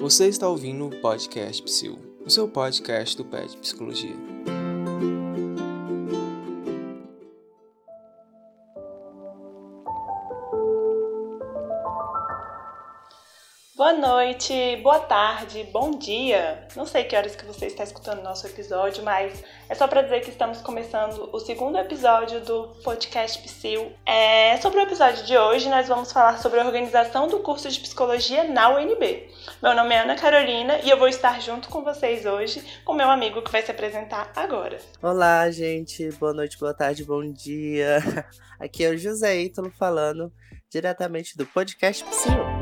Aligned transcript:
Você 0.00 0.28
está 0.28 0.48
ouvindo 0.48 0.86
o 0.86 1.00
podcast 1.02 1.62
Psil, 1.62 1.98
o 2.24 2.30
seu 2.30 2.48
podcast 2.48 3.14
do 3.18 3.22
PET 3.22 3.54
Psicologia. 3.58 4.16
Boa 13.90 13.98
noite, 13.98 14.76
boa 14.84 15.00
tarde, 15.00 15.68
bom 15.72 15.90
dia. 15.90 16.64
Não 16.76 16.86
sei 16.86 17.02
que 17.02 17.16
horas 17.16 17.34
que 17.34 17.44
você 17.44 17.66
está 17.66 17.82
escutando 17.82 18.22
nosso 18.22 18.46
episódio, 18.46 19.02
mas 19.02 19.42
é 19.68 19.74
só 19.74 19.88
para 19.88 20.02
dizer 20.02 20.20
que 20.20 20.30
estamos 20.30 20.60
começando 20.60 21.28
o 21.32 21.40
segundo 21.40 21.76
episódio 21.76 22.40
do 22.40 22.68
podcast 22.84 23.42
Psil. 23.42 23.92
É, 24.06 24.56
sobre 24.58 24.78
o 24.78 24.82
episódio 24.82 25.24
de 25.24 25.36
hoje, 25.36 25.68
nós 25.68 25.88
vamos 25.88 26.12
falar 26.12 26.38
sobre 26.38 26.60
a 26.60 26.64
organização 26.64 27.26
do 27.26 27.40
curso 27.40 27.68
de 27.68 27.80
psicologia 27.80 28.44
na 28.44 28.68
UNB. 28.76 29.28
Meu 29.60 29.74
nome 29.74 29.92
é 29.92 30.02
Ana 30.02 30.14
Carolina 30.14 30.78
e 30.84 30.88
eu 30.88 30.96
vou 30.96 31.08
estar 31.08 31.40
junto 31.40 31.68
com 31.68 31.82
vocês 31.82 32.24
hoje 32.24 32.62
com 32.84 32.94
meu 32.94 33.10
amigo 33.10 33.42
que 33.42 33.50
vai 33.50 33.60
se 33.60 33.72
apresentar 33.72 34.30
agora. 34.36 34.78
Olá, 35.02 35.50
gente. 35.50 36.12
Boa 36.12 36.32
noite, 36.32 36.56
boa 36.60 36.72
tarde, 36.72 37.04
bom 37.04 37.24
dia. 37.32 37.98
Aqui 38.60 38.84
é 38.84 38.90
o 38.90 38.96
José 38.96 39.40
Ítalo 39.40 39.72
falando 39.76 40.32
diretamente 40.70 41.36
do 41.36 41.44
podcast 41.44 42.04
Psil. 42.04 42.59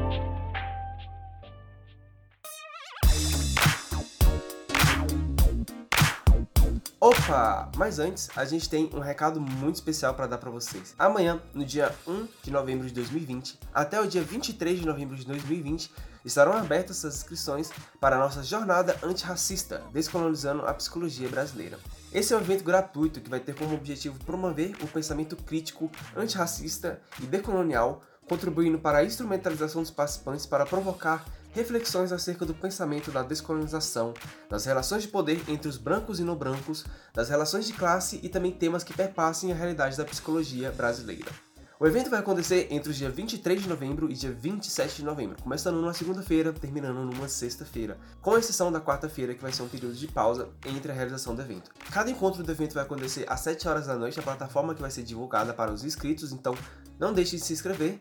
Opa! 7.08 7.70
Mas 7.74 7.98
antes, 7.98 8.28
a 8.36 8.44
gente 8.44 8.68
tem 8.68 8.90
um 8.92 8.98
recado 8.98 9.40
muito 9.40 9.76
especial 9.76 10.12
para 10.12 10.26
dar 10.26 10.36
para 10.36 10.50
vocês. 10.50 10.94
Amanhã, 10.98 11.40
no 11.54 11.64
dia 11.64 11.90
1 12.06 12.28
de 12.42 12.50
novembro 12.50 12.86
de 12.86 12.92
2020, 12.92 13.58
até 13.72 13.98
o 13.98 14.06
dia 14.06 14.20
23 14.20 14.80
de 14.80 14.84
novembro 14.84 15.16
de 15.16 15.24
2020, 15.24 15.90
estarão 16.22 16.52
abertas 16.52 17.02
as 17.06 17.16
inscrições 17.16 17.70
para 17.98 18.16
a 18.16 18.18
nossa 18.18 18.42
jornada 18.42 18.94
antirracista, 19.02 19.83
descolonizando 19.91 20.66
a 20.66 20.74
psicologia 20.74 21.30
brasileira. 21.30 21.78
Esse 22.12 22.34
é 22.34 22.36
um 22.36 22.41
evento 22.41 22.62
gratuito 22.62 23.22
que 23.22 23.30
vai 23.30 23.40
ter 23.40 23.55
como 23.55 23.74
objetivo 23.74 24.22
promover 24.27 24.77
o 24.83 24.86
pensamento 24.86 25.34
crítico, 25.34 25.90
antirracista 26.14 27.00
e 27.22 27.24
decolonial, 27.24 28.02
contribuindo 28.28 28.78
para 28.78 28.98
a 28.98 29.05
instrumentalização 29.05 29.80
dos 29.80 29.90
participantes 29.90 30.44
para 30.44 30.66
provocar 30.66 31.24
reflexões 31.59 32.12
acerca 32.12 32.47
do 32.47 32.55
pensamento 32.55 33.11
da 33.11 33.25
descolonização, 33.25 34.14
das 34.48 34.64
relações 34.64 35.03
de 35.03 35.09
poder 35.09 35.42
entre 35.48 35.69
os 35.69 35.77
brancos 35.77 36.20
e 36.20 36.23
não 36.23 36.37
brancos, 36.37 36.84
das 37.12 37.28
relações 37.28 37.67
de 37.67 37.73
classe 37.73 38.20
e 38.23 38.28
também 38.28 38.53
temas 38.53 38.84
que 38.84 38.95
perpassem 38.95 39.51
a 39.51 39.56
realidade 39.56 39.97
da 39.97 40.05
psicologia 40.05 40.70
brasileira. 40.70 41.33
O 41.81 41.86
evento 41.86 42.11
vai 42.11 42.20
acontecer 42.20 42.69
entre 42.70 42.91
os 42.91 42.97
dias 42.97 43.12
23 43.12 43.62
de 43.62 43.69
novembro 43.69 44.11
e 44.11 44.14
dia 44.14 44.33
27 44.33 44.97
de 44.97 45.05
novembro, 45.05 45.41
começando 45.42 45.77
numa 45.77 45.95
segunda-feira, 45.95 46.53
terminando 46.53 47.05
numa 47.05 47.29
sexta-feira, 47.29 47.98
com 48.23 48.36
exceção 48.36 48.70
da 48.70 48.81
quarta-feira, 48.81 49.34
que 49.34 49.42
vai 49.42 49.53
ser 49.53 49.62
um 49.62 49.69
período 49.69 49.95
de 49.95 50.06
pausa 50.06 50.48
entre 50.64 50.92
a 50.92 50.95
realização 50.95 51.34
do 51.34 51.42
evento. 51.42 51.73
Cada 51.91 52.11
encontro 52.11 52.42
do 52.42 52.51
evento 52.51 52.75
vai 52.75 52.84
acontecer 52.84 53.27
às 53.29 53.41
7 53.41 53.69
horas 53.69 53.86
da 53.86 53.97
noite 53.97 54.17
na 54.17 54.25
plataforma 54.25 54.75
que 54.75 54.81
vai 54.81 54.91
ser 54.91 55.03
divulgada 55.03 55.53
para 55.55 55.73
os 55.73 55.84
inscritos, 55.84 56.33
então 56.33 56.55
não 56.98 57.12
deixe 57.12 57.36
de 57.36 57.42
se 57.42 57.53
inscrever 57.53 58.01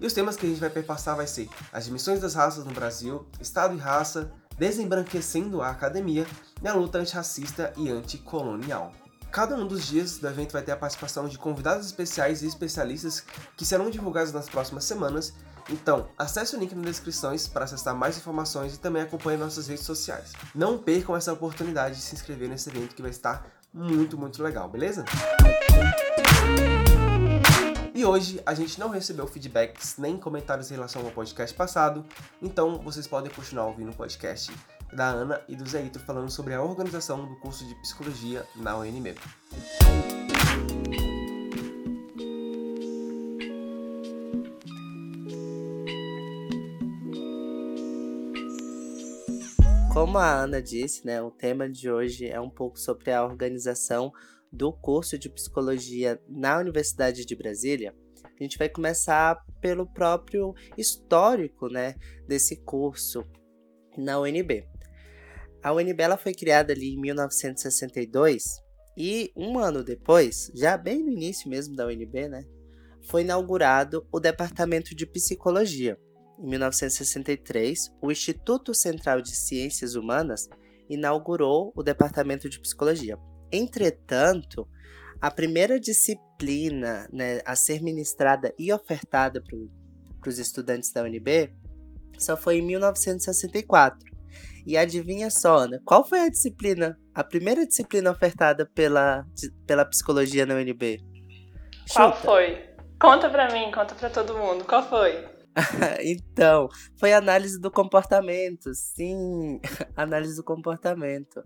e 0.00 0.06
os 0.06 0.12
temas 0.12 0.36
que 0.36 0.46
a 0.46 0.48
gente 0.48 0.60
vai 0.60 0.70
perpassar 0.70 1.16
vai 1.16 1.26
ser 1.26 1.48
as 1.72 1.84
dimensões 1.84 2.20
das 2.20 2.34
raças 2.34 2.64
no 2.64 2.72
Brasil, 2.72 3.26
Estado 3.40 3.74
e 3.74 3.78
raça, 3.78 4.32
desembranquecendo 4.58 5.62
a 5.62 5.70
academia 5.70 6.26
e 6.62 6.68
a 6.68 6.74
luta 6.74 6.98
antirracista 6.98 7.72
e 7.76 7.90
anticolonial. 7.90 8.92
Cada 9.30 9.54
um 9.54 9.66
dos 9.66 9.86
dias 9.86 10.18
do 10.18 10.28
evento 10.28 10.52
vai 10.52 10.62
ter 10.62 10.72
a 10.72 10.76
participação 10.76 11.28
de 11.28 11.36
convidados 11.36 11.86
especiais 11.86 12.42
e 12.42 12.46
especialistas 12.46 13.24
que 13.56 13.66
serão 13.66 13.90
divulgados 13.90 14.32
nas 14.32 14.48
próximas 14.48 14.84
semanas. 14.84 15.34
Então, 15.68 16.08
acesse 16.16 16.56
o 16.56 16.58
link 16.58 16.74
nas 16.74 16.86
descrições 16.86 17.46
para 17.46 17.64
acessar 17.64 17.94
mais 17.94 18.16
informações 18.16 18.74
e 18.74 18.78
também 18.78 19.02
acompanhe 19.02 19.36
nossas 19.36 19.66
redes 19.66 19.84
sociais. 19.84 20.32
Não 20.54 20.78
percam 20.78 21.16
essa 21.16 21.32
oportunidade 21.32 21.96
de 21.96 22.02
se 22.02 22.14
inscrever 22.14 22.48
nesse 22.48 22.70
evento 22.70 22.94
que 22.94 23.02
vai 23.02 23.10
estar 23.10 23.46
muito, 23.74 24.16
muito 24.16 24.42
legal, 24.42 24.68
beleza? 24.68 25.04
E 27.96 28.04
hoje 28.04 28.42
a 28.44 28.52
gente 28.52 28.78
não 28.78 28.90
recebeu 28.90 29.26
feedbacks 29.26 29.96
nem 29.96 30.18
comentários 30.18 30.70
em 30.70 30.74
relação 30.74 31.02
ao 31.02 31.10
podcast 31.12 31.56
passado, 31.56 32.04
então 32.42 32.78
vocês 32.82 33.06
podem 33.06 33.32
continuar 33.32 33.68
ouvindo 33.68 33.90
o 33.90 33.96
podcast 33.96 34.52
da 34.92 35.06
Ana 35.06 35.40
e 35.48 35.56
do 35.56 35.66
Zeito 35.66 35.98
falando 35.98 36.30
sobre 36.30 36.52
a 36.52 36.62
organização 36.62 37.24
do 37.24 37.34
curso 37.36 37.66
de 37.66 37.74
psicologia 37.76 38.46
na 38.54 38.76
UNB. 38.76 39.14
Como 49.94 50.18
a 50.18 50.30
Ana 50.30 50.60
disse, 50.60 51.06
né, 51.06 51.22
o 51.22 51.30
tema 51.30 51.66
de 51.66 51.90
hoje 51.90 52.28
é 52.28 52.38
um 52.38 52.50
pouco 52.50 52.78
sobre 52.78 53.10
a 53.10 53.24
organização 53.24 54.12
do 54.56 54.72
curso 54.72 55.18
de 55.18 55.28
psicologia 55.28 56.20
na 56.28 56.58
Universidade 56.58 57.24
de 57.26 57.36
Brasília, 57.36 57.94
a 58.24 58.42
gente 58.42 58.58
vai 58.58 58.68
começar 58.68 59.38
pelo 59.60 59.86
próprio 59.86 60.54
histórico, 60.76 61.68
né, 61.68 61.94
desse 62.26 62.56
curso 62.56 63.24
na 63.96 64.18
UNB. 64.18 64.66
A 65.62 65.72
UNB 65.72 66.00
ela 66.00 66.16
foi 66.16 66.34
criada 66.34 66.72
ali 66.72 66.94
em 66.94 67.00
1962 67.00 68.62
e 68.96 69.30
um 69.36 69.58
ano 69.58 69.84
depois, 69.84 70.50
já 70.54 70.76
bem 70.76 71.02
no 71.02 71.10
início 71.10 71.48
mesmo 71.48 71.76
da 71.76 71.86
UNB, 71.86 72.28
né, 72.28 72.44
foi 73.08 73.22
inaugurado 73.22 74.06
o 74.10 74.18
Departamento 74.18 74.94
de 74.94 75.06
Psicologia. 75.06 75.98
Em 76.38 76.48
1963, 76.48 77.90
o 78.02 78.10
Instituto 78.10 78.74
Central 78.74 79.22
de 79.22 79.34
Ciências 79.34 79.94
Humanas 79.94 80.48
inaugurou 80.88 81.72
o 81.74 81.82
Departamento 81.82 82.48
de 82.48 82.60
Psicologia. 82.60 83.18
Entretanto, 83.50 84.68
a 85.20 85.30
primeira 85.30 85.78
disciplina 85.80 87.08
né, 87.12 87.40
a 87.44 87.56
ser 87.56 87.82
ministrada 87.82 88.52
e 88.58 88.72
ofertada 88.72 89.42
para 89.42 90.30
os 90.30 90.38
estudantes 90.38 90.92
da 90.92 91.02
UNB 91.02 91.54
só 92.18 92.36
foi 92.36 92.58
em 92.58 92.62
1964. 92.62 93.98
E 94.66 94.76
adivinha 94.76 95.30
só, 95.30 95.58
Ana, 95.58 95.80
qual 95.84 96.04
foi 96.04 96.20
a 96.20 96.28
disciplina, 96.28 96.98
a 97.14 97.22
primeira 97.22 97.64
disciplina 97.64 98.10
ofertada 98.10 98.66
pela, 98.66 99.24
pela 99.66 99.84
psicologia 99.84 100.44
na 100.44 100.54
UNB? 100.54 101.00
Qual 101.92 102.14
foi? 102.16 102.64
Conta 103.00 103.30
pra 103.30 103.52
mim, 103.52 103.70
conta 103.70 103.94
pra 103.94 104.10
todo 104.10 104.36
mundo. 104.36 104.64
Qual 104.64 104.82
foi? 104.88 105.24
então, 106.02 106.68
foi 106.98 107.12
análise 107.12 107.60
do 107.60 107.70
comportamento. 107.70 108.74
Sim, 108.74 109.60
análise 109.96 110.36
do 110.36 110.42
comportamento. 110.42 111.42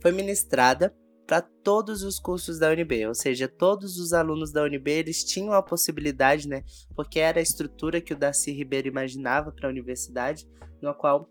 Foi 0.00 0.12
ministrada 0.12 0.94
para 1.30 1.42
todos 1.42 2.02
os 2.02 2.18
cursos 2.18 2.58
da 2.58 2.70
UNB, 2.70 3.06
ou 3.06 3.14
seja, 3.14 3.46
todos 3.46 4.00
os 4.00 4.12
alunos 4.12 4.50
da 4.50 4.64
UNB 4.64 4.90
eles 4.90 5.22
tinham 5.22 5.52
a 5.52 5.62
possibilidade, 5.62 6.48
né, 6.48 6.64
porque 6.96 7.20
era 7.20 7.38
a 7.38 7.42
estrutura 7.42 8.00
que 8.00 8.12
o 8.12 8.18
Darcy 8.18 8.50
Ribeiro 8.50 8.88
imaginava 8.88 9.52
para 9.52 9.68
a 9.68 9.70
universidade, 9.70 10.44
no 10.82 10.92
qual 10.92 11.30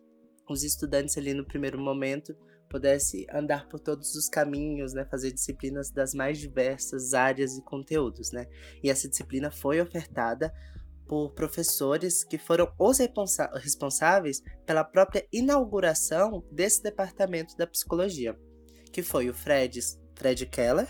os 0.49 0.63
estudantes 0.63 1.17
ali 1.17 1.33
no 1.33 1.45
primeiro 1.45 1.77
momento 1.77 2.33
pudessem 2.69 3.27
andar 3.33 3.67
por 3.67 3.77
todos 3.81 4.15
os 4.15 4.29
caminhos, 4.29 4.93
né, 4.93 5.03
fazer 5.03 5.33
disciplinas 5.33 5.91
das 5.91 6.13
mais 6.13 6.37
diversas 6.39 7.13
áreas 7.13 7.57
e 7.57 7.61
conteúdos, 7.61 8.31
né? 8.31 8.45
E 8.81 8.89
essa 8.89 9.09
disciplina 9.09 9.51
foi 9.51 9.81
ofertada 9.81 10.49
por 11.09 11.33
professores 11.33 12.23
que 12.23 12.37
foram 12.37 12.71
os 12.79 12.99
responsáveis 12.99 14.41
pela 14.65 14.85
própria 14.85 15.27
inauguração 15.29 16.41
desse 16.49 16.81
departamento 16.81 17.57
da 17.57 17.67
psicologia 17.67 18.33
que 18.91 19.01
foi 19.01 19.29
o 19.29 19.33
Fred, 19.33 19.79
Fred 20.15 20.45
Keller, 20.45 20.87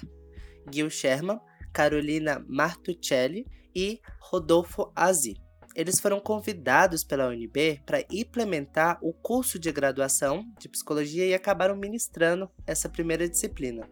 Gil 0.71 0.89
Sherman, 0.89 1.39
Carolina 1.73 2.43
Martuccelli 2.47 3.45
e 3.75 3.99
Rodolfo 4.19 4.91
Azi. 4.95 5.35
Eles 5.75 5.99
foram 5.99 6.19
convidados 6.19 7.03
pela 7.03 7.27
UNB 7.27 7.81
para 7.85 8.03
implementar 8.11 8.97
o 9.01 9.13
curso 9.13 9.59
de 9.59 9.71
graduação 9.71 10.43
de 10.59 10.67
psicologia 10.67 11.25
e 11.25 11.33
acabaram 11.33 11.75
ministrando 11.75 12.49
essa 12.65 12.89
primeira 12.89 13.29
disciplina. 13.29 13.87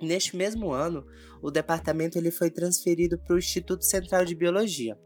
Neste 0.00 0.36
mesmo 0.36 0.70
ano, 0.70 1.04
o 1.42 1.50
departamento 1.50 2.16
ele 2.16 2.30
foi 2.30 2.50
transferido 2.50 3.18
para 3.18 3.34
o 3.34 3.38
Instituto 3.38 3.84
Central 3.84 4.24
de 4.24 4.34
Biologia. 4.34 4.96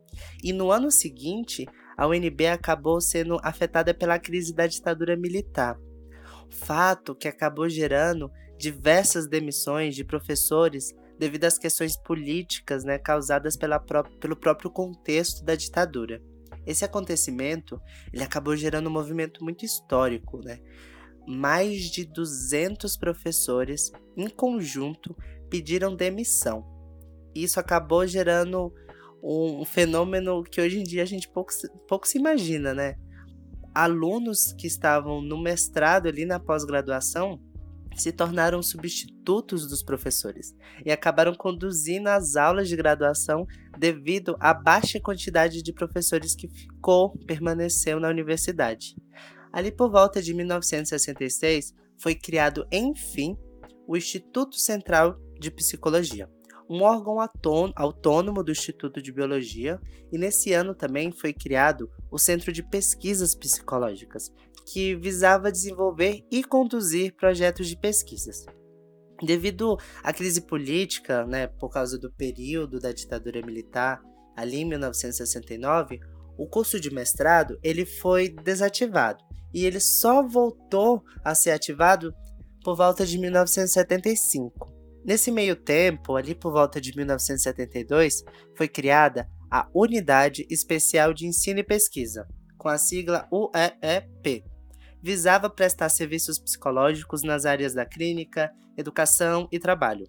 E 0.45 0.53
no 0.53 0.71
ano 0.71 0.91
seguinte, 0.91 1.67
a 1.97 2.07
UNB 2.07 2.47
acabou 2.47 3.01
sendo 3.01 3.39
afetada 3.43 3.95
pela 3.95 4.19
crise 4.19 4.55
da 4.55 4.67
ditadura 4.67 5.17
militar 5.17 5.79
fato 6.53 7.15
que 7.15 7.27
acabou 7.27 7.69
gerando 7.69 8.31
diversas 8.59 9.27
demissões 9.27 9.95
de 9.95 10.05
professores 10.05 10.95
devido 11.19 11.45
às 11.45 11.59
questões 11.59 11.97
políticas 11.97 12.85
né, 12.85 12.99
causadas 12.99 13.57
pela 13.57 13.79
pró 13.79 14.03
pelo 14.21 14.37
próprio 14.37 14.71
contexto 14.71 15.45
da 15.45 15.55
ditadura. 15.55 16.23
Esse 16.67 16.85
acontecimento 16.85 17.81
ele 18.13 18.23
acabou 18.23 18.57
gerando 18.57 18.89
um 18.89 18.93
movimento 18.93 19.43
muito 19.43 19.65
histórico. 19.65 20.39
Né? 20.39 20.61
Mais 21.27 21.91
de 21.91 22.05
200 22.05 22.97
professores, 22.97 23.91
em 24.17 24.29
conjunto, 24.29 25.17
pediram 25.51 25.95
demissão. 25.95 26.65
Isso 27.35 27.59
acabou 27.59 28.07
gerando 28.07 28.73
um, 29.23 29.61
um 29.61 29.65
fenômeno 29.65 30.43
que 30.43 30.61
hoje 30.61 30.81
em 30.81 30.85
dia 30.85 31.03
a 31.03 31.07
gente 31.07 31.29
pouco, 31.29 31.53
pouco 31.89 32.07
se 32.07 32.19
imagina, 32.19 32.75
né? 32.75 32.97
Alunos 33.75 34.53
que 34.53 34.67
estavam 34.67 35.23
no 35.23 35.41
mestrado 35.41 36.09
ali 36.09 36.25
na 36.25 36.39
pós-graduação 36.39 37.41
se 37.97 38.13
tornaram 38.13 38.63
substitutos 38.63 39.69
dos 39.69 39.83
professores 39.83 40.55
e 40.85 40.91
acabaram 40.91 41.35
conduzindo 41.35 42.09
as 42.09 42.37
aulas 42.37 42.69
de 42.69 42.77
graduação 42.77 43.47
devido 43.79 44.37
à 44.41 44.55
baixa 44.55 45.01
quantidade 45.01 45.63
de 45.63 45.73
professores 45.73 46.35
que 46.35 46.49
ficou, 46.49 47.17
permaneceu 47.27 48.01
na 48.01 48.09
universidade. 48.09 48.97
Ali 49.53 49.71
por 49.71 49.91
volta 49.91 50.23
de 50.23 50.33
1966, 50.33 51.75
foi 51.99 52.15
criado, 52.15 52.67
enfim, 52.73 53.37
o 53.87 53.97
Instituto 53.97 54.57
Central 54.57 55.19
de 55.39 55.51
Psicologia, 55.51 56.29
um 56.69 56.83
órgão 56.83 57.19
autônomo 57.77 58.43
do 58.43 58.53
Instituto 58.53 59.03
de 59.03 59.13
Biologia, 59.13 59.81
e 60.13 60.19
nesse 60.19 60.53
ano 60.53 60.75
também 60.75 61.13
foi 61.13 61.33
criado 61.33 61.91
o 62.11 62.19
Centro 62.19 62.53
de 62.53 62.63
Pesquisas 62.63 63.35
Psicológicas, 63.35 64.31
que 64.67 64.95
visava 64.97 65.53
desenvolver 65.53 66.25
e 66.31 66.43
conduzir 66.45 67.15
projetos 67.15 67.69
de 67.69 67.77
pesquisas. 67.77 68.45
Devido 69.23 69.77
à 70.03 70.13
crise 70.13 70.41
política, 70.41 71.25
né, 71.27 71.47
por 71.47 71.71
causa 71.71 71.99
do 71.99 72.11
período 72.11 72.81
da 72.81 72.93
ditadura 72.93 73.45
militar, 73.45 74.01
ali 74.37 74.59
em 74.59 74.65
1969, 74.65 76.01
o 76.37 76.49
curso 76.49 76.81
de 76.81 76.93
mestrado 76.93 77.59
ele 77.63 77.85
foi 77.85 78.29
desativado 78.29 79.23
e 79.55 79.65
ele 79.65 79.79
só 79.79 80.27
voltou 80.27 81.03
a 81.23 81.35
ser 81.35 81.51
ativado 81.51 82.13
por 82.65 82.77
volta 82.77 83.05
de 83.05 83.19
1975. 83.19 84.72
Nesse 85.05 85.33
meio 85.33 85.57
tempo, 85.57 86.15
ali 86.17 86.35
por 86.35 86.53
volta 86.53 86.81
de 86.81 86.95
1972, 86.97 88.25
foi 88.57 88.69
criada 88.69 89.29
a 89.51 89.69
Unidade 89.75 90.47
Especial 90.49 91.13
de 91.13 91.27
Ensino 91.27 91.59
e 91.59 91.65
Pesquisa, 91.65 92.27
com 92.57 92.69
a 92.69 92.79
sigla 92.79 93.29
UEEP. 93.31 94.45
Visava 95.03 95.51
prestar 95.51 95.89
serviços 95.89 96.39
psicológicos 96.39 97.25
nas 97.25 97.45
áreas 97.45 97.75
da 97.75 97.85
clínica, 97.85 98.53
educação 98.77 99.49
e 99.51 99.59
trabalho. 99.59 100.09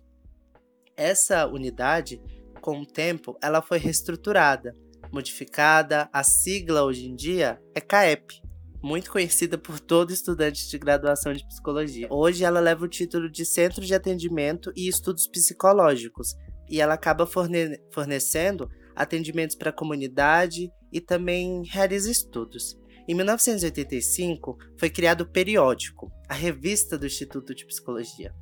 Essa 0.96 1.48
unidade, 1.48 2.22
com 2.62 2.80
o 2.80 2.86
tempo, 2.86 3.36
ela 3.42 3.64
foi 3.64 3.80
reestruturada, 3.80 4.76
modificada. 5.12 6.08
A 6.14 6.24
sigla 6.24 6.84
hoje 6.84 7.08
em 7.08 7.16
dia 7.16 7.60
é 7.74 7.82
CAEP, 7.82 8.43
muito 8.84 9.10
conhecida 9.10 9.58
por 9.58 9.80
todo 9.80 10.12
estudante 10.12 10.70
de 10.70 10.78
graduação 10.78 11.32
de 11.32 11.48
psicologia. 11.48 12.06
Hoje 12.12 12.44
ela 12.44 12.60
leva 12.60 12.84
o 12.84 12.88
título 12.88 13.32
de 13.32 13.46
Centro 13.46 13.82
de 13.82 13.96
Atendimento 13.96 14.74
e 14.76 14.90
Estudos 14.90 15.26
Psicológicos 15.26 16.36
e 16.70 16.82
ela 16.82 16.94
acaba 16.94 17.26
forne 17.26 17.80
fornecendo 17.94 18.70
atendimentos 18.94 19.56
para 19.56 19.70
a 19.70 19.74
comunidade 19.74 20.70
e 20.92 21.00
também 21.00 21.64
realiza 21.66 22.12
estudos. 22.12 22.78
Em 23.08 23.16
1985 23.16 24.58
foi 24.78 24.90
criado 24.90 25.22
o 25.22 25.32
Periódico, 25.32 26.12
a 26.28 26.34
revista 26.34 26.98
do 26.98 27.06
Instituto 27.06 27.56
de 27.56 27.66
Psicologia, 27.66 28.34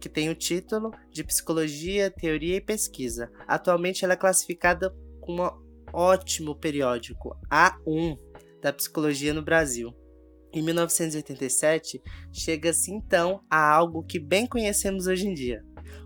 que 0.00 0.08
tem 0.08 0.30
o 0.30 0.34
título 0.34 0.92
de 1.10 1.24
Psicologia, 1.24 2.08
Teoria 2.08 2.56
e 2.56 2.60
Pesquisa. 2.60 3.30
Atualmente 3.48 4.04
ela 4.04 4.14
é 4.14 4.16
classificada 4.16 4.94
como 5.20 5.42
um 5.42 5.50
ótimo 5.92 6.54
periódico 6.54 7.36
A1 7.50 8.16
da 8.60 8.72
psicologia 8.72 9.32
no 9.32 9.42
Brasil. 9.42 9.92
Em 10.52 10.62
1987, 10.62 12.02
chega-se 12.32 12.90
então 12.90 13.42
a 13.50 13.70
algo 13.70 14.02
que 14.02 14.18
bem 14.18 14.46
conhecemos 14.46 15.06
hoje 15.06 15.26
em 15.26 15.34
dia: 15.34 15.62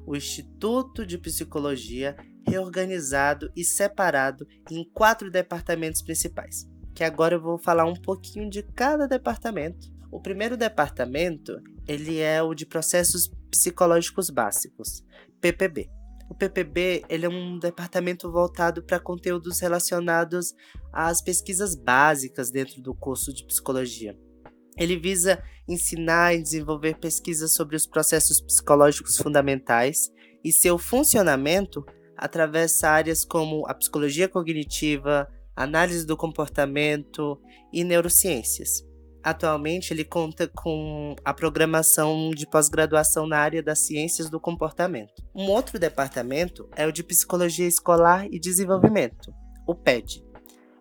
o 0.07 0.17
Instituto 0.17 1.07
de 1.07 1.17
Psicologia, 1.19 2.17
reorganizado 2.47 3.51
e 3.55 3.65
separado 3.65 4.47
em 4.71 4.85
quatro 4.93 5.31
departamentos 5.31 6.03
principais. 6.03 6.69
Que 6.95 7.05
agora 7.05 7.37
eu 7.37 7.41
vou 7.41 7.59
falar 7.59 7.85
um 7.85 7.95
pouquinho 7.95 8.51
de 8.51 8.63
cada 8.63 9.07
departamento. 9.07 9.91
O 10.11 10.21
primeiro 10.21 10.57
departamento, 10.57 11.59
ele 11.87 12.19
é 12.19 12.43
o 12.43 12.53
de 12.53 12.67
processos 12.67 13.31
psicológicos 13.51 14.29
básicos, 14.29 15.03
PPB. 15.41 15.89
O 16.33 16.35
PPB 16.35 17.05
ele 17.11 17.27
é 17.27 17.29
um 17.29 17.59
departamento 17.59 18.33
voltado 18.33 18.83
para 18.83 18.99
conteúdos 18.99 19.61
relacionados 19.61 20.55
às 20.91 21.21
pesquisas 21.21 21.75
básicas 21.75 22.51
dentro 22.51 22.81
do 22.81 22.95
curso 22.95 23.35
de 23.35 23.45
psicologia. 23.45 24.19
Ele 24.79 24.97
visa 24.97 25.45
ensinar 25.69 26.33
e 26.33 26.41
desenvolver 26.41 26.97
pesquisas 26.97 27.53
sobre 27.53 27.77
os 27.77 27.87
processos 27.87 28.41
psicológicos 28.41 29.19
fundamentais 29.19 30.11
e 30.43 30.51
seu 30.51 30.79
funcionamento 30.79 31.85
atravessa 32.17 32.89
áreas 32.89 33.27
como 33.27 33.69
a 33.69 33.75
psicologia 33.75 34.27
cognitiva, 34.27 35.29
análise 35.55 36.07
do 36.07 36.17
comportamento 36.17 37.39
e 37.71 37.85
neurociências. 37.85 38.83
Atualmente, 39.23 39.93
ele 39.93 40.05
conta 40.05 40.49
com 40.49 41.15
a 41.25 41.33
programação 41.33 42.31
de 42.31 42.45
pós-graduação 42.45 43.27
na 43.27 43.39
área 43.39 43.63
das 43.63 43.79
ciências 43.79 44.29
do 44.29 44.41
comportamento. 44.41 45.23
Um 45.35 45.49
outro 45.49 45.79
departamento 45.79 46.69
é 46.75 46.87
o 46.87 46.93
de 46.93 47.05
Psicologia 47.05 47.67
Escolar 47.67 48.27
e 48.33 48.41
Desenvolvimento, 48.41 49.33
o 49.67 49.75
PED. 49.75 50.25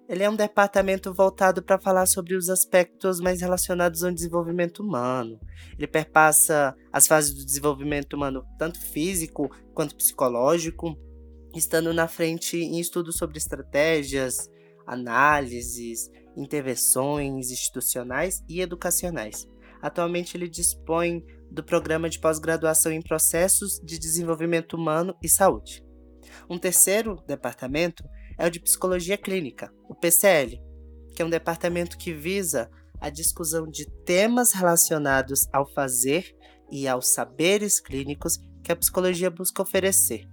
Ele 0.09 0.23
é 0.23 0.29
um 0.29 0.35
departamento 0.35 1.13
voltado 1.13 1.63
para 1.63 1.79
falar 1.79 2.05
sobre 2.05 2.35
os 2.35 2.49
aspectos 2.49 3.21
mais 3.21 3.39
relacionados 3.39 4.03
ao 4.03 4.11
desenvolvimento 4.11 4.83
humano. 4.83 5.39
Ele 5.77 5.87
perpassa 5.87 6.75
as 6.91 7.07
fases 7.07 7.33
do 7.33 7.45
desenvolvimento 7.45 8.13
humano, 8.15 8.43
tanto 8.57 8.77
físico 8.77 9.49
quanto 9.73 9.95
psicológico, 9.95 10.97
estando 11.55 11.93
na 11.93 12.09
frente 12.09 12.57
em 12.57 12.79
estudos 12.79 13.15
sobre 13.15 13.37
estratégias, 13.37 14.49
análises, 14.85 16.09
intervenções 16.35 17.51
institucionais 17.51 18.43
e 18.47 18.61
educacionais. 18.61 19.47
Atualmente, 19.81 20.37
ele 20.37 20.47
dispõe 20.47 21.23
do 21.51 21.63
programa 21.63 22.09
de 22.09 22.19
pós-graduação 22.19 22.91
em 22.91 23.01
processos 23.01 23.79
de 23.83 23.99
desenvolvimento 23.99 24.73
humano 24.75 25.15
e 25.21 25.27
saúde. 25.27 25.83
Um 26.49 26.57
terceiro 26.57 27.21
departamento 27.27 28.03
é 28.37 28.45
o 28.45 28.49
de 28.49 28.59
psicologia 28.59 29.17
clínica, 29.17 29.73
o 29.89 29.95
PCL, 29.95 30.61
que 31.15 31.21
é 31.21 31.25
um 31.25 31.29
departamento 31.29 31.97
que 31.97 32.13
visa 32.13 32.69
a 32.99 33.09
discussão 33.09 33.67
de 33.67 33.85
temas 34.05 34.53
relacionados 34.53 35.47
ao 35.51 35.67
fazer 35.73 36.35
e 36.71 36.87
aos 36.87 37.07
saberes 37.07 37.79
clínicos 37.79 38.37
que 38.63 38.71
a 38.71 38.75
psicologia 38.75 39.29
busca 39.29 39.61
oferecer, 39.61 40.29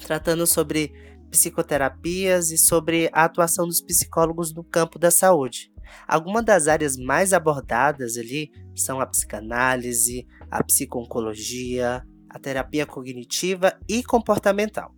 tratando 0.00 0.46
sobre 0.46 0.92
psicoterapias 1.32 2.50
e 2.50 2.58
sobre 2.58 3.08
a 3.12 3.24
atuação 3.24 3.66
dos 3.66 3.80
psicólogos 3.80 4.54
no 4.54 4.62
campo 4.62 4.98
da 4.98 5.10
saúde. 5.10 5.72
Algumas 6.06 6.44
das 6.44 6.68
áreas 6.68 6.96
mais 6.96 7.32
abordadas 7.32 8.16
ali 8.16 8.50
são 8.76 9.00
a 9.00 9.06
psicanálise, 9.06 10.26
a 10.50 10.62
psiconcologia, 10.62 12.06
a 12.28 12.38
terapia 12.38 12.86
cognitiva 12.86 13.76
e 13.88 14.02
comportamental. 14.04 14.94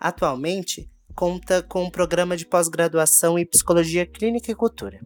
Atualmente, 0.00 0.88
conta 1.14 1.62
com 1.62 1.84
um 1.84 1.90
programa 1.90 2.36
de 2.36 2.46
pós-graduação 2.46 3.38
em 3.38 3.46
psicologia 3.46 4.06
clínica 4.06 4.50
e 4.50 4.54
cultura. 4.54 5.00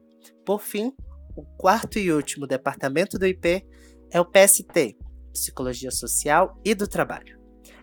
Por 0.45 0.61
fim, 0.61 0.93
o 1.35 1.43
quarto 1.57 1.99
e 1.99 2.13
último 2.13 2.47
departamento 2.47 3.19
do 3.19 3.27
IP 3.27 3.67
é 4.11 4.21
o 4.21 4.25
PST, 4.25 4.97
Psicologia 5.33 5.91
Social 5.91 6.59
e 6.65 6.75
do 6.75 6.87
Trabalho 6.87 7.36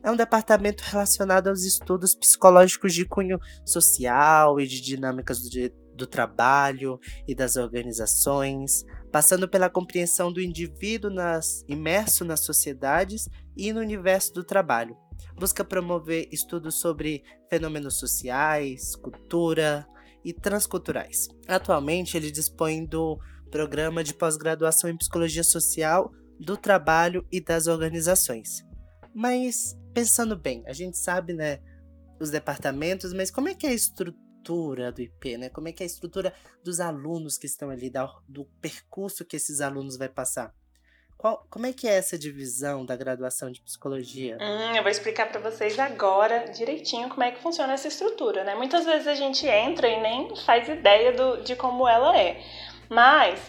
é 0.04 0.12
um 0.12 0.18
departamento 0.18 0.84
relacionado 0.86 1.48
aos 1.48 1.64
estudos 1.64 2.14
psicológicos 2.14 2.94
de 2.94 3.06
cunho 3.06 3.40
social 3.66 4.60
e 4.60 4.68
de 4.68 4.82
dinâmicas 4.82 5.42
do, 5.42 5.50
do 5.96 6.06
trabalho 6.06 7.00
e 7.26 7.34
das 7.34 7.56
organizações, 7.56 8.84
passando 9.12 9.48
pela 9.48 9.70
compreensão 9.70 10.32
do 10.32 10.42
indivíduo 10.42 11.10
nas, 11.10 11.64
imerso 11.70 12.26
nas 12.26 12.42
sociedades 12.42 13.30
e 13.56 13.72
no 13.72 13.80
universo 13.80 14.34
do 14.34 14.44
trabalho. 14.44 14.98
Busca 15.40 15.64
promover 15.64 16.28
estudos 16.32 16.76
sobre 16.76 17.24
fenômenos 17.50 17.98
sociais, 17.98 18.96
cultura 18.98 19.88
e 20.24 20.34
transculturais. 20.34 21.30
Atualmente, 21.48 22.18
ele 22.18 22.30
dispõe 22.30 22.86
do 22.86 23.18
programa 23.50 24.04
de 24.04 24.14
pós-graduação 24.14 24.90
em 24.90 24.98
psicologia 24.98 25.44
social 25.44 26.12
do 26.40 26.58
trabalho 26.58 27.26
e 27.32 27.40
das 27.40 27.68
organizações. 27.68 28.64
Mas 29.14 29.76
pensando 29.94 30.36
bem, 30.36 30.64
a 30.66 30.74
gente 30.74 30.98
sabe, 30.98 31.34
né, 31.34 31.60
os 32.20 32.30
departamentos, 32.30 33.14
mas 33.14 33.30
como 33.30 33.50
é 33.50 33.54
que 33.54 33.68
é 33.68 33.70
a 33.70 33.74
estrutura 33.74 34.92
do 34.92 35.02
IP, 35.02 35.38
né? 35.38 35.50
Como 35.50 35.68
é 35.68 35.72
que 35.72 35.84
é 35.84 35.86
a 35.86 35.88
estrutura 35.88 36.34
dos 36.64 36.80
alunos 36.80 37.38
que 37.38 37.46
estão 37.46 37.70
ali, 37.70 37.92
do 38.28 38.46
percurso 38.62 39.26
que 39.26 39.36
esses 39.36 39.62
alunos 39.62 39.98
vai 39.98 40.10
passar? 40.10 40.54
Qual, 41.18 41.46
como 41.50 41.66
é 41.66 41.72
que 41.72 41.88
é 41.88 41.94
essa 41.94 42.18
divisão 42.18 42.86
da 42.86 42.98
graduação 42.98 43.50
de 43.50 43.62
psicologia? 43.62 44.38
Hum, 44.42 44.76
eu 44.76 44.82
vou 44.82 44.92
explicar 44.92 45.32
para 45.32 45.40
vocês 45.40 45.80
agora 45.80 46.52
direitinho 46.52 47.08
como 47.08 47.24
é 47.24 47.32
que 47.32 47.42
funciona 47.42 47.74
essa 47.74 47.88
estrutura, 47.88 48.44
né? 48.44 48.56
Muitas 48.56 48.84
vezes 48.84 49.08
a 49.08 49.16
gente 49.16 49.48
entra 49.48 49.88
e 49.88 50.02
nem 50.02 50.36
faz 50.36 50.68
ideia 50.68 51.14
do, 51.14 51.42
de 51.42 51.56
como 51.56 51.88
ela 51.88 52.18
é. 52.18 52.42
Mas 52.90 53.40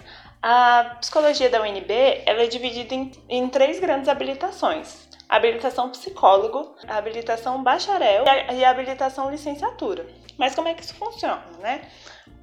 a 0.40 0.96
psicologia 1.00 1.50
da 1.50 1.60
UNB 1.62 1.92
ela 2.26 2.42
é 2.42 2.46
dividida 2.46 2.94
em, 2.94 3.10
em 3.28 3.48
três 3.48 3.80
grandes 3.80 4.08
habilitações 4.08 5.04
habilitação 5.28 5.90
psicólogo, 5.90 6.74
habilitação 6.88 7.62
bacharel 7.62 8.24
e 8.52 8.64
habilitação 8.64 9.30
licenciatura. 9.30 10.06
Mas 10.36 10.54
como 10.54 10.68
é 10.68 10.74
que 10.74 10.82
isso 10.82 10.94
funciona, 10.94 11.44
né? 11.60 11.82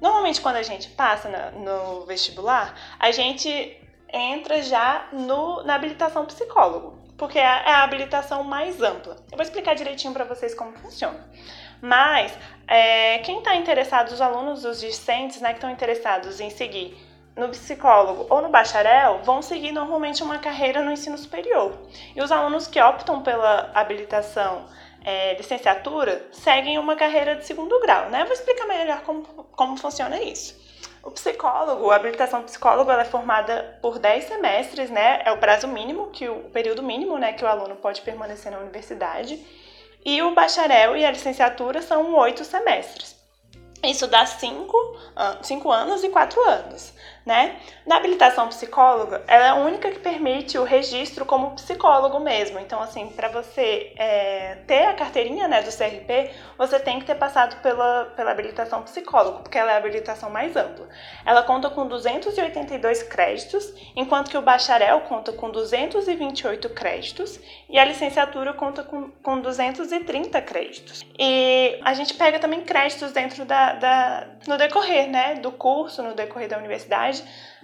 Normalmente 0.00 0.40
quando 0.40 0.56
a 0.56 0.62
gente 0.62 0.88
passa 0.90 1.28
no 1.52 2.06
vestibular, 2.06 2.74
a 2.98 3.10
gente 3.10 3.78
entra 4.12 4.62
já 4.62 5.08
no, 5.12 5.62
na 5.64 5.74
habilitação 5.74 6.24
psicólogo, 6.26 6.98
porque 7.16 7.38
é, 7.38 7.42
é 7.42 7.72
a 7.72 7.82
habilitação 7.82 8.44
mais 8.44 8.80
ampla. 8.82 9.16
Eu 9.30 9.36
vou 9.36 9.42
explicar 9.42 9.74
direitinho 9.74 10.12
para 10.12 10.24
vocês 10.24 10.54
como 10.54 10.76
funciona. 10.78 11.30
Mas 11.80 12.32
é, 12.68 13.18
quem 13.18 13.38
está 13.38 13.56
interessado, 13.56 14.12
os 14.12 14.20
alunos, 14.20 14.64
os 14.64 14.80
discentes, 14.80 15.40
né, 15.40 15.50
que 15.50 15.56
estão 15.56 15.70
interessados 15.70 16.40
em 16.40 16.48
seguir 16.48 16.96
no 17.36 17.48
psicólogo 17.48 18.26
ou 18.28 18.42
no 18.42 18.50
bacharel 18.50 19.20
vão 19.22 19.40
seguir 19.40 19.72
normalmente 19.72 20.22
uma 20.22 20.38
carreira 20.38 20.82
no 20.82 20.90
ensino 20.90 21.16
superior. 21.16 21.78
E 22.14 22.22
os 22.22 22.30
alunos 22.30 22.66
que 22.66 22.80
optam 22.80 23.22
pela 23.22 23.70
habilitação 23.74 24.66
é, 25.04 25.34
licenciatura 25.34 26.26
seguem 26.30 26.78
uma 26.78 26.94
carreira 26.94 27.34
de 27.34 27.46
segundo 27.46 27.80
grau, 27.80 28.10
né? 28.10 28.22
Eu 28.22 28.26
vou 28.26 28.34
explicar 28.34 28.66
melhor 28.66 29.00
como, 29.02 29.22
como 29.24 29.76
funciona 29.76 30.20
isso. 30.22 30.60
O 31.02 31.10
psicólogo, 31.10 31.90
a 31.90 31.96
habilitação 31.96 32.44
psicólogo, 32.44 32.90
ela 32.90 33.02
é 33.02 33.06
formada 33.06 33.76
por 33.82 33.98
10 33.98 34.24
semestres, 34.24 34.90
né? 34.90 35.20
É 35.24 35.32
o 35.32 35.38
prazo 35.38 35.66
mínimo, 35.66 36.10
que 36.10 36.28
o, 36.28 36.46
o 36.46 36.50
período 36.50 36.82
mínimo, 36.82 37.18
né, 37.18 37.32
que 37.32 37.44
o 37.44 37.48
aluno 37.48 37.74
pode 37.74 38.02
permanecer 38.02 38.52
na 38.52 38.58
universidade. 38.58 39.44
E 40.04 40.22
o 40.22 40.32
bacharel 40.32 40.96
e 40.96 41.04
a 41.04 41.10
licenciatura 41.10 41.82
são 41.82 42.14
oito 42.14 42.44
semestres. 42.44 43.16
Isso 43.82 44.06
dá 44.06 44.24
cinco, 44.26 44.76
cinco 45.42 45.72
anos 45.72 46.04
e 46.04 46.08
quatro 46.08 46.40
anos 46.48 46.91
né? 47.24 47.56
Na 47.86 47.96
habilitação 47.96 48.48
psicóloga, 48.48 49.22
ela 49.26 49.46
é 49.46 49.48
a 49.50 49.54
única 49.54 49.90
que 49.90 49.98
permite 49.98 50.58
o 50.58 50.64
registro 50.64 51.24
como 51.24 51.52
psicólogo 51.52 52.18
mesmo. 52.18 52.58
Então, 52.58 52.80
assim, 52.80 53.08
para 53.08 53.28
você 53.28 53.92
é, 53.96 54.56
ter 54.66 54.86
a 54.86 54.94
carteirinha 54.94 55.46
né, 55.46 55.62
do 55.62 55.70
CRP, 55.70 56.30
você 56.58 56.80
tem 56.80 56.98
que 56.98 57.06
ter 57.06 57.14
passado 57.14 57.60
pela, 57.62 58.06
pela 58.16 58.32
habilitação 58.32 58.82
psicólogo, 58.82 59.40
porque 59.40 59.56
ela 59.56 59.72
é 59.72 59.74
a 59.74 59.78
habilitação 59.78 60.30
mais 60.30 60.56
ampla. 60.56 60.88
Ela 61.24 61.42
conta 61.42 61.70
com 61.70 61.86
282 61.86 63.02
créditos, 63.04 63.72
enquanto 63.94 64.30
que 64.30 64.38
o 64.38 64.42
bacharel 64.42 65.00
conta 65.02 65.32
com 65.32 65.50
228 65.50 66.68
créditos 66.70 67.38
e 67.68 67.78
a 67.78 67.84
licenciatura 67.84 68.52
conta 68.52 68.82
com, 68.82 69.10
com 69.22 69.40
230 69.40 70.42
créditos. 70.42 71.04
E 71.18 71.78
a 71.84 71.94
gente 71.94 72.14
pega 72.14 72.38
também 72.38 72.60
créditos 72.62 73.12
dentro 73.12 73.44
da, 73.44 73.74
da 73.74 74.26
no 74.46 74.56
decorrer, 74.56 75.08
né, 75.08 75.36
do 75.36 75.52
curso, 75.52 76.02
no 76.02 76.14
decorrer 76.14 76.48
da 76.48 76.58
universidade 76.58 77.11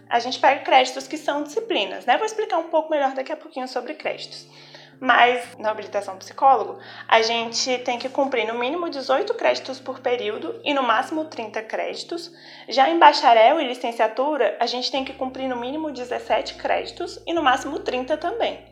a 0.09 0.19
gente 0.19 0.39
pega 0.39 0.63
créditos 0.63 1.07
que 1.07 1.17
são 1.17 1.43
disciplinas, 1.43 2.05
né? 2.07 2.17
Vou 2.17 2.27
explicar 2.27 2.59
um 2.59 2.69
pouco 2.69 2.91
melhor 2.91 3.15
daqui 3.15 3.33
a 3.33 3.37
pouquinho 3.37 3.69
sobre 3.69 3.95
créditos. 3.95 4.47
Mas 5.01 5.57
na 5.59 5.71
habilitação 5.71 6.17
psicólogo, 6.17 6.79
a 7.07 7.23
gente 7.23 7.79
tem 7.79 7.99
que 7.99 8.09
cumprir 8.09 8.47
no 8.49 8.59
mínimo 8.59 8.91
18 8.91 9.33
créditos 9.35 9.79
por 9.79 10.01
período 10.01 10.61
e 10.65 10.75
no 10.75 10.83
máximo 10.83 11.25
30 11.25 11.63
créditos. 11.63 12.33
Já 12.69 12.89
em 12.91 12.99
bacharel 12.99 13.61
e 13.61 13.69
licenciatura, 13.69 14.57
a 14.59 14.67
gente 14.67 14.91
tem 14.91 15.05
que 15.05 15.13
cumprir 15.13 15.49
no 15.49 15.57
mínimo 15.57 15.93
17 15.93 16.55
créditos 16.55 17.21
e 17.25 17.33
no 17.33 17.43
máximo 17.43 17.79
30 17.79 18.17
também 18.17 18.67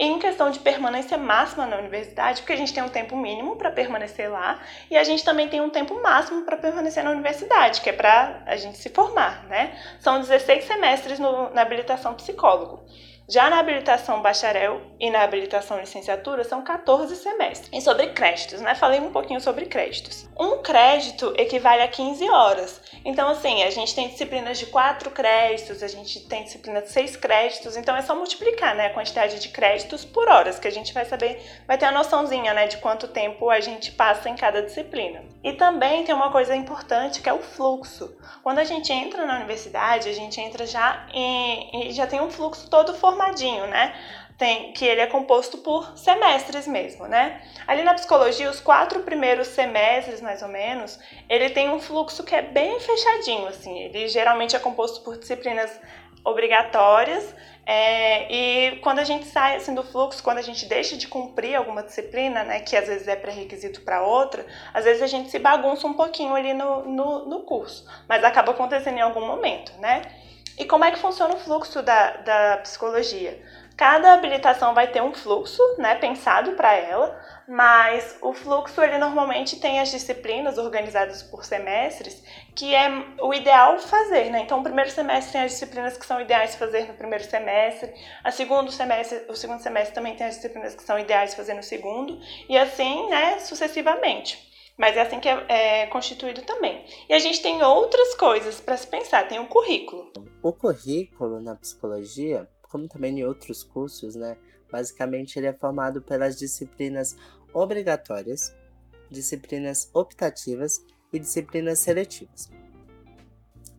em 0.00 0.18
questão 0.18 0.50
de 0.50 0.58
permanência 0.58 1.18
máxima 1.18 1.66
na 1.66 1.76
universidade, 1.76 2.40
porque 2.40 2.54
a 2.54 2.56
gente 2.56 2.72
tem 2.72 2.82
um 2.82 2.88
tempo 2.88 3.14
mínimo 3.14 3.56
para 3.56 3.70
permanecer 3.70 4.32
lá 4.32 4.58
e 4.90 4.96
a 4.96 5.04
gente 5.04 5.22
também 5.22 5.46
tem 5.46 5.60
um 5.60 5.68
tempo 5.68 6.02
máximo 6.02 6.42
para 6.42 6.56
permanecer 6.56 7.04
na 7.04 7.10
universidade, 7.10 7.82
que 7.82 7.90
é 7.90 7.92
para 7.92 8.42
a 8.46 8.56
gente 8.56 8.78
se 8.78 8.88
formar, 8.88 9.44
né? 9.46 9.78
São 9.98 10.18
16 10.18 10.64
semestres 10.64 11.18
no, 11.18 11.50
na 11.50 11.60
habilitação 11.60 12.14
psicólogo. 12.14 12.82
Já 13.30 13.48
na 13.48 13.60
habilitação 13.60 14.20
bacharel 14.20 14.80
e 14.98 15.08
na 15.08 15.22
habilitação 15.22 15.78
licenciatura 15.78 16.42
são 16.42 16.64
14 16.64 17.14
semestres. 17.14 17.70
E 17.72 17.80
sobre 17.80 18.08
créditos, 18.08 18.60
né? 18.60 18.74
Falei 18.74 18.98
um 18.98 19.12
pouquinho 19.12 19.40
sobre 19.40 19.66
créditos. 19.66 20.28
Um 20.36 20.60
crédito 20.60 21.32
equivale 21.38 21.80
a 21.80 21.86
15 21.86 22.28
horas. 22.28 22.80
Então, 23.04 23.28
assim, 23.28 23.62
a 23.62 23.70
gente 23.70 23.94
tem 23.94 24.08
disciplinas 24.08 24.58
de 24.58 24.66
4 24.66 25.12
créditos, 25.12 25.80
a 25.80 25.86
gente 25.86 26.26
tem 26.26 26.42
disciplina 26.42 26.82
de 26.82 26.90
6 26.90 27.16
créditos, 27.16 27.76
então 27.76 27.94
é 27.94 28.02
só 28.02 28.16
multiplicar, 28.16 28.74
né, 28.74 28.86
a 28.86 28.94
quantidade 28.94 29.38
de 29.38 29.48
créditos 29.50 30.04
por 30.04 30.28
horas, 30.28 30.58
que 30.58 30.66
a 30.66 30.72
gente 30.72 30.92
vai 30.92 31.04
saber, 31.04 31.40
vai 31.68 31.78
ter 31.78 31.86
a 31.86 31.92
noçãozinha, 31.92 32.52
né, 32.52 32.66
de 32.66 32.78
quanto 32.78 33.06
tempo 33.06 33.48
a 33.48 33.60
gente 33.60 33.92
passa 33.92 34.28
em 34.28 34.34
cada 34.34 34.60
disciplina. 34.60 35.22
E 35.44 35.52
também 35.52 36.02
tem 36.02 36.14
uma 36.14 36.32
coisa 36.32 36.56
importante 36.56 37.22
que 37.22 37.28
é 37.28 37.32
o 37.32 37.38
fluxo. 37.38 38.12
Quando 38.42 38.58
a 38.58 38.64
gente 38.64 38.92
entra 38.92 39.24
na 39.24 39.36
universidade, 39.36 40.08
a 40.08 40.12
gente 40.12 40.40
entra 40.40 40.66
já 40.66 41.06
e 41.14 41.92
já 41.92 42.08
tem 42.08 42.20
um 42.20 42.30
fluxo 42.30 42.68
todo 42.68 42.92
formadinho, 43.20 43.66
né? 43.66 43.94
Tem, 44.38 44.72
que 44.72 44.86
ele 44.86 45.02
é 45.02 45.06
composto 45.06 45.58
por 45.58 45.98
semestres 45.98 46.66
mesmo, 46.66 47.06
né? 47.06 47.42
Ali 47.66 47.82
na 47.82 47.92
psicologia, 47.92 48.48
os 48.48 48.58
quatro 48.58 49.00
primeiros 49.00 49.48
semestres, 49.48 50.22
mais 50.22 50.40
ou 50.40 50.48
menos, 50.48 50.98
ele 51.28 51.50
tem 51.50 51.68
um 51.68 51.78
fluxo 51.78 52.24
que 52.24 52.34
é 52.34 52.40
bem 52.40 52.80
fechadinho, 52.80 53.46
assim. 53.48 53.78
Ele 53.78 54.08
geralmente 54.08 54.56
é 54.56 54.58
composto 54.58 55.02
por 55.02 55.18
disciplinas 55.18 55.78
obrigatórias 56.24 57.34
é, 57.66 58.32
e 58.32 58.76
quando 58.80 58.98
a 58.98 59.04
gente 59.04 59.26
sai 59.26 59.56
assim, 59.56 59.74
do 59.74 59.82
fluxo, 59.82 60.22
quando 60.22 60.38
a 60.38 60.42
gente 60.42 60.66
deixa 60.66 60.96
de 60.96 61.06
cumprir 61.06 61.54
alguma 61.54 61.82
disciplina, 61.82 62.42
né, 62.42 62.60
que 62.60 62.76
às 62.76 62.88
vezes 62.88 63.06
é 63.06 63.16
pré-requisito 63.16 63.82
para 63.82 64.02
outra, 64.02 64.44
às 64.74 64.84
vezes 64.84 65.02
a 65.02 65.06
gente 65.06 65.30
se 65.30 65.38
bagunça 65.38 65.86
um 65.86 65.94
pouquinho 65.94 66.34
ali 66.34 66.52
no, 66.52 66.84
no, 66.84 67.26
no, 67.26 67.40
curso, 67.40 67.86
mas 68.08 68.24
acaba 68.24 68.52
acontecendo 68.52 68.98
em 68.98 69.02
algum 69.02 69.24
momento, 69.26 69.72
né? 69.78 70.02
E 70.60 70.66
como 70.66 70.84
é 70.84 70.90
que 70.90 70.98
funciona 70.98 71.32
o 71.32 71.38
fluxo 71.38 71.80
da, 71.80 72.18
da 72.18 72.58
psicologia? 72.58 73.42
Cada 73.78 74.12
habilitação 74.12 74.74
vai 74.74 74.88
ter 74.88 75.00
um 75.00 75.14
fluxo, 75.14 75.62
né, 75.78 75.94
pensado 75.94 76.52
para 76.52 76.74
ela, 76.74 77.18
mas 77.48 78.18
o 78.20 78.34
fluxo 78.34 78.82
ele 78.82 78.98
normalmente 78.98 79.58
tem 79.58 79.80
as 79.80 79.90
disciplinas 79.90 80.58
organizadas 80.58 81.22
por 81.22 81.46
semestres, 81.46 82.22
que 82.54 82.74
é 82.74 82.90
o 83.22 83.32
ideal 83.32 83.78
fazer, 83.78 84.28
né? 84.28 84.40
Então, 84.40 84.60
o 84.60 84.62
primeiro 84.62 84.90
semestre 84.90 85.32
tem 85.32 85.40
as 85.44 85.52
disciplinas 85.52 85.96
que 85.96 86.04
são 86.04 86.20
ideais 86.20 86.54
fazer 86.56 86.86
no 86.86 86.92
primeiro 86.92 87.24
semestre, 87.24 87.94
a 88.22 88.30
segundo 88.30 88.70
semestre, 88.70 89.24
o 89.30 89.34
segundo 89.34 89.62
semestre 89.62 89.94
também 89.94 90.14
tem 90.14 90.26
as 90.26 90.34
disciplinas 90.34 90.74
que 90.74 90.82
são 90.82 90.98
ideais 90.98 91.34
fazer 91.34 91.54
no 91.54 91.62
segundo, 91.62 92.20
e 92.50 92.58
assim, 92.58 93.08
né, 93.08 93.38
sucessivamente. 93.38 94.49
Mas 94.80 94.96
é 94.96 95.02
assim 95.02 95.20
que 95.20 95.28
é, 95.28 95.82
é 95.82 95.86
constituído 95.88 96.42
também. 96.42 96.84
E 97.08 97.12
a 97.12 97.18
gente 97.18 97.42
tem 97.42 97.62
outras 97.62 98.14
coisas 98.14 98.60
para 98.60 98.76
se 98.76 98.86
pensar, 98.86 99.28
tem 99.28 99.38
o 99.38 99.46
currículo. 99.46 100.10
O 100.42 100.52
currículo 100.52 101.40
na 101.40 101.54
psicologia 101.54 102.48
como 102.70 102.88
também 102.88 103.18
em 103.18 103.24
outros 103.24 103.64
cursos, 103.64 104.14
né? 104.14 104.36
Basicamente, 104.70 105.36
ele 105.36 105.48
é 105.48 105.52
formado 105.52 106.00
pelas 106.00 106.38
disciplinas 106.38 107.16
obrigatórias, 107.52 108.54
disciplinas 109.10 109.90
optativas 109.92 110.80
e 111.12 111.18
disciplinas 111.18 111.80
seletivas. 111.80 112.48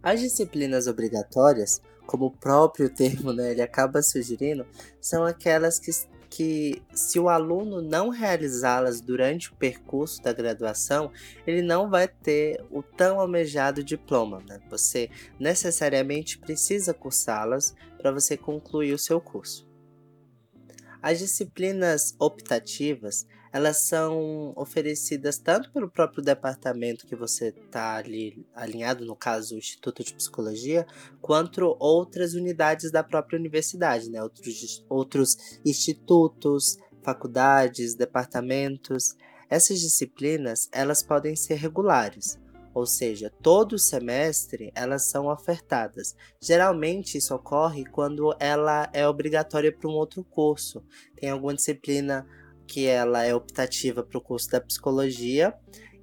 As 0.04 0.20
disciplinas 0.20 0.88
obrigatórias, 0.88 1.82
como 2.06 2.26
o 2.26 2.32
próprio 2.32 2.90
termo 2.94 3.32
né, 3.32 3.52
ele 3.52 3.62
acaba 3.62 4.02
sugerindo, 4.02 4.68
são 5.00 5.24
aquelas 5.24 5.80
que 5.80 5.90
que 6.32 6.82
se 6.94 7.20
o 7.20 7.28
aluno 7.28 7.82
não 7.82 8.08
realizá-las 8.08 9.02
durante 9.02 9.52
o 9.52 9.56
percurso 9.56 10.24
da 10.24 10.32
graduação, 10.32 11.12
ele 11.46 11.62
não 11.62 11.90
vai 11.90 12.08
ter 12.08 12.64
o 12.72 12.82
tão 12.82 13.20
almejado 13.20 13.84
diploma. 13.84 14.42
Né? 14.48 14.58
Você 14.70 15.10
necessariamente 15.38 16.40
precisa 16.40 16.94
cursá-las 16.94 17.76
para 17.98 18.14
você 18.14 18.38
concluir 18.38 18.94
o 18.94 18.98
seu 18.98 19.20
curso. 19.20 19.70
As 21.02 21.20
disciplinas 21.20 22.16
optativas, 22.18 23.28
elas 23.52 23.88
são 23.88 24.54
oferecidas 24.56 25.38
tanto 25.38 25.72
pelo 25.72 25.90
próprio 25.90 26.24
departamento 26.24 27.06
que 27.06 27.16
você 27.16 27.50
está 27.50 27.96
ali 27.96 28.46
alinhado, 28.56 29.06
no 29.06 29.16
caso 29.16 29.56
o 29.56 29.58
Instituto 29.58 30.04
de 30.04 30.14
Psicologia, 30.14 30.86
quanto 31.22 31.76
outras 31.80 32.34
unidades 32.34 32.92
da 32.92 33.04
própria 33.04 33.38
universidade, 33.38 34.10
né? 34.10 34.24
outros, 34.24 34.86
outros 34.90 35.60
institutos, 35.66 36.78
faculdades, 37.04 37.96
departamentos. 37.96 39.16
Essas 39.50 39.80
disciplinas, 39.82 40.70
elas 40.72 41.04
podem 41.04 41.36
ser 41.36 41.56
regulares, 41.56 42.40
ou 42.74 42.86
seja, 42.86 43.30
todo 43.42 43.78
semestre 43.78 44.72
elas 44.74 45.10
são 45.10 45.28
ofertadas. 45.28 46.16
Geralmente 46.40 47.18
isso 47.18 47.36
ocorre 47.36 47.84
quando 47.84 48.34
ela 48.40 48.90
é 48.94 49.06
obrigatória 49.06 49.72
para 49.74 49.90
um 49.90 49.94
outro 49.94 50.24
curso. 50.24 50.82
Tem 51.20 51.30
alguma 51.30 51.54
disciplina 51.54 52.26
que 52.72 52.88
ela 52.88 53.26
é 53.26 53.36
optativa 53.36 54.02
para 54.02 54.18
o 54.18 54.22
curso 54.22 54.50
da 54.50 54.62
psicologia, 54.62 55.54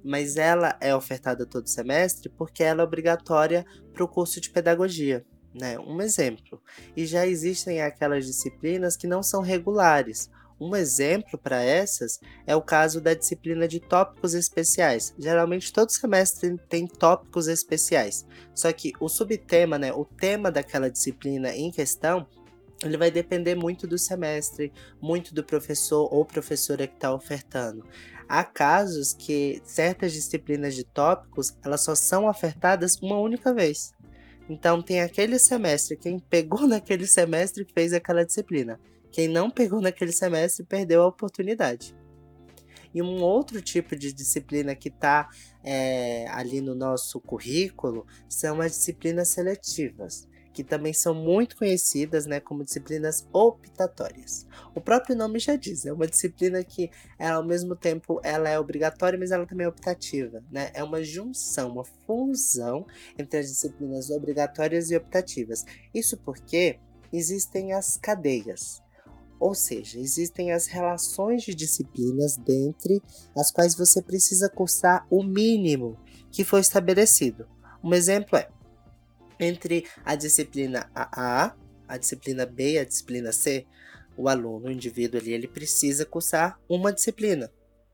mas 0.03 0.37
ela 0.37 0.77
é 0.79 0.95
ofertada 0.95 1.43
todo 1.43 1.67
semestre 1.67 2.29
porque 2.29 2.63
ela 2.63 2.83
é 2.83 2.85
obrigatória 2.85 3.65
para 3.91 4.03
o 4.03 4.07
curso 4.07 4.39
de 4.39 4.51
pedagogia. 4.51 5.25
Né? 5.51 5.79
Um 5.79 5.99
exemplo. 5.99 6.61
E 6.95 7.07
já 7.07 7.25
existem 7.25 7.81
aquelas 7.81 8.23
disciplinas 8.27 8.95
que 8.95 9.07
não 9.07 9.23
são 9.23 9.41
regulares, 9.41 10.29
um 10.59 10.75
exemplo 10.75 11.39
para 11.39 11.63
essas 11.63 12.19
é 12.45 12.55
o 12.55 12.61
caso 12.61 12.99
da 12.99 13.13
disciplina 13.13 13.67
de 13.67 13.79
tópicos 13.79 14.33
especiais. 14.33 15.13
Geralmente 15.17 15.71
todo 15.71 15.89
semestre 15.89 16.57
tem 16.67 16.85
tópicos 16.85 17.47
especiais. 17.47 18.25
Só 18.53 18.71
que 18.73 18.91
o 18.99 19.07
subtema, 19.07 19.79
né, 19.79 19.93
o 19.93 20.03
tema 20.03 20.51
daquela 20.51 20.91
disciplina 20.91 21.55
em 21.55 21.71
questão, 21.71 22.27
ele 22.83 22.97
vai 22.97 23.11
depender 23.11 23.55
muito 23.55 23.85
do 23.85 23.97
semestre, 23.97 24.71
muito 25.01 25.33
do 25.33 25.43
professor 25.43 26.07
ou 26.13 26.23
professora 26.23 26.87
que 26.87 26.95
está 26.95 27.13
ofertando. 27.13 27.85
Há 28.27 28.43
casos 28.43 29.13
que 29.13 29.61
certas 29.65 30.13
disciplinas 30.13 30.75
de 30.75 30.83
tópicos 30.83 31.57
elas 31.63 31.81
só 31.81 31.95
são 31.95 32.27
ofertadas 32.27 32.95
uma 33.01 33.19
única 33.19 33.53
vez. 33.53 33.91
Então 34.47 34.81
tem 34.81 35.01
aquele 35.01 35.37
semestre, 35.37 35.97
quem 35.97 36.19
pegou 36.19 36.65
naquele 36.67 37.05
semestre 37.05 37.67
fez 37.73 37.91
aquela 37.91 38.25
disciplina. 38.25 38.79
Quem 39.11 39.27
não 39.27 39.49
pegou 39.49 39.81
naquele 39.81 40.11
semestre 40.11 40.63
perdeu 40.63 41.01
a 41.01 41.07
oportunidade. 41.07 41.95
E 42.93 43.01
um 43.01 43.21
outro 43.21 43.61
tipo 43.61 43.95
de 43.95 44.13
disciplina 44.13 44.75
que 44.75 44.89
está 44.89 45.27
é, 45.63 46.27
ali 46.29 46.61
no 46.61 46.73
nosso 46.73 47.19
currículo 47.19 48.05
são 48.27 48.61
as 48.61 48.71
disciplinas 48.71 49.27
seletivas 49.27 50.28
que 50.59 50.63
também 50.65 50.91
são 50.91 51.15
muito 51.15 51.55
conhecidas 51.55 52.25
né, 52.25 52.41
como 52.41 52.65
disciplinas 52.65 53.25
optatórias. 53.31 54.45
O 54.75 54.81
próprio 54.81 55.15
nome 55.15 55.39
já 55.39 55.55
diz, 55.55 55.85
é 55.85 55.93
uma 55.93 56.05
disciplina 56.05 56.61
que 56.65 56.91
ela, 57.17 57.37
ao 57.37 57.45
mesmo 57.45 57.77
tempo 57.77 58.19
ela 58.25 58.49
é 58.49 58.59
obrigatória, 58.59 59.17
mas 59.17 59.31
ela 59.31 59.45
também 59.45 59.63
é 59.63 59.69
optativa. 59.69 60.43
Né? 60.51 60.69
É 60.73 60.83
uma 60.83 61.01
junção, 61.01 61.71
uma 61.71 61.85
fusão 61.85 62.85
entre 63.17 63.39
as 63.39 63.47
disciplinas 63.47 64.09
obrigatórias 64.09 64.91
e 64.91 64.97
optativas. 64.97 65.63
Isso 65.93 66.17
porque 66.17 66.77
existem 67.13 67.71
as 67.71 67.95
cadeias. 67.95 68.81
Ou 69.39 69.55
seja, 69.55 69.97
existem 69.97 70.51
as 70.51 70.67
relações 70.67 71.43
de 71.43 71.55
disciplinas 71.55 72.35
dentre 72.35 73.01
as 73.33 73.49
quais 73.49 73.77
você 73.77 74.01
precisa 74.01 74.49
cursar 74.49 75.07
o 75.09 75.23
mínimo 75.23 75.97
que 76.29 76.43
foi 76.43 76.59
estabelecido. 76.59 77.47
Um 77.81 77.93
exemplo 77.93 78.37
é 78.37 78.49
entre 79.39 79.85
a 80.03 80.15
disciplina 80.15 80.89
A, 80.93 81.55
a 81.87 81.97
disciplina 81.97 82.45
B 82.45 82.73
e 82.73 82.79
a 82.79 82.85
disciplina 82.85 83.31
C, 83.31 83.65
o 84.17 84.27
aluno, 84.27 84.67
o 84.67 84.71
indivíduo 84.71 85.19
ali, 85.19 85.31
ele 85.31 85.47
precisa 85.47 86.05
cursar 86.05 86.59
uma 86.67 86.91
disciplina 86.91 87.51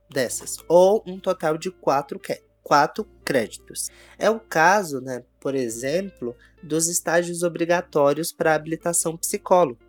dessas, 0.09 0.57
ou 0.67 1.03
um 1.05 1.19
total 1.19 1.57
de 1.57 1.69
quatro, 1.69 2.19
quatro 2.63 3.05
créditos. 3.23 3.89
É 4.17 4.29
o 4.29 4.39
caso, 4.39 4.99
né, 5.01 5.23
por 5.39 5.53
exemplo, 5.55 6.35
dos 6.63 6.87
estágios 6.87 7.43
obrigatórios 7.43 8.31
para 8.31 8.55
habilitação 8.55 9.15
psicólogo. 9.15 9.79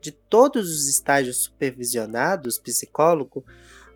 De 0.00 0.12
todos 0.12 0.70
os 0.70 0.88
estágios 0.88 1.44
supervisionados 1.44 2.58
psicólogo, 2.58 3.44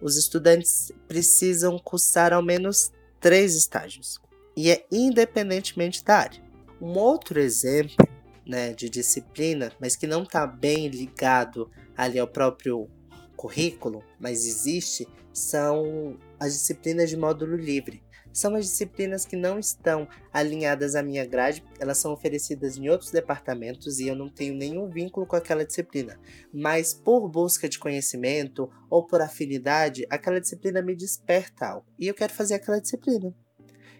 os 0.00 0.16
estudantes 0.16 0.92
precisam 1.08 1.78
cursar 1.78 2.32
ao 2.32 2.42
menos 2.42 2.92
três 3.20 3.54
estágios, 3.56 4.20
e 4.56 4.70
é 4.70 4.84
independentemente 4.90 6.04
da 6.04 6.16
área. 6.18 6.45
Um 6.80 6.98
outro 6.98 7.40
exemplo 7.40 8.06
né, 8.46 8.72
de 8.72 8.88
disciplina, 8.88 9.72
mas 9.80 9.96
que 9.96 10.06
não 10.06 10.22
está 10.22 10.46
bem 10.46 10.88
ligado 10.88 11.70
ali 11.96 12.18
ao 12.18 12.28
próprio 12.28 12.88
currículo, 13.36 14.02
mas 14.18 14.46
existe, 14.46 15.06
são 15.32 16.18
as 16.38 16.52
disciplinas 16.52 17.10
de 17.10 17.16
módulo 17.16 17.56
livre. 17.56 18.02
São 18.32 18.54
as 18.54 18.66
disciplinas 18.66 19.24
que 19.24 19.34
não 19.34 19.58
estão 19.58 20.06
alinhadas 20.30 20.94
à 20.94 21.02
minha 21.02 21.24
grade, 21.24 21.64
elas 21.80 21.96
são 21.96 22.12
oferecidas 22.12 22.76
em 22.76 22.86
outros 22.90 23.10
departamentos 23.10 23.98
e 23.98 24.08
eu 24.08 24.14
não 24.14 24.28
tenho 24.28 24.54
nenhum 24.54 24.90
vínculo 24.90 25.26
com 25.26 25.36
aquela 25.36 25.64
disciplina. 25.64 26.20
Mas 26.52 26.92
por 26.92 27.26
busca 27.30 27.66
de 27.66 27.78
conhecimento 27.78 28.70
ou 28.90 29.06
por 29.06 29.22
afinidade, 29.22 30.06
aquela 30.10 30.38
disciplina 30.38 30.82
me 30.82 30.94
desperta 30.94 31.66
algo 31.66 31.86
e 31.98 32.06
eu 32.08 32.14
quero 32.14 32.34
fazer 32.34 32.54
aquela 32.54 32.78
disciplina. 32.78 33.34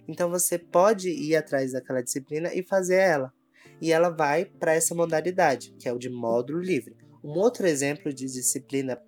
Então 0.08 0.30
você 0.30 0.58
pode 0.58 1.10
ir 1.10 1.34
atrás 1.36 1.72
daquela 1.72 2.02
disciplina 2.02 2.52
e 2.54 2.62
fazer 2.62 2.96
ela. 2.96 3.32
E 3.80 3.92
ela 3.92 4.08
vai 4.08 4.44
para 4.44 4.74
essa 4.74 4.94
modalidade, 4.94 5.74
que 5.78 5.88
é 5.88 5.92
o 5.92 5.98
de 5.98 6.08
módulo 6.08 6.60
livre. 6.60 6.96
Um 7.22 7.38
outro 7.38 7.66
exemplo 7.66 8.12
de 8.12 8.26
disciplina, 8.26 9.00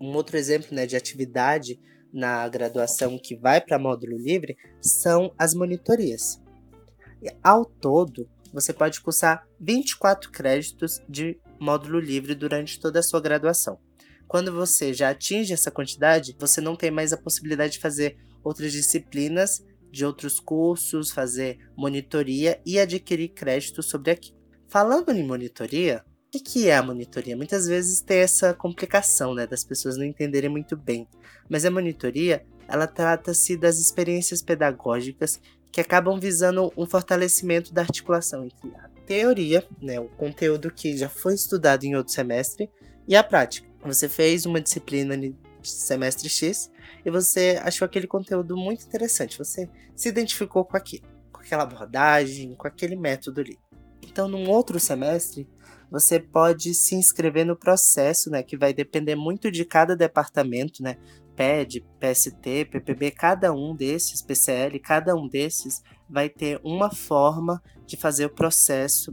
um 0.00 0.14
outro 0.14 0.36
exemplo 0.36 0.74
né, 0.74 0.86
de 0.86 0.96
atividade 0.96 1.80
na 2.12 2.48
graduação 2.48 3.18
que 3.18 3.34
vai 3.34 3.60
para 3.60 3.78
módulo 3.78 4.16
livre 4.16 4.56
são 4.80 5.34
as 5.36 5.52
monitorias. 5.52 6.40
E, 7.20 7.28
ao 7.42 7.64
todo, 7.64 8.28
você 8.52 8.72
pode 8.72 9.00
cursar 9.00 9.44
24 9.60 10.30
créditos 10.30 11.02
de 11.08 11.40
módulo 11.58 11.98
livre 11.98 12.34
durante 12.34 12.78
toda 12.78 13.00
a 13.00 13.02
sua 13.02 13.20
graduação. 13.20 13.80
Quando 14.28 14.52
você 14.52 14.94
já 14.94 15.10
atinge 15.10 15.52
essa 15.52 15.70
quantidade, 15.70 16.36
você 16.38 16.60
não 16.60 16.76
tem 16.76 16.90
mais 16.90 17.12
a 17.12 17.16
possibilidade 17.16 17.74
de 17.74 17.80
fazer 17.80 18.16
outras 18.44 18.72
disciplinas 18.72 19.64
de 19.94 20.04
outros 20.04 20.40
cursos, 20.40 21.10
fazer 21.10 21.58
monitoria 21.76 22.60
e 22.66 22.78
adquirir 22.78 23.28
crédito 23.28 23.82
sobre 23.82 24.10
aquilo. 24.10 24.36
Falando 24.68 25.12
em 25.12 25.24
monitoria, 25.24 26.04
o 26.34 26.38
que 26.42 26.68
é 26.68 26.76
a 26.76 26.82
monitoria? 26.82 27.36
Muitas 27.36 27.68
vezes 27.68 28.00
tem 28.00 28.18
essa 28.18 28.52
complicação, 28.52 29.34
né, 29.34 29.46
das 29.46 29.62
pessoas 29.64 29.96
não 29.96 30.04
entenderem 30.04 30.50
muito 30.50 30.76
bem. 30.76 31.06
Mas 31.48 31.64
a 31.64 31.70
monitoria, 31.70 32.44
ela 32.66 32.88
trata-se 32.88 33.56
das 33.56 33.78
experiências 33.78 34.42
pedagógicas 34.42 35.40
que 35.70 35.80
acabam 35.80 36.18
visando 36.18 36.72
um 36.76 36.86
fortalecimento 36.86 37.72
da 37.72 37.82
articulação 37.82 38.44
entre 38.44 38.74
a 38.76 38.88
teoria, 39.06 39.64
né, 39.80 40.00
o 40.00 40.08
conteúdo 40.08 40.72
que 40.72 40.96
já 40.96 41.08
foi 41.08 41.34
estudado 41.34 41.84
em 41.84 41.94
outro 41.94 42.12
semestre, 42.12 42.68
e 43.06 43.14
a 43.14 43.22
prática. 43.22 43.68
Você 43.84 44.08
fez 44.08 44.44
uma 44.44 44.60
disciplina 44.60 45.14
semestre 45.62 46.28
X 46.28 46.70
e 47.04 47.10
você 47.10 47.60
achou 47.62 47.86
aquele 47.86 48.06
conteúdo 48.06 48.56
muito 48.56 48.84
interessante, 48.84 49.38
você 49.38 49.68
se 49.94 50.08
identificou 50.08 50.64
com 50.64 50.76
aquilo, 50.76 51.06
com 51.32 51.40
aquela 51.40 51.62
abordagem, 51.62 52.54
com 52.54 52.66
aquele 52.66 52.96
método 52.96 53.40
ali. 53.40 53.58
Então, 54.02 54.28
num 54.28 54.48
outro 54.48 54.78
semestre, 54.78 55.48
você 55.90 56.18
pode 56.18 56.74
se 56.74 56.94
inscrever 56.94 57.46
no 57.46 57.56
processo, 57.56 58.30
né, 58.30 58.42
que 58.42 58.56
vai 58.56 58.72
depender 58.72 59.14
muito 59.14 59.50
de 59.50 59.64
cada 59.64 59.96
departamento, 59.96 60.82
né, 60.82 60.96
PED, 61.36 61.84
PST, 61.98 62.64
PPB, 62.66 63.10
cada 63.10 63.52
um 63.52 63.74
desses, 63.74 64.22
PCL, 64.22 64.78
cada 64.78 65.14
um 65.16 65.28
desses 65.28 65.82
vai 66.08 66.28
ter 66.28 66.60
uma 66.62 66.94
forma 66.94 67.62
de 67.86 67.96
fazer 67.96 68.26
o 68.26 68.30
processo 68.30 69.12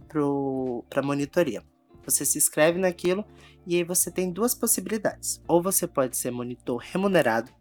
para 0.89 1.01
monitoria. 1.01 1.63
Você 2.05 2.25
se 2.25 2.37
inscreve 2.37 2.79
naquilo 2.79 3.25
e 3.65 3.75
aí 3.75 3.83
você 3.83 4.11
tem 4.11 4.31
duas 4.31 4.55
possibilidades. 4.55 5.41
Ou 5.47 5.61
você 5.61 5.87
pode 5.87 6.17
ser 6.17 6.31
monitor 6.31 6.77
remunerado, 6.77 7.51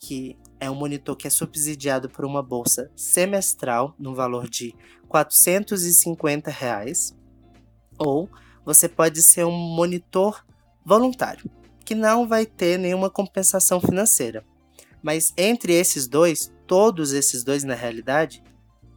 que 0.00 0.36
é 0.58 0.70
um 0.70 0.74
monitor 0.74 1.14
que 1.14 1.26
é 1.26 1.30
subsidiado 1.30 2.08
por 2.08 2.24
uma 2.24 2.42
bolsa 2.42 2.90
semestral 2.96 3.94
no 3.98 4.14
valor 4.14 4.48
de 4.48 4.74
450 5.08 6.50
reais, 6.50 7.14
ou 7.98 8.28
você 8.64 8.88
pode 8.88 9.22
ser 9.22 9.44
um 9.44 9.52
monitor 9.52 10.44
voluntário, 10.84 11.48
que 11.84 11.94
não 11.94 12.26
vai 12.26 12.46
ter 12.46 12.78
nenhuma 12.78 13.10
compensação 13.10 13.78
financeira. 13.78 14.42
Mas 15.02 15.34
entre 15.36 15.74
esses 15.74 16.08
dois, 16.08 16.50
todos 16.66 17.12
esses 17.12 17.44
dois 17.44 17.62
na 17.62 17.74
realidade, 17.74 18.42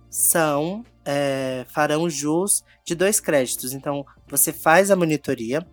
são 0.10 0.86
é, 1.04 1.66
farão 1.70 2.10
jus 2.10 2.63
de 2.86 2.96
dois 2.96 3.20
créditos. 3.20 3.74
Então 3.74 4.06
você 4.28 4.54
faz 4.54 4.89
a 4.89 4.96
monitoria, 4.96 5.68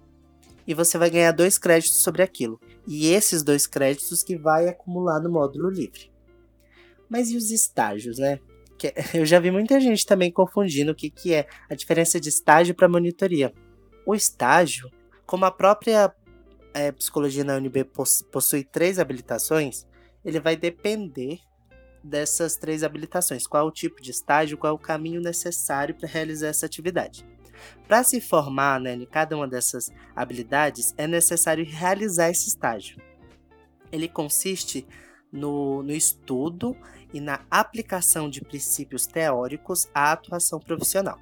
e 0.71 0.75
você 0.75 0.97
vai 0.97 1.11
ganhar 1.11 1.33
dois 1.33 1.59
créditos 1.59 1.99
sobre 1.99 2.23
aquilo. 2.23 2.61
E 2.87 3.09
esses 3.09 3.43
dois 3.43 3.67
créditos 3.67 4.23
que 4.23 4.37
vai 4.37 4.69
acumular 4.69 5.19
no 5.19 5.29
módulo 5.29 5.69
livre. 5.69 6.13
Mas 7.09 7.29
e 7.33 7.37
os 7.37 7.51
estágios, 7.51 8.19
né? 8.19 8.39
Eu 9.13 9.27
já 9.27 9.41
vi 9.41 9.51
muita 9.51 9.81
gente 9.81 10.07
também 10.07 10.31
confundindo 10.31 10.93
o 10.93 10.95
que, 10.95 11.11
que 11.11 11.35
é 11.35 11.49
a 11.69 11.75
diferença 11.75 12.21
de 12.21 12.29
estágio 12.29 12.73
para 12.73 12.89
monitoria. 12.89 13.53
O 14.07 14.15
estágio, 14.15 14.89
como 15.27 15.45
a 15.45 15.51
própria 15.51 16.15
é, 16.73 16.93
psicologia 16.93 17.43
na 17.43 17.57
UNB 17.57 17.85
possui 18.31 18.63
três 18.63 19.01
habilitações, 19.01 19.89
ele 20.25 20.39
vai 20.39 20.55
depender 20.55 21.41
dessas 22.01 22.55
três 22.55 22.85
habilitações. 22.85 23.45
Qual 23.45 23.67
o 23.67 23.73
tipo 23.73 24.01
de 24.01 24.13
estágio, 24.13 24.57
qual 24.57 24.77
o 24.77 24.79
caminho 24.79 25.21
necessário 25.21 25.97
para 25.97 26.09
realizar 26.09 26.47
essa 26.47 26.65
atividade. 26.65 27.27
Para 27.87 28.03
se 28.05 28.21
formar 28.21 28.81
né, 28.81 28.95
em 28.95 29.07
cada 29.07 29.37
uma 29.37 29.49
dessas 29.49 29.91
habilidades, 30.15 30.95
é 30.97 31.07
necessário 31.07 31.65
realizar 31.65 32.31
esse 32.31 32.49
estágio. 32.49 33.01
Ele 33.91 34.09
consiste 34.09 34.87
no, 35.33 35.83
no 35.83 35.93
estudo 35.93 36.77
e 37.13 37.21
na 37.21 37.41
aplicação 37.51 38.29
de 38.29 38.41
princípios 38.41 39.07
teóricos 39.07 39.89
à 39.95 40.13
atuação 40.13 40.59
profissional. 40.61 41.19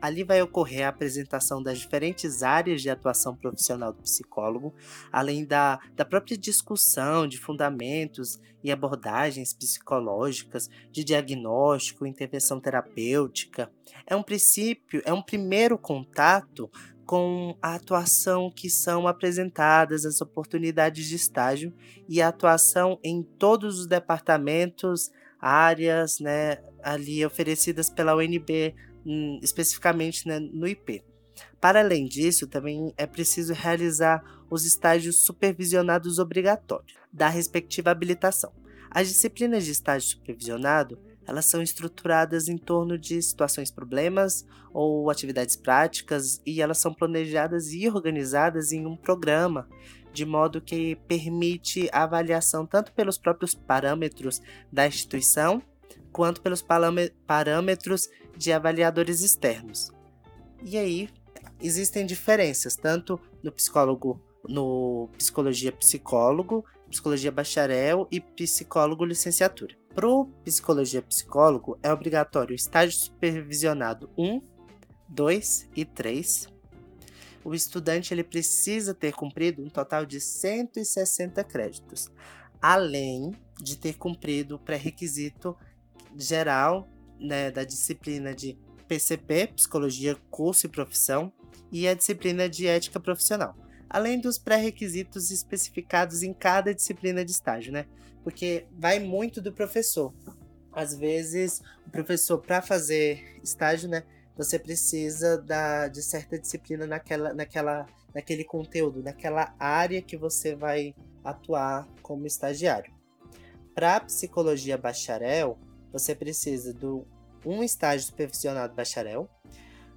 Ali 0.00 0.24
vai 0.24 0.40
ocorrer 0.40 0.86
a 0.86 0.88
apresentação 0.88 1.62
das 1.62 1.78
diferentes 1.78 2.42
áreas 2.42 2.80
de 2.80 2.88
atuação 2.88 3.36
profissional 3.36 3.92
do 3.92 4.02
psicólogo, 4.02 4.74
além 5.12 5.44
da, 5.44 5.78
da 5.94 6.04
própria 6.04 6.36
discussão 6.36 7.26
de 7.26 7.38
fundamentos 7.38 8.40
e 8.62 8.70
abordagens 8.70 9.52
psicológicas, 9.52 10.68
de 10.90 11.04
diagnóstico, 11.04 12.06
intervenção 12.06 12.60
terapêutica. 12.60 13.70
É 14.06 14.14
um 14.16 14.22
princípio, 14.22 15.02
é 15.04 15.12
um 15.12 15.22
primeiro 15.22 15.76
contato 15.78 16.70
com 17.10 17.56
a 17.60 17.74
atuação 17.74 18.52
que 18.54 18.70
são 18.70 19.08
apresentadas, 19.08 20.06
as 20.06 20.20
oportunidades 20.20 21.08
de 21.08 21.16
estágio 21.16 21.74
e 22.08 22.22
a 22.22 22.28
atuação 22.28 23.00
em 23.02 23.20
todos 23.20 23.80
os 23.80 23.86
departamentos, 23.88 25.10
áreas, 25.40 26.20
né, 26.20 26.58
ali 26.82 27.26
oferecidas 27.26 27.90
pela 27.90 28.14
UNB, 28.14 28.76
especificamente 29.42 30.26
né, 30.26 30.38
no 30.38 30.66
IP. 30.66 31.02
Para 31.60 31.80
além 31.80 32.06
disso, 32.06 32.46
também 32.46 32.92
é 32.96 33.06
preciso 33.06 33.52
realizar 33.52 34.22
os 34.50 34.64
estágios 34.64 35.16
supervisionados 35.16 36.18
obrigatórios 36.18 36.94
da 37.12 37.28
respectiva 37.28 37.90
habilitação. 37.90 38.52
As 38.90 39.08
disciplinas 39.08 39.64
de 39.64 39.70
estágio 39.70 40.08
supervisionado, 40.08 40.98
elas 41.26 41.46
são 41.46 41.62
estruturadas 41.62 42.48
em 42.48 42.58
torno 42.58 42.98
de 42.98 43.22
situações 43.22 43.70
problemas 43.70 44.44
ou 44.72 45.08
atividades 45.10 45.54
práticas 45.54 46.42
e 46.44 46.60
elas 46.60 46.78
são 46.78 46.92
planejadas 46.92 47.72
e 47.72 47.88
organizadas 47.88 48.72
em 48.72 48.86
um 48.86 48.96
programa 48.96 49.68
de 50.12 50.26
modo 50.26 50.60
que 50.60 50.96
permite 51.06 51.88
a 51.92 52.02
avaliação 52.02 52.66
tanto 52.66 52.92
pelos 52.92 53.16
próprios 53.16 53.54
parâmetros 53.54 54.40
da 54.72 54.86
instituição 54.86 55.62
quanto 56.12 56.42
pelos 56.42 56.64
parâmetros 57.26 58.08
de 58.40 58.54
avaliadores 58.54 59.20
externos. 59.20 59.92
E 60.62 60.78
aí 60.78 61.10
existem 61.60 62.06
diferenças 62.06 62.74
tanto 62.74 63.20
no 63.42 63.52
psicólogo, 63.52 64.18
no 64.48 65.10
psicologia 65.18 65.70
psicólogo, 65.70 66.64
psicologia 66.88 67.30
bacharel 67.30 68.08
e 68.10 68.18
psicólogo 68.18 69.04
licenciatura. 69.04 69.76
Para 69.94 70.08
o 70.08 70.24
psicologia 70.42 71.02
psicólogo 71.02 71.78
é 71.82 71.92
obrigatório 71.92 72.52
o 72.52 72.56
estágio 72.56 72.98
supervisionado 72.98 74.08
1, 74.16 74.40
2 75.06 75.68
e 75.76 75.84
3. 75.84 76.48
O 77.44 77.54
estudante 77.54 78.14
ele 78.14 78.24
precisa 78.24 78.94
ter 78.94 79.12
cumprido 79.12 79.62
um 79.62 79.68
total 79.68 80.06
de 80.06 80.18
160 80.18 81.44
créditos, 81.44 82.10
além 82.60 83.32
de 83.60 83.76
ter 83.76 83.98
cumprido 83.98 84.56
o 84.56 84.58
pré-requisito 84.58 85.54
geral 86.16 86.88
né, 87.20 87.50
da 87.50 87.64
disciplina 87.64 88.34
de 88.34 88.58
PCP, 88.88 89.48
Psicologia, 89.54 90.16
Curso 90.30 90.66
e 90.66 90.68
Profissão, 90.68 91.32
e 91.70 91.86
a 91.86 91.94
disciplina 91.94 92.48
de 92.48 92.66
Ética 92.66 92.98
Profissional, 92.98 93.56
além 93.88 94.20
dos 94.20 94.38
pré-requisitos 94.38 95.30
especificados 95.30 96.22
em 96.22 96.32
cada 96.32 96.74
disciplina 96.74 97.24
de 97.24 97.30
estágio, 97.30 97.72
né? 97.72 97.86
Porque 98.24 98.66
vai 98.72 98.98
muito 98.98 99.40
do 99.40 99.52
professor. 99.52 100.12
Às 100.72 100.94
vezes, 100.94 101.62
o 101.86 101.90
professor, 101.90 102.38
para 102.38 102.60
fazer 102.60 103.40
estágio, 103.42 103.88
né, 103.88 104.04
você 104.36 104.58
precisa 104.58 105.38
da, 105.38 105.88
de 105.88 106.02
certa 106.02 106.38
disciplina 106.38 106.86
naquela, 106.86 107.34
naquela, 107.34 107.86
naquele 108.14 108.44
conteúdo, 108.44 109.02
naquela 109.02 109.54
área 109.58 110.02
que 110.02 110.16
você 110.16 110.54
vai 110.54 110.94
atuar 111.24 111.88
como 112.02 112.26
estagiário. 112.26 112.92
Para 113.74 114.00
psicologia 114.00 114.76
bacharel, 114.76 115.58
você 115.92 116.14
precisa 116.14 116.72
do 116.72 117.06
um 117.44 117.62
estágio 117.62 118.06
supervisionado 118.06 118.74
bacharel, 118.74 119.28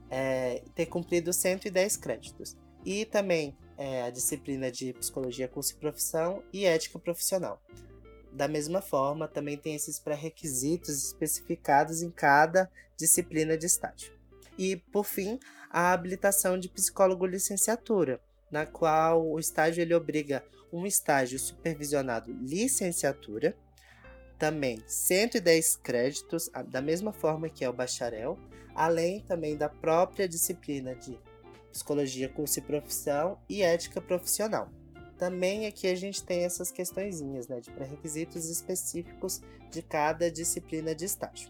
é, 0.09 0.63
ter 0.75 0.85
cumprido 0.85 1.33
110 1.33 1.97
créditos. 1.97 2.55
E 2.85 3.05
também 3.05 3.55
é, 3.77 4.03
a 4.03 4.09
disciplina 4.09 4.71
de 4.71 4.93
psicologia, 4.93 5.47
curso 5.47 5.73
e 5.73 5.77
profissão 5.77 6.43
e 6.51 6.65
ética 6.65 6.99
profissional. 6.99 7.61
Da 8.31 8.47
mesma 8.47 8.81
forma, 8.81 9.27
também 9.27 9.57
tem 9.57 9.75
esses 9.75 9.99
pré-requisitos 9.99 11.03
especificados 11.05 12.01
em 12.01 12.09
cada 12.09 12.69
disciplina 12.97 13.57
de 13.57 13.65
estágio. 13.65 14.11
E, 14.57 14.75
por 14.75 15.03
fim, 15.03 15.39
a 15.69 15.91
habilitação 15.91 16.57
de 16.57 16.69
psicólogo 16.69 17.25
licenciatura, 17.25 18.19
na 18.51 18.65
qual 18.65 19.25
o 19.25 19.39
estágio 19.39 19.81
ele 19.81 19.93
obriga 19.93 20.43
um 20.71 20.85
estágio 20.85 21.39
supervisionado 21.39 22.31
licenciatura 22.31 23.55
também 24.43 24.83
110 24.85 25.77
créditos, 25.77 26.49
da 26.67 26.81
mesma 26.81 27.13
forma 27.13 27.47
que 27.47 27.63
é 27.63 27.69
o 27.69 27.71
bacharel, 27.71 28.37
além 28.75 29.21
também 29.21 29.55
da 29.55 29.69
própria 29.69 30.27
disciplina 30.27 30.93
de 30.93 31.17
psicologia, 31.71 32.27
curso 32.27 32.59
e 32.59 32.61
profissão 32.61 33.39
e 33.47 33.61
ética 33.61 34.01
profissional. 34.01 34.69
Também 35.17 35.65
aqui 35.65 35.87
a 35.87 35.95
gente 35.95 36.21
tem 36.21 36.43
essas 36.43 36.71
questõezinhas, 36.71 37.47
né, 37.47 37.61
de 37.61 37.71
pré-requisitos 37.71 38.49
específicos 38.49 39.41
de 39.71 39.81
cada 39.81 40.29
disciplina 40.29 40.93
de 40.93 41.05
estágio. 41.05 41.49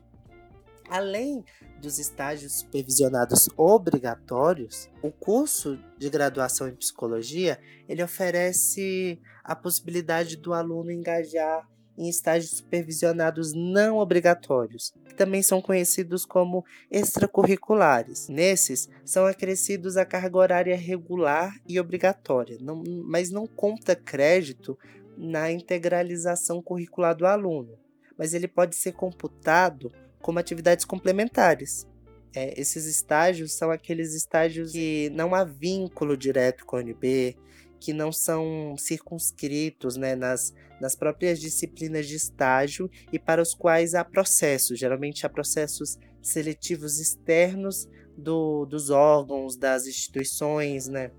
Além 0.88 1.44
dos 1.82 1.98
estágios 1.98 2.60
supervisionados 2.60 3.50
obrigatórios, 3.58 4.88
o 5.02 5.10
curso 5.10 5.80
de 5.98 6.12
graduação 6.12 6.68
em 6.68 6.76
psicologia 6.76 7.60
ele 7.90 8.04
oferece 8.04 9.20
a 9.44 9.56
possibilidade 9.56 10.38
do 10.38 10.54
aluno 10.54 10.92
engajar 10.92 11.68
em 11.98 12.10
estágios 12.10 12.58
supervisionados 12.58 13.54
não 13.54 13.98
obrigatórios, 13.98 14.94
que 15.08 15.16
também 15.16 15.42
são 15.42 15.62
conhecidos 15.62 16.26
como 16.26 16.66
extracurriculares. 16.90 18.28
Nesses, 18.28 18.90
são 19.06 19.26
acrescidos 19.26 19.98
a 19.98 20.06
carga 20.06 20.38
horária 20.38 20.76
regular 20.76 21.56
e 21.68 21.80
obrigatória, 21.80 22.58
não, 22.60 22.84
mas 23.06 23.30
não 23.30 23.46
conta 23.46 23.96
crédito 23.96 24.78
na 25.18 25.52
integralização 25.52 26.62
curricular 26.62 27.16
do 27.16 27.26
aluno, 27.26 27.78
mas 28.18 28.34
ele 28.34 28.48
pode 28.48 28.76
ser 28.76 28.94
computado 28.94 29.92
como 30.22 30.40
atividades 30.40 30.86
complementares. 30.86 31.88
É, 32.36 32.60
esses 32.60 32.86
estágios 32.86 33.54
são 33.54 33.70
aqueles 33.70 34.16
estágios 34.16 34.72
que 34.72 35.12
não 35.12 35.36
há 35.36 35.44
vínculo 35.44 36.18
direto 36.18 36.66
com 36.66 36.78
a 36.78 36.80
UNB, 36.80 37.38
que 37.84 37.91
não 37.91 38.13
são 38.13 38.78
circunscritos 38.78 39.98
né, 39.98 40.15
nas, 40.15 40.54
nas 40.80 40.96
próprias 40.96 41.38
disciplinas 41.38 42.08
de 42.08 42.15
estágio 42.15 42.89
e 43.12 43.19
para 43.19 43.41
os 43.41 43.54
quais 43.54 43.93
há 43.93 44.06
processos, 44.06 44.80
geralmente 44.80 45.26
há 45.26 45.30
processos 45.30 46.00
seletivos 46.22 46.98
externos 46.98 47.86
do, 48.17 48.65
dos 48.65 48.89
órgãos, 48.89 49.58
das 49.58 49.86
instituições 49.86 50.88
né, 50.88 51.12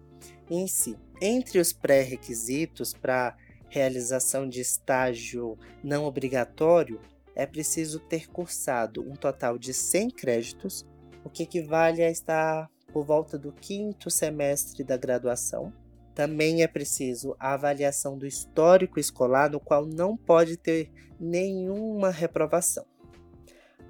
em 0.51 0.67
si. 0.67 0.97
Entre 1.21 1.59
os 1.59 1.71
pré-requisitos 1.71 2.95
para 2.95 3.37
realização 3.69 4.49
de 4.49 4.63
estágio 4.63 5.59
não 5.83 6.07
obrigatório, 6.07 6.99
é 7.37 7.45
preciso 7.45 8.01
ter 8.01 8.27
cursado 8.27 9.03
um 9.03 9.15
total 9.15 9.59
de 9.59 9.75
100 9.75 10.09
créditos, 10.13 10.87
o 11.23 11.29
que 11.29 11.43
equivale 11.43 12.03
a 12.03 12.11
estar 12.11 12.71
por 12.91 13.05
volta 13.05 13.39
do 13.39 13.53
quinto 13.53 14.11
semestre 14.11 14.83
da 14.83 14.97
graduação 14.97 15.71
também 16.15 16.63
é 16.63 16.69
preciso 16.69 17.35
a 17.39 17.55
avaliação 17.55 18.17
do 18.17 18.27
histórico 18.27 19.01
escolar, 19.01 19.51
no 19.51 19.59
qual 19.59 19.85
não 19.85 20.17
pode 20.17 20.57
ter 20.57 20.91
nenhuma 21.19 22.11
reprovação. 22.11 22.87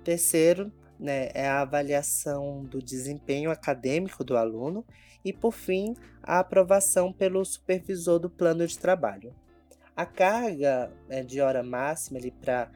Terceiro, 0.02 0.72
né, 0.98 1.28
é 1.34 1.46
a 1.46 1.60
avaliação 1.60 2.64
do 2.64 2.82
desempenho 2.82 3.50
acadêmico 3.50 4.24
do 4.24 4.36
aluno 4.36 4.84
e, 5.24 5.32
por 5.32 5.52
fim, 5.52 5.94
a 6.22 6.38
aprovação 6.38 7.12
pelo 7.12 7.44
supervisor 7.44 8.18
do 8.18 8.30
plano 8.30 8.66
de 8.66 8.78
trabalho. 8.78 9.34
A 9.94 10.06
carga 10.06 10.90
né, 11.08 11.22
de 11.22 11.40
hora 11.40 11.62
máxima 11.62 12.18
para 12.40 12.70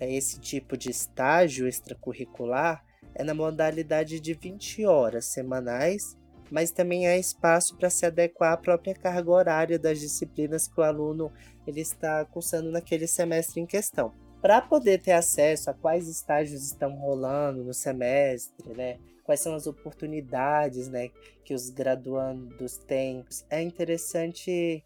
esse 0.00 0.40
tipo 0.40 0.76
de 0.76 0.90
estágio 0.90 1.66
extracurricular 1.66 2.84
é 3.14 3.22
na 3.22 3.34
modalidade 3.34 4.20
de 4.20 4.32
20 4.32 4.86
horas 4.86 5.26
semanais 5.26 6.16
mas 6.52 6.70
também 6.70 7.08
há 7.08 7.16
espaço 7.16 7.76
para 7.76 7.88
se 7.88 8.04
adequar 8.04 8.52
à 8.52 8.56
própria 8.58 8.94
carga 8.94 9.30
horária 9.30 9.78
das 9.78 9.98
disciplinas 9.98 10.68
que 10.68 10.78
o 10.78 10.84
aluno 10.84 11.32
ele 11.66 11.80
está 11.80 12.24
cursando 12.26 12.70
naquele 12.70 13.06
semestre 13.06 13.58
em 13.58 13.66
questão. 13.66 14.12
Para 14.42 14.60
poder 14.60 15.00
ter 15.00 15.12
acesso 15.12 15.70
a 15.70 15.74
quais 15.74 16.06
estágios 16.06 16.62
estão 16.62 16.94
rolando 16.96 17.64
no 17.64 17.72
semestre, 17.72 18.74
né? 18.76 18.98
quais 19.24 19.40
são 19.40 19.54
as 19.54 19.66
oportunidades 19.66 20.88
né, 20.88 21.08
que 21.44 21.54
os 21.54 21.70
graduandos 21.70 22.76
têm, 22.76 23.24
é 23.48 23.62
interessante 23.62 24.84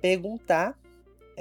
perguntar 0.00 0.78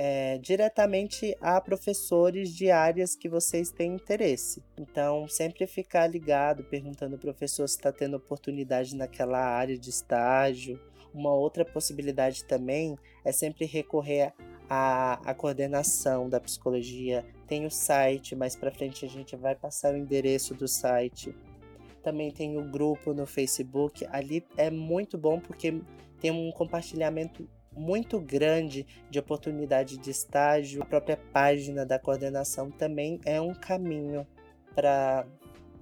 é, 0.02 0.38
diretamente 0.38 1.36
a 1.42 1.60
professores 1.60 2.56
de 2.56 2.72
áreas 2.72 3.18
que 3.18 3.28
vocês 3.28 3.70
têm 3.70 3.96
interesse. 3.96 4.64
Então, 4.78 5.28
sempre 5.28 5.68
ficar 5.68 6.08
ligado, 6.08 6.64
perguntando 6.64 7.16
ao 7.16 7.20
professor 7.20 7.68
se 7.68 7.76
está 7.76 7.92
tendo 7.92 8.16
oportunidade 8.16 8.96
naquela 8.96 9.40
área 9.40 9.78
de 9.78 9.90
estágio. 9.90 10.80
Uma 11.14 11.34
outra 11.34 11.66
possibilidade 11.66 12.46
também 12.46 12.98
é 13.26 13.34
sempre 13.34 13.66
recorrer 13.66 14.34
à, 14.70 15.36
coordenação 15.38 16.30
da 16.30 16.40
psicologia. 16.40 17.26
Tem 17.46 17.66
o 17.66 17.70
site, 17.70 18.38
mais 18.38 18.56
para 18.56 18.72
frente 18.72 19.06
a 19.06 19.10
gente 19.10 19.36
vai 19.36 19.54
passar 19.54 19.94
o 19.94 19.98
endereço 19.98 20.56
do 20.56 20.66
site. 20.66 21.36
Também 22.02 22.32
tem 22.32 22.58
o 22.58 22.64
grupo 22.64 23.14
no 23.14 23.26
Facebook. 23.26 24.08
Ali 24.10 24.48
é 24.56 24.72
muito 24.72 25.18
bom 25.18 25.42
porque 25.42 25.82
tem 26.22 26.32
um 26.32 26.54
compartilhamento 26.54 27.46
muito 27.80 28.20
grande 28.20 28.86
de 29.10 29.18
oportunidade 29.18 29.98
de 29.98 30.12
estágio. 30.12 30.84
A 30.84 30.86
própria 30.86 31.18
página 31.32 31.86
da 31.86 31.98
coordenação 31.98 32.70
também 32.70 33.20
é 33.26 33.40
um 33.40 33.54
caminho 33.54 34.28
para 34.76 35.26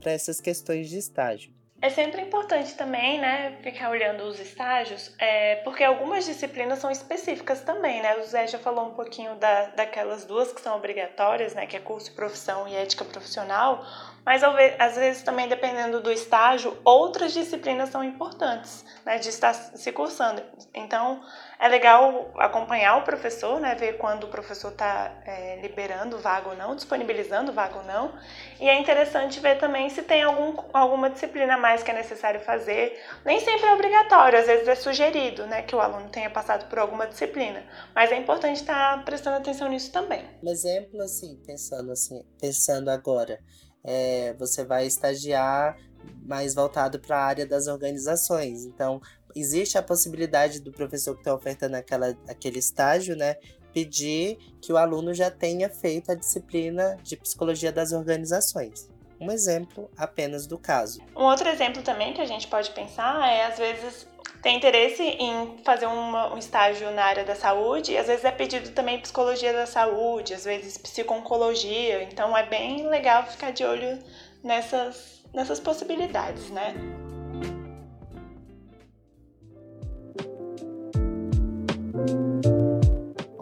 essas 0.06 0.40
questões 0.40 0.90
de 0.90 0.98
estágio. 0.98 1.58
É 1.80 1.90
sempre 1.90 2.22
importante 2.22 2.76
também, 2.76 3.20
né, 3.20 3.56
ficar 3.62 3.92
olhando 3.92 4.24
os 4.24 4.40
estágios, 4.40 5.14
é, 5.20 5.58
porque 5.58 5.84
algumas 5.84 6.26
disciplinas 6.26 6.80
são 6.80 6.90
específicas 6.90 7.62
também, 7.62 8.02
né? 8.02 8.18
O 8.18 8.24
Zé 8.24 8.48
já 8.48 8.58
falou 8.58 8.88
um 8.88 8.96
pouquinho 8.96 9.36
da, 9.36 9.68
daquelas 9.68 10.26
duas 10.26 10.52
que 10.52 10.60
são 10.60 10.76
obrigatórias, 10.76 11.54
né, 11.54 11.68
que 11.68 11.78
é 11.78 11.80
curso, 11.80 12.16
profissão 12.16 12.68
e 12.68 12.74
ética 12.74 13.06
profissional, 13.06 13.86
mas 14.28 14.44
às 14.44 14.96
vezes 14.98 15.24
também 15.24 15.48
dependendo 15.48 16.02
do 16.02 16.12
estágio, 16.12 16.78
outras 16.84 17.32
disciplinas 17.32 17.88
são 17.88 18.04
importantes, 18.04 18.84
né, 19.06 19.20
de 19.20 19.30
estar 19.30 19.54
se 19.54 19.90
cursando. 19.94 20.42
Então, 20.76 21.22
é 21.58 21.70
legal 21.70 22.34
acompanhar 22.36 22.98
o 22.98 23.04
professor, 23.04 23.58
né, 23.58 23.74
ver 23.76 23.98
quando 23.98 24.26
o 24.26 24.28
professor 24.28 24.74
está 24.74 25.14
é, 25.26 25.62
liberando 25.62 26.18
vaga 26.18 26.50
ou 26.50 26.58
não, 26.58 26.76
disponibilizando 26.76 27.54
vaga 27.54 27.78
ou 27.78 27.86
não. 27.86 28.20
E 28.60 28.68
é 28.68 28.78
interessante 28.78 29.40
ver 29.40 29.60
também 29.60 29.90
se 29.90 30.02
tem 30.02 30.24
algum, 30.24 30.62
alguma 30.74 31.10
disciplina 31.10 31.54
a 31.54 31.58
mais 31.58 31.82
que 31.82 31.92
é 31.92 31.94
necessário 31.94 32.42
fazer. 32.42 33.02
Nem 33.24 33.40
sempre 33.40 33.66
é 33.68 33.74
obrigatório, 33.74 34.40
às 34.40 34.46
vezes 34.46 34.68
é 34.68 34.76
sugerido 34.76 35.48
né, 35.48 35.62
que 35.62 35.74
o 35.74 35.80
aluno 35.80 36.10
tenha 36.10 36.30
passado 36.30 36.68
por 36.68 36.80
alguma 36.80 37.08
disciplina. 37.08 37.64
Mas 37.96 38.12
é 38.12 38.18
importante 38.18 38.58
estar 38.58 39.06
prestando 39.06 39.38
atenção 39.38 39.70
nisso 39.70 39.90
também. 39.90 40.26
Um 40.44 40.50
exemplo, 40.50 41.02
assim, 41.02 41.42
pensando 41.48 41.94
assim, 41.94 42.22
pensando 42.42 42.90
agora, 42.90 43.40
é, 43.88 44.36
você 44.38 44.66
vai 44.66 44.86
estagiar 44.86 45.78
mais 46.26 46.54
voltado 46.54 47.00
para 47.00 47.18
a 47.18 47.26
área 47.26 47.46
das 47.46 47.68
organizações. 47.68 48.66
Então, 48.66 49.02
existe 49.34 49.78
a 49.78 49.82
possibilidade 49.82 50.60
do 50.60 50.72
professor 50.72 51.14
que 51.14 51.22
está 51.22 51.34
ofertando 51.34 51.78
aquela, 51.78 52.10
aquele 52.28 52.60
estágio, 52.60 53.16
né, 53.16 53.38
pedir 53.74 54.38
que 54.62 54.74
o 54.74 54.78
aluno 54.78 55.14
já 55.14 55.32
tenha 55.32 55.70
feito 55.70 56.12
a 56.12 56.16
disciplina 56.16 56.98
de 57.02 57.16
psicologia 57.16 57.72
das 57.72 57.94
organizações. 57.94 58.90
Um 59.20 59.32
exemplo 59.32 59.90
apenas 59.98 60.46
do 60.46 60.60
caso. 60.60 61.02
Um 61.16 61.24
outro 61.24 61.48
exemplo 61.48 61.82
também 61.82 62.14
que 62.14 62.22
a 62.22 62.26
gente 62.26 62.48
pode 62.48 62.72
pensar 62.72 63.28
é, 63.28 63.46
às 63.46 63.58
vezes, 63.58 64.07
tem 64.42 64.58
interesse 64.58 65.04
em 65.04 65.58
fazer 65.64 65.86
uma, 65.88 66.34
um 66.34 66.38
estágio 66.38 66.92
na 66.92 67.04
área 67.04 67.24
da 67.24 67.36
saúde, 67.36 67.92
e 67.92 67.98
às 67.98 68.08
vezes 68.08 68.24
é 68.26 68.32
pedido 68.32 68.72
também 68.72 69.00
psicologia 69.00 69.54
da 69.54 69.66
saúde, 69.66 70.34
às 70.34 70.46
vezes 70.46 70.78
psiconcologia, 70.78 72.04
então 72.04 72.38
é 72.38 72.46
bem 72.46 72.88
legal 72.88 73.26
ficar 73.26 73.52
de 73.52 73.64
olho 73.64 74.00
nessas, 74.44 75.24
nessas 75.34 75.60
possibilidades, 75.60 76.50
né? 76.50 76.74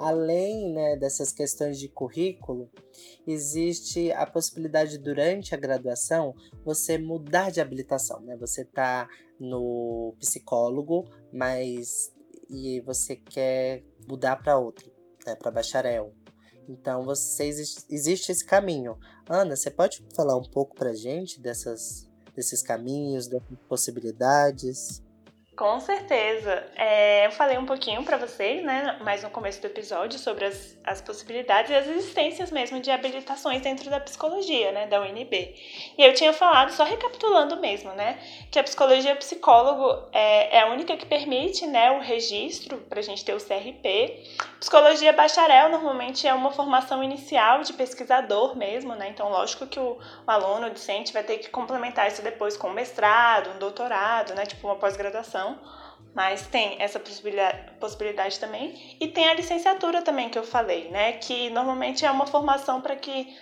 Além 0.05 0.71
né, 0.71 0.95
dessas 0.95 1.31
questões 1.31 1.79
de 1.79 1.89
currículo, 1.89 2.69
existe 3.25 4.11
a 4.11 4.23
possibilidade 4.23 4.99
durante 4.99 5.55
a 5.55 5.57
graduação 5.57 6.35
você 6.63 6.95
mudar 6.99 7.49
de 7.49 7.59
habilitação, 7.59 8.21
né? 8.21 8.37
Você 8.37 8.63
tá 8.63 9.09
no 9.39 10.13
psicólogo, 10.19 11.09
mas 11.33 12.13
e 12.47 12.81
você 12.81 13.15
quer 13.15 13.83
mudar 14.07 14.35
para 14.35 14.59
outro, 14.59 14.91
né, 15.25 15.33
para 15.35 15.49
bacharel. 15.49 16.13
Então 16.69 17.03
você 17.03 17.45
existe 17.45 18.31
esse 18.31 18.45
caminho. 18.45 18.99
Ana, 19.27 19.55
você 19.55 19.71
pode 19.71 20.05
falar 20.15 20.37
um 20.37 20.43
pouco 20.43 20.75
pra 20.75 20.93
gente 20.93 21.41
dessas 21.41 22.07
desses 22.35 22.61
caminhos, 22.61 23.27
dessas 23.27 23.57
possibilidades? 23.67 25.01
Com 25.55 25.79
certeza. 25.79 26.67
É, 26.75 27.27
eu 27.27 27.31
falei 27.31 27.57
um 27.57 27.65
pouquinho 27.65 28.03
para 28.03 28.17
vocês, 28.17 28.61
né, 28.61 28.97
mais 29.01 29.23
no 29.23 29.29
começo 29.29 29.61
do 29.61 29.67
episódio, 29.67 30.19
sobre 30.19 30.43
as, 30.43 30.77
as 30.83 31.01
possibilidades 31.01 31.71
e 31.71 31.75
as 31.75 31.87
existências 31.87 32.51
mesmo 32.51 32.81
de 32.81 32.91
habilitações 32.91 33.61
dentro 33.61 33.89
da 33.89 33.97
psicologia, 34.01 34.73
né, 34.73 34.85
da 34.87 34.99
UNB. 34.99 35.55
E 35.97 36.03
eu 36.03 36.13
tinha 36.13 36.33
falado, 36.33 36.71
só 36.71 36.83
recapitulando 36.83 37.55
mesmo, 37.55 37.89
né, 37.93 38.19
que 38.51 38.59
a 38.59 38.63
psicologia 38.63 39.15
psicólogo 39.15 40.09
é, 40.11 40.57
é 40.57 40.61
a 40.61 40.67
única 40.67 40.97
que 40.97 41.05
permite, 41.05 41.65
né, 41.65 41.89
o 41.91 42.01
registro 42.01 42.77
para 42.89 42.99
a 42.99 43.03
gente 43.03 43.23
ter 43.23 43.33
o 43.33 43.39
CRP. 43.39 44.23
Psicologia 44.59 45.13
bacharel 45.13 45.69
normalmente 45.69 46.27
é 46.27 46.33
uma 46.33 46.51
formação 46.51 47.01
inicial 47.01 47.61
de 47.61 47.71
pesquisador 47.71 48.57
mesmo, 48.57 48.93
né, 48.93 49.07
então 49.07 49.29
lógico 49.29 49.65
que 49.67 49.79
o, 49.79 49.97
o 50.27 50.29
aluno, 50.29 50.67
o 50.67 50.69
docente, 50.69 51.13
vai 51.13 51.23
ter 51.23 51.37
que 51.37 51.49
complementar 51.49 52.09
isso 52.09 52.21
depois 52.21 52.57
com 52.57 52.67
um 52.67 52.73
mestrado, 52.73 53.51
um 53.51 53.57
doutorado, 53.57 54.35
né, 54.35 54.45
tipo 54.45 54.67
uma 54.67 54.75
pós-graduação 54.75 55.44
mas 56.15 56.47
tem 56.47 56.81
essa 56.81 56.97
possibilidade, 56.97 57.71
possibilidade 57.77 58.39
também. 58.39 58.95
E 59.01 59.07
tem 59.09 59.27
a 59.27 59.33
licenciatura 59.33 60.01
também 60.01 60.29
que 60.29 60.39
eu 60.39 60.43
falei, 60.43 60.89
né? 60.89 61.11
Que 61.11 61.49
normalmente 61.49 62.05
é 62.05 62.09
uma 62.09 62.25
formação 62.25 62.79
para 62.79 62.95
que, 62.95 63.35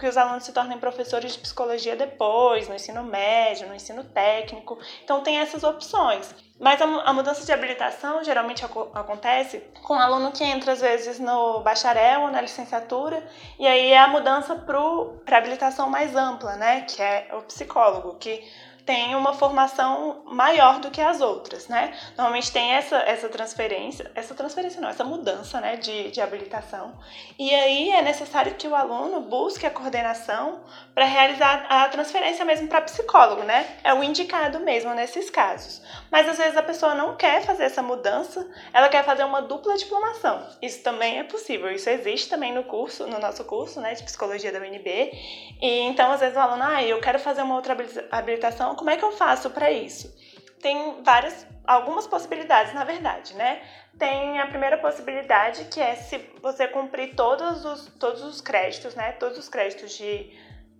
que 0.00 0.08
os 0.08 0.16
alunos 0.16 0.42
se 0.42 0.52
tornem 0.52 0.76
professores 0.78 1.34
de 1.34 1.38
psicologia 1.38 1.94
depois, 1.94 2.68
no 2.68 2.74
ensino 2.74 3.04
médio, 3.04 3.68
no 3.68 3.74
ensino 3.74 4.02
técnico. 4.02 4.76
Então 5.04 5.22
tem 5.22 5.38
essas 5.38 5.62
opções. 5.62 6.34
Mas 6.58 6.82
a, 6.82 6.86
a 6.86 7.12
mudança 7.12 7.46
de 7.46 7.52
habilitação 7.52 8.24
geralmente 8.24 8.64
ac 8.64 8.72
acontece 8.94 9.62
com 9.84 9.94
um 9.94 10.00
aluno 10.00 10.32
que 10.32 10.42
entra 10.42 10.72
às 10.72 10.80
vezes 10.80 11.20
no 11.20 11.60
bacharel 11.60 12.22
ou 12.22 12.30
na 12.32 12.40
licenciatura, 12.40 13.24
e 13.60 13.64
aí 13.64 13.92
é 13.92 13.98
a 13.98 14.08
mudança 14.08 14.56
para 14.56 14.76
a 14.76 15.38
habilitação 15.38 15.88
mais 15.88 16.16
ampla, 16.16 16.56
né? 16.56 16.80
Que 16.80 17.00
é 17.00 17.28
o 17.32 17.42
psicólogo, 17.42 18.16
que 18.16 18.44
tem 18.88 19.14
uma 19.14 19.34
formação 19.34 20.22
maior 20.24 20.80
do 20.80 20.90
que 20.90 20.98
as 20.98 21.20
outras, 21.20 21.68
né? 21.68 21.92
Normalmente 22.16 22.50
tem 22.50 22.72
essa, 22.72 22.96
essa 23.00 23.28
transferência, 23.28 24.10
essa 24.14 24.34
transferência 24.34 24.80
não, 24.80 24.88
essa 24.88 25.04
mudança, 25.04 25.60
né, 25.60 25.76
de, 25.76 26.10
de 26.10 26.22
habilitação. 26.22 26.94
E 27.38 27.54
aí 27.54 27.90
é 27.90 28.00
necessário 28.00 28.54
que 28.54 28.66
o 28.66 28.74
aluno 28.74 29.20
busque 29.20 29.66
a 29.66 29.70
coordenação 29.70 30.60
para 30.94 31.04
realizar 31.04 31.66
a 31.68 31.86
transferência 31.90 32.46
mesmo 32.46 32.66
para 32.66 32.80
psicólogo, 32.80 33.42
né? 33.42 33.76
É 33.84 33.92
o 33.92 34.02
indicado 34.02 34.58
mesmo 34.60 34.94
nesses 34.94 35.28
casos. 35.28 35.82
Mas 36.10 36.26
às 36.26 36.38
vezes 36.38 36.56
a 36.56 36.62
pessoa 36.62 36.94
não 36.94 37.14
quer 37.14 37.42
fazer 37.42 37.64
essa 37.64 37.82
mudança, 37.82 38.48
ela 38.72 38.88
quer 38.88 39.04
fazer 39.04 39.24
uma 39.24 39.42
dupla 39.42 39.76
diplomação. 39.76 40.46
Isso 40.62 40.82
também 40.82 41.18
é 41.18 41.24
possível, 41.24 41.70
isso 41.70 41.90
existe 41.90 42.30
também 42.30 42.54
no 42.54 42.64
curso, 42.64 43.06
no 43.06 43.18
nosso 43.18 43.44
curso, 43.44 43.82
né, 43.82 43.92
de 43.92 44.02
psicologia 44.02 44.50
da 44.50 44.60
UNB. 44.60 45.12
E 45.60 45.80
então 45.80 46.10
às 46.10 46.20
vezes 46.20 46.38
o 46.38 46.40
aluno, 46.40 46.62
ah, 46.64 46.82
eu 46.82 46.98
quero 47.02 47.18
fazer 47.18 47.42
uma 47.42 47.54
outra 47.54 47.76
habilitação 48.10 48.77
como 48.78 48.90
é 48.90 48.96
que 48.96 49.04
eu 49.04 49.12
faço 49.12 49.50
para 49.50 49.70
isso? 49.70 50.16
Tem 50.62 51.02
várias, 51.02 51.46
algumas 51.66 52.06
possibilidades, 52.06 52.72
na 52.72 52.84
verdade, 52.84 53.34
né? 53.34 53.60
Tem 53.98 54.40
a 54.40 54.46
primeira 54.46 54.78
possibilidade 54.78 55.64
que 55.64 55.80
é 55.80 55.96
se 55.96 56.18
você 56.40 56.68
cumprir 56.68 57.14
todos 57.16 57.64
os, 57.64 57.86
todos 57.98 58.22
os 58.22 58.40
créditos, 58.40 58.94
né? 58.94 59.12
Todos 59.12 59.36
os 59.36 59.48
créditos 59.48 59.92
de 59.92 60.32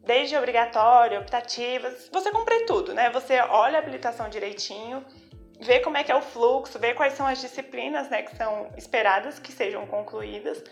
desde 0.04 0.37
obrigatório, 0.37 1.20
optativas, 1.20 2.08
você 2.11 2.30
cumprir 2.30 2.64
tudo, 2.64 2.94
né? 2.94 3.11
Você 3.11 3.38
olha 3.40 3.76
a 3.76 3.82
habilitação 3.82 4.28
direitinho, 4.30 5.04
vê 5.61 5.80
como 5.80 5.96
é 5.96 6.04
que 6.04 6.12
é 6.12 6.14
o 6.14 6.22
fluxo, 6.22 6.78
vê 6.78 6.94
quais 6.94 7.12
são 7.14 7.26
as 7.26 7.40
disciplinas, 7.40 8.08
né, 8.08 8.22
que 8.22 8.34
são 8.37 8.70
esperadas 8.76 9.38
que 9.38 9.52
sejam 9.52 9.87
concluídas 9.87 10.62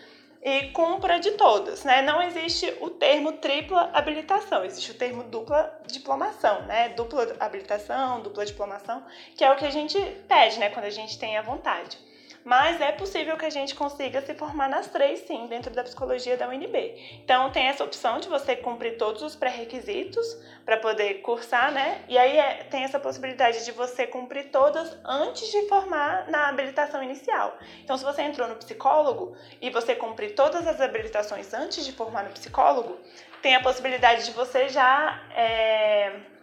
e 0.47 0.69
cumpra 0.69 1.19
de 1.19 1.33
todas, 1.33 1.83
né? 1.83 2.03
Não 2.03 2.23
existe 2.23 2.73
o 2.81 2.89
termo 2.89 3.33
tripla 3.33 3.91
habilitação, 3.93 4.65
existe 4.65 4.93
o 4.93 4.95
termo 4.95 5.25
dupla 5.25 5.77
diplomação, 5.89 6.63
né? 6.63 6.91
Dupla 6.91 7.35
habilitação, 7.41 8.21
dupla 8.21 8.47
diplomação, 8.47 9.03
que 9.37 9.43
é 9.43 9.51
o 9.51 9.57
que 9.57 9.65
a 9.65 9.71
gente 9.71 9.99
pede, 10.29 10.61
né? 10.61 10.71
Quando 10.71 10.85
a 10.85 10.91
gente 10.91 11.19
tem 11.19 11.37
a 11.37 11.43
vontade 11.43 11.99
mas 12.47 12.81
é 12.81 12.93
possível 12.93 13.37
que 13.37 13.45
a 13.45 13.51
gente 13.51 13.75
consiga 13.75 14.23
se 14.23 14.33
formar 14.33 14.69
nas 14.69 14.87
três, 14.87 15.27
sim, 15.27 15.49
dentro 15.49 15.75
da 15.75 15.83
psicologia 15.83 16.37
da 16.37 16.49
UNB. 16.49 16.95
Então, 17.25 17.51
tem 17.51 17.67
essa 17.67 17.83
opção 17.83 18.21
de 18.21 18.29
você 18.29 18.55
cumprir 18.55 18.97
todos 18.97 19.21
os 19.21 19.35
pré-requisitos 19.35 20.25
para 20.65 20.77
poder 20.77 21.23
cursar, 21.23 21.73
né? 21.73 22.05
E 22.09 22.17
aí 22.17 22.39
é, 22.39 22.63
tem 22.71 22.85
essa 22.85 23.01
possibilidade 23.01 23.65
de 23.65 23.73
você 23.73 24.07
cumprir 24.07 24.45
todas 24.53 24.97
antes 25.05 25.51
de 25.51 25.67
formar 25.69 26.31
na 26.31 26.49
habilitação 26.49 27.03
inicial. 27.03 27.59
Então, 27.83 27.99
se 27.99 28.05
você 28.05 28.23
entrou 28.23 28.47
no 28.47 28.55
psicólogo 28.55 29.37
e 29.61 29.69
você 29.69 29.97
cumprir 29.97 30.37
todas 30.37 30.69
as 30.69 30.81
habilitações 30.81 31.53
antes 31.53 31.85
de 31.85 31.91
formar 31.91 32.23
no 32.23 32.31
psicólogo, 32.31 32.97
tem 33.43 33.57
a 33.57 33.61
possibilidade 33.61 34.25
de 34.25 34.31
você 34.31 34.69
já. 34.69 35.21
É, 35.35 36.36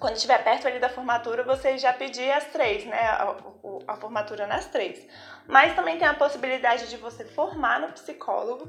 quando 0.00 0.16
estiver 0.16 0.42
perto 0.42 0.66
ali 0.66 0.78
da 0.78 0.88
formatura, 0.88 1.44
você 1.44 1.76
já 1.76 1.92
pedir 1.92 2.32
as 2.32 2.46
três, 2.46 2.86
né? 2.86 2.98
A, 2.98 3.36
a, 3.86 3.96
formatura 3.96 4.46
nas 4.46 4.66
três. 4.66 5.06
Mas 5.46 5.76
também 5.76 5.98
tem 5.98 6.08
a 6.08 6.14
possibilidade 6.14 6.88
de 6.88 6.96
você 6.96 7.24
formar 7.24 7.80
no 7.80 7.92
psicólogo 7.92 8.68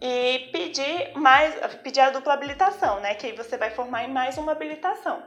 e 0.00 0.50
pedir 0.52 1.12
mais, 1.14 1.54
pedir 1.78 2.00
a 2.00 2.10
dupla 2.10 2.34
habilitação, 2.34 3.00
né? 3.00 3.14
Que 3.14 3.28
aí 3.28 3.32
você 3.32 3.56
vai 3.56 3.70
formar 3.70 4.04
em 4.04 4.12
mais 4.12 4.36
uma 4.36 4.52
habilitação. 4.52 5.22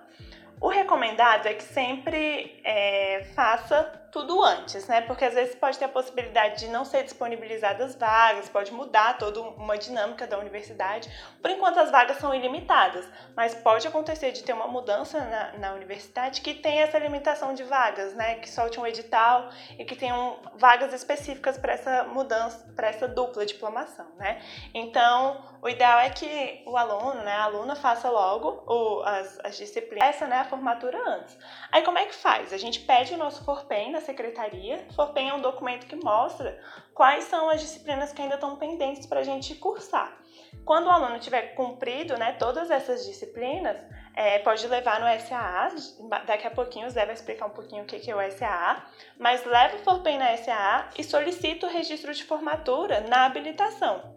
O 0.60 0.68
recomendado 0.68 1.48
é 1.48 1.54
que 1.54 1.64
sempre 1.64 2.62
é, 2.64 3.26
faça 3.34 4.05
tudo 4.16 4.42
antes, 4.42 4.88
né? 4.88 5.02
Porque 5.02 5.26
às 5.26 5.34
vezes 5.34 5.56
pode 5.56 5.78
ter 5.78 5.84
a 5.84 5.90
possibilidade 5.90 6.62
de 6.62 6.70
não 6.70 6.86
ser 6.86 7.04
disponibilizadas 7.04 7.96
vagas, 7.96 8.48
pode 8.48 8.72
mudar 8.72 9.18
toda 9.18 9.42
uma 9.42 9.78
dinâmica 9.78 10.26
da 10.26 10.40
universidade. 10.40 11.12
Por 11.42 11.52
enquanto 11.52 11.82
as 11.82 11.92
vagas 11.92 12.16
são 12.16 12.34
ilimitadas, 12.34 13.06
mas 13.36 13.54
pode 13.56 13.86
acontecer 13.86 14.32
de 14.32 14.42
ter 14.42 14.54
uma 14.54 14.70
mudança 14.70 15.20
na, 15.20 15.58
na 15.58 15.74
universidade 15.74 16.40
que 16.40 16.54
tenha 16.54 16.84
essa 16.84 16.98
limitação 16.98 17.54
de 17.54 17.66
vagas, 17.66 18.14
né? 18.14 18.36
Que 18.36 18.50
solte 18.50 18.80
um 18.80 18.88
edital 18.88 19.50
e 19.78 19.84
que 19.84 19.98
tenham 19.98 20.40
vagas 20.54 20.94
específicas 20.94 21.58
para 21.58 21.74
essa 21.74 22.06
mudança, 22.06 22.66
para 22.74 22.88
essa 22.88 23.10
dupla 23.10 23.46
diplomação, 23.46 24.08
né? 24.18 24.42
Então, 24.74 25.44
o 25.62 25.68
ideal 25.68 26.00
é 26.00 26.10
que 26.10 26.62
o 26.66 26.78
aluno, 26.78 27.22
né, 27.24 27.34
a 27.34 27.44
aluna 27.44 27.76
faça 27.76 28.10
logo 28.10 28.64
o, 28.68 29.02
as, 29.04 29.40
as 29.44 29.58
disciplinas, 29.58 30.08
essa, 30.08 30.28
né, 30.28 30.38
a 30.38 30.46
formatura 30.46 30.98
antes. 31.06 31.38
Aí 31.72 31.82
como 31.82 31.98
é 31.98 32.06
que 32.06 32.16
faz? 32.16 32.54
A 32.54 32.58
gente 32.58 32.80
pede 32.82 33.14
o 33.16 33.18
nosso 33.18 33.44
Forpen 33.44 33.92
na 33.92 34.00
secretaria. 34.06 34.86
Forpen 34.96 35.30
é 35.30 35.34
um 35.34 35.42
documento 35.42 35.86
que 35.86 35.96
mostra 35.96 36.58
quais 36.94 37.26
são 37.26 37.50
as 37.50 37.60
disciplinas 37.60 38.14
que 38.14 38.22
ainda 38.22 38.36
estão 38.36 38.56
pendentes 38.56 39.06
para 39.06 39.20
a 39.20 39.24
gente 39.24 39.56
cursar. 39.56 40.18
Quando 40.64 40.88
o 40.88 40.90
aluno 40.90 41.20
tiver 41.20 41.54
cumprido 41.54 42.18
né, 42.18 42.34
todas 42.34 42.72
essas 42.72 43.06
disciplinas, 43.06 43.78
é, 44.16 44.40
pode 44.40 44.66
levar 44.68 45.00
no 45.00 45.22
SAA. 45.22 45.70
Daqui 46.26 46.48
a 46.48 46.52
pouquinho 46.52 46.88
o 46.88 46.90
Zé 46.90 47.06
vai 47.06 47.14
explicar 47.14 47.48
um 47.48 47.52
pouquinho 47.52 47.84
o 47.84 47.86
que 47.86 48.10
é 48.10 48.16
o 48.16 48.32
SAA. 48.32 48.86
Mas 49.20 49.46
leva 49.46 49.76
o 49.76 49.80
FORPEN 49.80 50.18
na 50.18 50.36
SAA 50.38 50.90
e 50.98 51.04
solicita 51.04 51.68
o 51.68 51.70
registro 51.70 52.14
de 52.14 52.24
formatura 52.24 53.02
na 53.02 53.26
habilitação. 53.26 54.15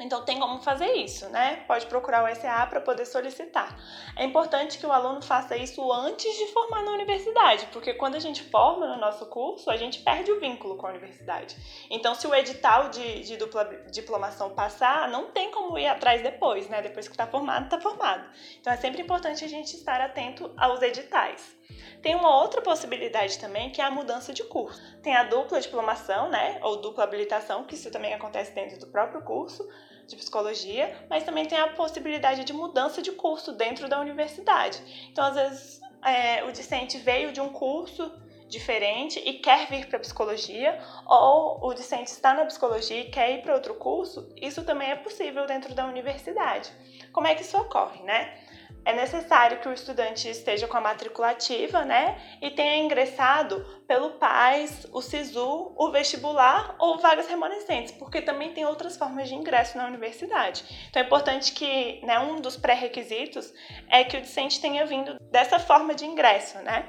Então 0.00 0.24
tem 0.24 0.40
como 0.40 0.60
fazer 0.60 0.92
isso, 0.94 1.28
né? 1.28 1.64
Pode 1.66 1.86
procurar 1.86 2.24
o 2.24 2.34
SAA 2.34 2.66
para 2.66 2.80
poder 2.80 3.06
solicitar. 3.06 3.78
É 4.16 4.24
importante 4.24 4.78
que 4.78 4.86
o 4.86 4.92
aluno 4.92 5.22
faça 5.22 5.56
isso 5.56 5.92
antes 5.92 6.36
de 6.36 6.46
formar 6.52 6.82
na 6.82 6.92
universidade, 6.92 7.66
porque 7.72 7.94
quando 7.94 8.16
a 8.16 8.18
gente 8.18 8.42
forma 8.42 8.86
no 8.86 8.98
nosso 8.98 9.26
curso, 9.26 9.70
a 9.70 9.76
gente 9.76 10.00
perde 10.00 10.32
o 10.32 10.40
vínculo 10.40 10.76
com 10.76 10.86
a 10.86 10.90
universidade. 10.90 11.56
Então, 11.90 12.14
se 12.14 12.26
o 12.26 12.34
edital 12.34 12.88
de, 12.88 13.22
de 13.22 13.36
dupla 13.36 13.64
diplomação 13.90 14.50
passar, 14.50 15.08
não 15.08 15.30
tem 15.30 15.50
como 15.50 15.78
ir 15.78 15.86
atrás 15.86 16.22
depois, 16.22 16.68
né? 16.68 16.82
Depois 16.82 17.06
que 17.06 17.14
está 17.14 17.26
formado, 17.26 17.64
está 17.64 17.80
formado. 17.80 18.28
Então 18.60 18.72
é 18.72 18.76
sempre 18.76 19.02
importante 19.02 19.44
a 19.44 19.48
gente 19.48 19.76
estar 19.76 20.00
atento 20.00 20.52
aos 20.56 20.82
editais. 20.82 21.56
Tem 22.02 22.14
uma 22.14 22.36
outra 22.42 22.60
possibilidade 22.60 23.38
também, 23.38 23.70
que 23.70 23.80
é 23.80 23.84
a 23.84 23.90
mudança 23.90 24.32
de 24.32 24.42
curso. 24.44 24.80
Tem 25.02 25.14
a 25.14 25.24
dupla 25.24 25.60
diplomação, 25.60 26.28
né, 26.28 26.58
ou 26.62 26.80
dupla 26.80 27.04
habilitação, 27.04 27.64
que 27.64 27.74
isso 27.74 27.90
também 27.90 28.12
acontece 28.12 28.52
dentro 28.52 28.78
do 28.78 28.88
próprio 28.88 29.22
curso 29.22 29.66
de 30.12 30.16
psicologia, 30.16 30.94
mas 31.08 31.24
também 31.24 31.46
tem 31.46 31.58
a 31.58 31.68
possibilidade 31.68 32.44
de 32.44 32.52
mudança 32.52 33.00
de 33.00 33.12
curso 33.12 33.52
dentro 33.52 33.88
da 33.88 33.98
universidade. 33.98 34.78
Então, 35.10 35.24
às 35.24 35.34
vezes, 35.34 35.80
é, 36.04 36.44
o 36.44 36.52
discente 36.52 36.98
veio 36.98 37.32
de 37.32 37.40
um 37.40 37.48
curso 37.48 38.12
diferente 38.48 39.18
e 39.24 39.32
quer 39.34 39.66
vir 39.68 39.86
para 39.86 39.98
psicologia, 39.98 40.78
ou 41.06 41.66
o 41.66 41.72
discente 41.72 42.10
está 42.10 42.34
na 42.34 42.44
psicologia 42.44 43.00
e 43.00 43.10
quer 43.10 43.32
ir 43.32 43.42
para 43.42 43.54
outro 43.54 43.74
curso, 43.74 44.28
isso 44.36 44.62
também 44.62 44.90
é 44.90 44.96
possível 44.96 45.46
dentro 45.46 45.74
da 45.74 45.86
universidade. 45.86 46.70
Como 47.12 47.26
é 47.26 47.34
que 47.34 47.42
isso 47.42 47.56
ocorre, 47.56 48.02
né? 48.02 48.38
É 48.84 48.92
necessário 48.92 49.60
que 49.60 49.68
o 49.68 49.72
estudante 49.72 50.28
esteja 50.28 50.66
com 50.66 50.76
a 50.76 50.80
matrícula 50.80 51.30
ativa, 51.30 51.84
né? 51.84 52.20
E 52.40 52.50
tenha 52.50 52.76
ingressado 52.76 53.64
pelo 53.86 54.12
PAIS, 54.12 54.86
o 54.92 55.00
SISU, 55.00 55.72
o 55.76 55.90
vestibular 55.90 56.74
ou 56.78 56.98
vagas 56.98 57.28
remanescentes, 57.28 57.92
porque 57.92 58.20
também 58.20 58.52
tem 58.52 58.64
outras 58.66 58.96
formas 58.96 59.28
de 59.28 59.34
ingresso 59.34 59.76
na 59.76 59.86
universidade. 59.86 60.64
Então 60.88 61.02
é 61.02 61.06
importante 61.06 61.52
que, 61.52 62.04
né, 62.04 62.18
um 62.18 62.40
dos 62.40 62.56
pré-requisitos 62.56 63.52
é 63.88 64.02
que 64.02 64.16
o 64.16 64.20
discente 64.20 64.60
tenha 64.60 64.84
vindo 64.84 65.16
dessa 65.30 65.58
forma 65.58 65.94
de 65.94 66.04
ingresso, 66.04 66.58
né? 66.58 66.88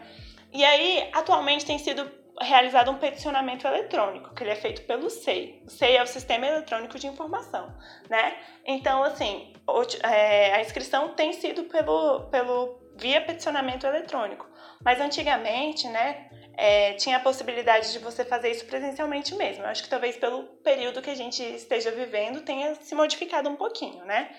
E 0.51 0.63
aí, 0.63 1.09
atualmente 1.13 1.65
tem 1.65 1.77
sido 1.79 2.09
realizado 2.39 2.89
um 2.89 2.97
peticionamento 2.97 3.67
eletrônico, 3.67 4.33
que 4.33 4.43
ele 4.43 4.51
é 4.51 4.55
feito 4.55 4.83
pelo 4.83 5.09
SEI. 5.09 5.61
O 5.65 5.69
SEI 5.69 5.97
é 5.97 6.03
o 6.03 6.07
Sistema 6.07 6.47
Eletrônico 6.47 6.97
de 6.97 7.07
Informação, 7.07 7.73
né? 8.09 8.35
Então, 8.65 9.03
assim, 9.03 9.52
é, 10.03 10.53
a 10.53 10.61
inscrição 10.61 11.09
tem 11.09 11.33
sido 11.33 11.63
pelo, 11.63 12.21
pelo 12.29 12.81
via 12.95 13.21
peticionamento 13.21 13.85
eletrônico. 13.85 14.47
Mas 14.83 14.99
antigamente, 14.99 15.87
né, 15.87 16.29
é, 16.55 16.93
tinha 16.93 17.17
a 17.17 17.19
possibilidade 17.19 17.91
de 17.91 17.99
você 17.99 18.23
fazer 18.23 18.51
isso 18.51 18.65
presencialmente 18.65 19.33
mesmo. 19.35 19.63
Eu 19.63 19.69
acho 19.69 19.83
que 19.83 19.89
talvez 19.89 20.17
pelo 20.17 20.43
período 20.63 21.01
que 21.01 21.09
a 21.09 21.15
gente 21.15 21.41
esteja 21.41 21.91
vivendo 21.91 22.41
tenha 22.41 22.75
se 22.75 22.93
modificado 22.93 23.49
um 23.49 23.55
pouquinho, 23.55 24.03
né? 24.05 24.29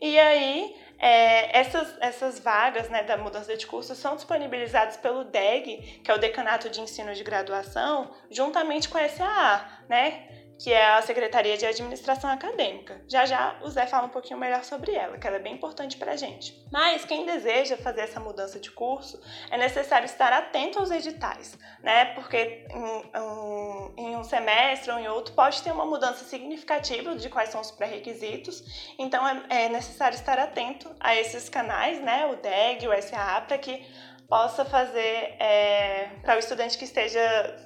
E 0.00 0.16
aí, 0.16 0.76
é, 0.98 1.58
essas, 1.58 1.96
essas 2.00 2.38
vagas 2.38 2.88
né, 2.88 3.02
da 3.02 3.16
mudança 3.16 3.56
de 3.56 3.66
curso 3.66 3.96
são 3.96 4.14
disponibilizadas 4.14 4.96
pelo 4.96 5.24
DEG, 5.24 6.00
que 6.04 6.10
é 6.10 6.14
o 6.14 6.18
Decanato 6.18 6.70
de 6.70 6.80
Ensino 6.80 7.12
de 7.14 7.24
Graduação, 7.24 8.14
juntamente 8.30 8.88
com 8.88 8.96
a 8.96 9.08
SAA, 9.08 9.82
né? 9.88 10.28
Que 10.58 10.72
é 10.72 10.96
a 10.96 11.02
Secretaria 11.02 11.56
de 11.56 11.64
Administração 11.64 12.28
Acadêmica. 12.28 13.00
Já 13.06 13.24
já 13.24 13.56
o 13.62 13.70
Zé 13.70 13.86
fala 13.86 14.06
um 14.06 14.10
pouquinho 14.10 14.40
melhor 14.40 14.64
sobre 14.64 14.92
ela, 14.92 15.16
que 15.16 15.26
ela 15.26 15.36
é 15.36 15.40
bem 15.40 15.54
importante 15.54 15.96
para 15.96 16.12
a 16.12 16.16
gente. 16.16 16.60
Mas 16.70 17.04
quem 17.04 17.24
deseja 17.24 17.76
fazer 17.76 18.00
essa 18.00 18.18
mudança 18.18 18.58
de 18.58 18.70
curso, 18.70 19.20
é 19.50 19.56
necessário 19.56 20.06
estar 20.06 20.32
atento 20.32 20.80
aos 20.80 20.90
editais, 20.90 21.56
né? 21.80 22.06
Porque 22.14 22.66
em, 22.70 23.20
um, 23.20 23.94
em 23.96 24.16
um 24.16 24.24
semestre 24.24 24.90
ou 24.90 24.98
em 24.98 25.06
outro 25.06 25.32
pode 25.32 25.62
ter 25.62 25.70
uma 25.70 25.86
mudança 25.86 26.24
significativa 26.24 27.14
de 27.14 27.28
quais 27.28 27.50
são 27.50 27.60
os 27.60 27.70
pré-requisitos, 27.70 28.92
então 28.98 29.26
é, 29.26 29.64
é 29.64 29.68
necessário 29.68 30.16
estar 30.16 30.38
atento 30.38 30.90
a 30.98 31.14
esses 31.14 31.48
canais, 31.48 32.00
né? 32.02 32.26
O 32.26 32.36
DEG, 32.36 32.88
o 32.88 33.02
SAA, 33.02 33.42
para 33.42 33.58
que 33.58 33.86
possa 34.28 34.62
fazer 34.64 35.36
é, 35.40 36.10
para 36.22 36.36
o 36.36 36.38
estudante 36.38 36.76
que 36.76 36.84
esteja 36.84 37.20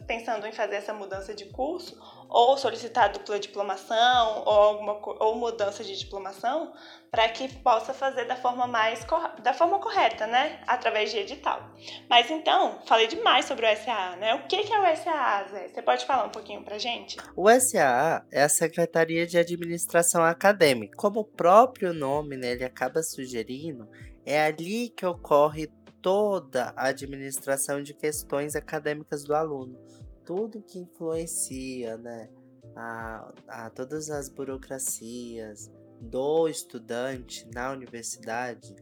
pensando 0.07 0.47
em 0.47 0.53
fazer 0.53 0.77
essa 0.77 0.95
mudança 0.95 1.35
de 1.35 1.47
curso 1.47 1.99
ou 2.33 2.57
solicitar 2.57 3.13
dupla 3.13 3.39
diplomação 3.39 4.43
ou 4.47 4.53
alguma 4.53 4.99
ou 5.23 5.35
mudança 5.37 5.85
de 5.85 5.97
diplomação 5.99 6.73
para 7.11 7.29
que 7.29 7.47
possa 7.59 7.93
fazer 7.93 8.25
da 8.25 8.37
forma 8.37 8.67
mais 8.67 9.07
da 9.43 9.53
forma 9.53 9.79
correta, 9.79 10.27
né, 10.27 10.63
através 10.67 11.11
de 11.11 11.19
edital. 11.19 11.71
Mas 12.09 12.31
então, 12.31 12.79
falei 12.87 13.07
demais 13.07 13.45
sobre 13.45 13.67
o 13.67 13.77
SAA, 13.77 14.17
né? 14.17 14.35
O 14.35 14.47
que 14.47 14.57
é 14.57 14.81
o 14.81 14.97
SAA, 14.97 15.45
Zé? 15.51 15.69
Você 15.69 15.83
pode 15.83 16.07
falar 16.07 16.25
um 16.25 16.31
pouquinho 16.31 16.65
para 16.65 16.79
gente? 16.79 17.19
O 17.37 17.51
SAA 17.61 18.25
é 18.33 18.43
a 18.43 18.49
Secretaria 18.49 19.27
de 19.27 19.37
Administração 19.37 20.25
Acadêmica. 20.25 20.97
Como 20.97 21.21
o 21.21 21.25
próprio 21.25 21.93
nome, 21.93 22.39
né, 22.39 22.53
ele 22.53 22.65
acaba 22.65 23.03
sugerindo, 23.03 23.87
é 24.25 24.47
ali 24.47 24.89
que 24.89 25.05
ocorre 25.05 25.69
toda 26.01 26.73
a 26.75 26.89
administração 26.89 27.83
de 27.83 27.93
questões 27.93 28.57
acadêmicas 28.57 29.23
do 29.23 29.35
aluno 29.35 29.79
tudo 30.25 30.63
que 30.63 30.79
influencia, 30.79 31.97
né, 31.99 32.29
a, 32.77 33.33
a 33.49 33.71
todas 33.71 34.11
as 34.11 34.29
burocracias 34.29 35.71
do 36.01 36.49
estudante 36.49 37.47
na 37.55 37.71
universidade, 37.71 38.75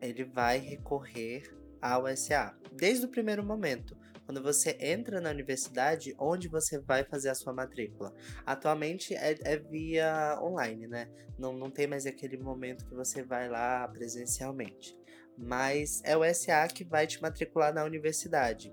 ele 0.00 0.24
vai 0.24 0.58
recorrer 0.58 1.42
ao 1.80 2.04
SA. 2.16 2.56
Desde 2.72 3.06
o 3.06 3.08
primeiro 3.08 3.44
momento, 3.44 3.96
quando 4.24 4.42
você 4.42 4.76
entra 4.78 5.20
na 5.20 5.30
universidade, 5.30 6.14
onde 6.18 6.46
você 6.46 6.78
vai 6.78 7.02
fazer 7.04 7.30
a 7.30 7.34
sua 7.34 7.52
matrícula. 7.52 8.14
Atualmente 8.46 9.12
é, 9.14 9.36
é, 9.42 9.56
via 9.56 10.38
online, 10.40 10.86
né? 10.86 11.10
Não, 11.36 11.52
não 11.52 11.68
tem 11.68 11.88
mais 11.88 12.06
aquele 12.06 12.36
momento 12.36 12.86
que 12.86 12.94
você 12.94 13.24
vai 13.24 13.48
lá 13.48 13.88
presencialmente. 13.88 14.96
Mas 15.36 16.00
é 16.04 16.16
o 16.16 16.22
SA 16.32 16.68
que 16.68 16.84
vai 16.84 17.08
te 17.08 17.20
matricular 17.20 17.74
na 17.74 17.82
universidade 17.82 18.72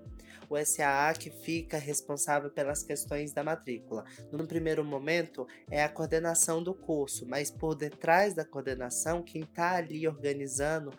o 0.50 0.58
SAA 0.64 1.14
que 1.14 1.30
fica 1.30 1.78
responsável 1.78 2.50
pelas 2.50 2.84
questões 2.84 3.34
da 3.34 3.44
matrícula. 3.44 4.06
No 4.32 4.48
primeiro 4.48 4.84
momento, 4.84 5.48
é 5.70 5.84
a 5.84 5.90
coordenação 5.90 6.64
do 6.64 6.74
curso, 6.74 7.26
mas 7.28 7.52
por 7.52 7.76
detrás 7.76 8.34
da 8.34 8.46
coordenação, 8.46 9.24
quem 9.24 9.44
está 9.44 9.76
ali 9.76 10.08
organizando 10.08 10.92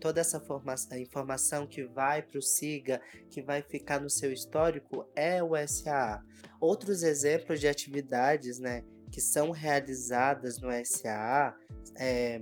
toda 0.00 0.20
essa 0.20 0.38
formação, 0.38 0.96
informação 0.98 1.66
que 1.66 1.84
vai 1.84 2.22
para 2.22 2.38
o 2.38 2.42
SIGA, 2.42 3.00
que 3.30 3.42
vai 3.42 3.62
ficar 3.62 4.00
no 4.00 4.10
seu 4.10 4.32
histórico, 4.32 5.08
é 5.16 5.42
o 5.42 5.52
SAA. 5.66 6.22
Outros 6.60 7.02
exemplos 7.02 7.58
de 7.58 7.66
atividades 7.66 8.58
né, 8.58 8.84
que 9.10 9.20
são 9.20 9.50
realizadas 9.50 10.58
no 10.58 10.68
SAA 10.84 11.56
é, 11.96 12.40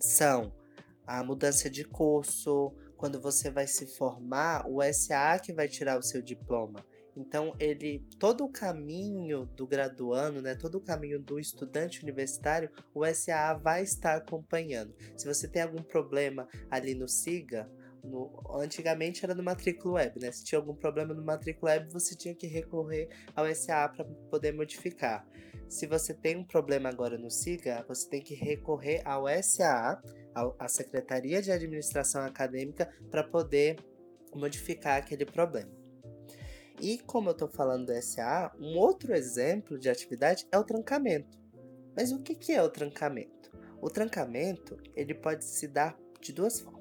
são 0.00 0.52
a 1.06 1.22
mudança 1.22 1.70
de 1.70 1.84
curso, 1.84 2.74
quando 2.96 3.20
você 3.20 3.50
vai 3.50 3.66
se 3.66 3.86
formar, 3.86 4.66
o 4.68 4.80
SA 4.92 5.38
que 5.38 5.52
vai 5.52 5.68
tirar 5.68 5.98
o 5.98 6.02
seu 6.02 6.22
diploma. 6.22 6.84
Então, 7.16 7.54
ele 7.58 8.06
todo 8.18 8.44
o 8.44 8.48
caminho 8.48 9.46
do 9.56 9.66
graduando, 9.66 10.42
né, 10.42 10.54
todo 10.54 10.76
o 10.76 10.80
caminho 10.80 11.18
do 11.18 11.38
estudante 11.38 12.02
universitário, 12.02 12.70
o 12.94 13.06
SA 13.06 13.54
vai 13.54 13.82
estar 13.82 14.16
acompanhando. 14.16 14.94
Se 15.16 15.26
você 15.26 15.48
tem 15.48 15.62
algum 15.62 15.82
problema 15.82 16.46
ali 16.70 16.94
no 16.94 17.08
SIGA, 17.08 17.70
no, 18.04 18.30
antigamente 18.60 19.24
era 19.24 19.34
no 19.34 19.42
matrícula 19.42 19.94
web, 19.94 20.20
né? 20.20 20.30
Se 20.30 20.44
tinha 20.44 20.58
algum 20.58 20.74
problema 20.74 21.12
no 21.12 21.24
matrícula 21.24 21.72
web, 21.72 21.90
você 21.90 22.14
tinha 22.14 22.34
que 22.34 22.46
recorrer 22.46 23.08
ao 23.34 23.52
SA 23.54 23.88
para 23.88 24.04
poder 24.30 24.52
modificar. 24.52 25.26
Se 25.68 25.86
você 25.86 26.14
tem 26.14 26.36
um 26.36 26.44
problema 26.44 26.88
agora 26.88 27.18
no 27.18 27.30
SIGA, 27.30 27.84
você 27.88 28.08
tem 28.08 28.22
que 28.22 28.34
recorrer 28.34 29.02
ao 29.04 29.24
SAA, 29.42 30.00
à 30.58 30.68
Secretaria 30.68 31.40
de 31.40 31.50
Administração 31.50 32.22
Acadêmica, 32.22 32.92
para 33.10 33.24
poder 33.24 33.76
modificar 34.34 34.98
aquele 34.98 35.24
problema. 35.24 35.70
E 36.80 36.98
como 36.98 37.30
eu 37.30 37.32
estou 37.32 37.48
falando 37.48 37.86
do 37.86 38.02
SAA, 38.02 38.54
um 38.60 38.76
outro 38.76 39.14
exemplo 39.14 39.78
de 39.78 39.88
atividade 39.88 40.46
é 40.52 40.58
o 40.58 40.64
trancamento. 40.64 41.38
Mas 41.96 42.12
o 42.12 42.20
que 42.20 42.52
é 42.52 42.62
o 42.62 42.68
trancamento? 42.68 43.50
O 43.80 43.88
trancamento 43.88 44.76
ele 44.94 45.14
pode 45.14 45.44
se 45.44 45.66
dar 45.66 45.98
de 46.20 46.32
duas 46.32 46.60
formas 46.60 46.75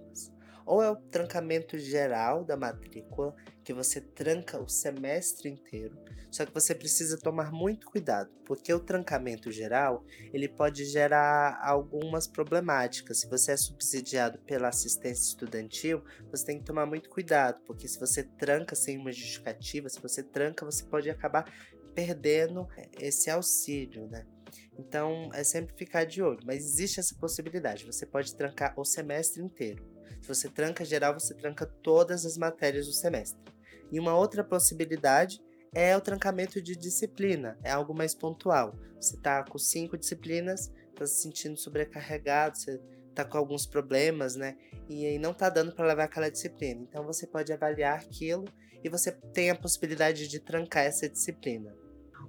ou 0.65 0.81
é 0.81 0.89
o 0.89 0.95
trancamento 0.95 1.77
geral 1.77 2.43
da 2.43 2.57
matrícula, 2.57 3.35
que 3.63 3.73
você 3.73 4.01
tranca 4.01 4.61
o 4.61 4.67
semestre 4.67 5.49
inteiro. 5.49 5.97
Só 6.31 6.45
que 6.45 6.53
você 6.53 6.75
precisa 6.75 7.17
tomar 7.17 7.51
muito 7.51 7.87
cuidado, 7.87 8.29
porque 8.45 8.73
o 8.73 8.79
trancamento 8.79 9.51
geral, 9.51 10.03
ele 10.33 10.49
pode 10.49 10.83
gerar 10.83 11.59
algumas 11.63 12.27
problemáticas. 12.27 13.21
Se 13.21 13.27
você 13.29 13.53
é 13.53 13.57
subsidiado 13.57 14.39
pela 14.39 14.67
assistência 14.67 15.29
estudantil, 15.29 16.03
você 16.29 16.45
tem 16.45 16.59
que 16.59 16.65
tomar 16.65 16.85
muito 16.85 17.09
cuidado, 17.09 17.61
porque 17.65 17.87
se 17.87 17.99
você 17.99 18.23
tranca 18.23 18.75
sem 18.75 18.97
uma 18.97 19.11
justificativa, 19.11 19.87
se 19.87 20.01
você 20.01 20.21
tranca, 20.21 20.65
você 20.65 20.83
pode 20.83 21.09
acabar 21.09 21.45
perdendo 21.93 22.67
esse 22.99 23.29
auxílio, 23.29 24.07
né? 24.07 24.25
Então 24.77 25.29
é 25.33 25.43
sempre 25.43 25.73
ficar 25.75 26.03
de 26.03 26.21
olho, 26.21 26.41
mas 26.45 26.65
existe 26.65 26.99
essa 26.99 27.15
possibilidade. 27.15 27.85
Você 27.85 28.05
pode 28.05 28.35
trancar 28.35 28.73
o 28.77 28.83
semestre 28.83 29.41
inteiro. 29.41 29.94
Se 30.21 30.27
você 30.27 30.49
tranca 30.49 30.83
geral, 30.83 31.13
você 31.13 31.33
tranca 31.33 31.65
todas 31.65 32.25
as 32.25 32.37
matérias 32.37 32.87
do 32.87 32.93
semestre. 32.93 33.39
E 33.91 33.99
uma 33.99 34.15
outra 34.15 34.43
possibilidade 34.43 35.41
é 35.73 35.95
o 35.95 36.01
trancamento 36.01 36.61
de 36.61 36.75
disciplina, 36.75 37.57
é 37.63 37.71
algo 37.71 37.93
mais 37.93 38.15
pontual. 38.15 38.75
Você 38.99 39.15
está 39.15 39.43
com 39.43 39.57
cinco 39.57 39.97
disciplinas, 39.97 40.71
está 40.89 41.05
se 41.05 41.21
sentindo 41.21 41.57
sobrecarregado, 41.57 42.57
você 42.57 42.81
está 43.09 43.25
com 43.25 43.37
alguns 43.37 43.65
problemas, 43.65 44.35
né? 44.35 44.57
E 44.89 45.05
aí 45.05 45.19
não 45.19 45.31
está 45.31 45.49
dando 45.49 45.73
para 45.73 45.85
levar 45.85 46.05
aquela 46.05 46.29
disciplina. 46.29 46.81
Então 46.81 47.05
você 47.05 47.27
pode 47.27 47.51
avaliar 47.51 47.99
aquilo 47.99 48.45
e 48.83 48.89
você 48.89 49.11
tem 49.11 49.49
a 49.49 49.55
possibilidade 49.55 50.27
de 50.27 50.39
trancar 50.39 50.85
essa 50.85 51.09
disciplina. 51.09 51.75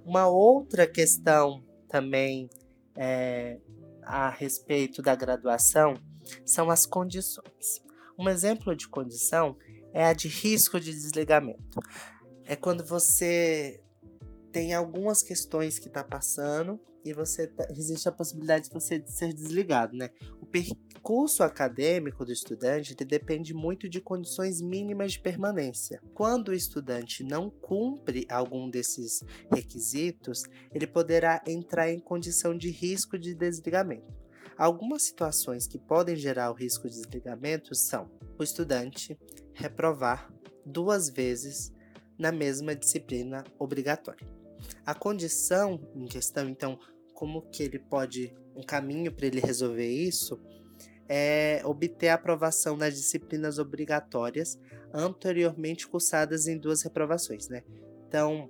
Uma 0.05 0.27
outra 0.27 0.87
questão 0.87 1.63
também 1.87 2.49
é, 2.95 3.59
a 4.03 4.29
respeito 4.29 5.01
da 5.01 5.15
graduação 5.15 5.93
são 6.45 6.69
as 6.69 6.85
condições. 6.85 7.81
Um 8.17 8.27
exemplo 8.27 8.75
de 8.75 8.87
condição 8.87 9.57
é 9.93 10.05
a 10.05 10.13
de 10.13 10.27
risco 10.27 10.79
de 10.79 10.91
desligamento. 10.91 11.79
É 12.45 12.55
quando 12.55 12.83
você 12.83 13.81
tem 14.51 14.73
algumas 14.73 15.21
questões 15.21 15.77
que 15.77 15.87
está 15.87 16.03
passando 16.03 16.79
e 17.05 17.13
você 17.13 17.47
tá, 17.47 17.67
existe 17.69 18.07
a 18.09 18.11
possibilidade 18.11 18.65
de 18.67 18.73
você 18.73 19.03
ser 19.05 19.33
desligado, 19.33 19.95
né? 19.95 20.09
O 20.41 20.45
percurso 20.45 21.43
acadêmico 21.43 22.25
do 22.25 22.31
estudante 22.31 22.95
depende 22.95 23.53
muito 23.53 23.87
de 23.87 24.01
condições 24.01 24.61
mínimas 24.61 25.13
de 25.13 25.19
permanência. 25.19 26.01
Quando 26.13 26.49
o 26.49 26.53
estudante 26.53 27.23
não 27.23 27.49
cumpre 27.49 28.25
algum 28.29 28.69
desses 28.69 29.23
requisitos, 29.53 30.43
ele 30.73 30.87
poderá 30.87 31.41
entrar 31.47 31.91
em 31.91 31.99
condição 31.99 32.57
de 32.57 32.69
risco 32.69 33.17
de 33.17 33.33
desligamento. 33.33 34.26
Algumas 34.57 35.03
situações 35.03 35.67
que 35.67 35.77
podem 35.77 36.15
gerar 36.15 36.49
o 36.49 36.55
risco 36.55 36.89
de 36.89 36.95
desligamento 36.95 37.75
são 37.75 38.09
o 38.39 38.43
estudante 38.43 39.17
reprovar 39.53 40.33
duas 40.65 41.09
vezes 41.09 41.71
na 42.17 42.31
mesma 42.31 42.75
disciplina 42.75 43.43
obrigatória. 43.59 44.27
A 44.83 44.95
condição 44.95 45.79
em 45.95 46.07
questão, 46.07 46.49
então, 46.49 46.79
como 47.13 47.43
que 47.51 47.61
ele 47.61 47.77
pode 47.77 48.35
um 48.55 48.63
caminho 48.63 49.11
para 49.11 49.27
ele 49.27 49.39
resolver 49.39 49.87
isso 49.87 50.39
é 51.07 51.61
obter 51.63 52.09
aprovação 52.09 52.75
nas 52.75 52.95
disciplinas 52.95 53.59
obrigatórias 53.59 54.59
anteriormente 54.91 55.87
cursadas 55.87 56.47
em 56.47 56.57
duas 56.57 56.81
reprovações, 56.81 57.47
né? 57.47 57.63
Então, 58.07 58.49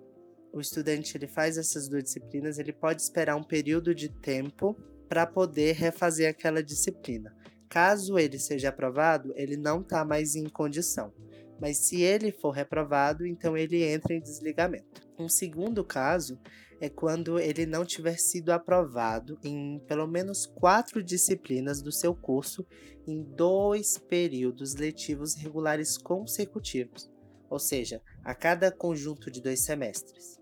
o 0.54 0.60
estudante 0.60 1.18
ele 1.18 1.28
faz 1.28 1.58
essas 1.58 1.88
duas 1.88 2.04
disciplinas, 2.04 2.58
ele 2.58 2.74
pode 2.74 3.02
esperar 3.02 3.36
um 3.36 3.44
período 3.44 3.94
de 3.94 4.10
tempo 4.10 4.76
para 5.08 5.26
poder 5.26 5.74
refazer 5.74 6.30
aquela 6.30 6.64
disciplina. 6.64 7.36
Caso 7.70 8.18
ele 8.18 8.40
seja 8.40 8.70
aprovado, 8.70 9.34
ele 9.36 9.58
não 9.58 9.82
está 9.82 10.06
mais 10.06 10.36
em 10.36 10.46
condição. 10.46 11.14
Mas 11.60 11.78
se 11.78 12.02
ele 12.02 12.32
for 12.32 12.52
reprovado, 12.52 13.26
então 13.26 13.58
ele 13.58 13.84
entra 13.84 14.14
em 14.14 14.22
desligamento. 14.22 15.02
Um 15.18 15.28
segundo 15.28 15.84
caso 15.84 16.40
é 16.80 16.90
quando 16.90 17.40
ele 17.40 17.66
não 17.66 17.84
tiver 17.84 18.18
sido 18.18 18.52
aprovado 18.52 19.40
em 19.44 19.80
pelo 19.88 20.08
menos 20.08 20.46
quatro 20.46 21.04
disciplinas 21.04 21.82
do 21.82 21.92
seu 21.92 22.14
curso 22.14 22.66
em 23.08 23.24
dois 23.24 23.98
períodos 23.98 24.76
letivos 24.76 25.34
regulares 25.34 25.98
consecutivos, 25.98 27.10
ou 27.50 27.58
seja, 27.58 28.02
a 28.24 28.36
cada 28.36 28.72
conjunto 28.72 29.32
de 29.32 29.42
dois 29.42 29.64
semestres. 29.64 30.38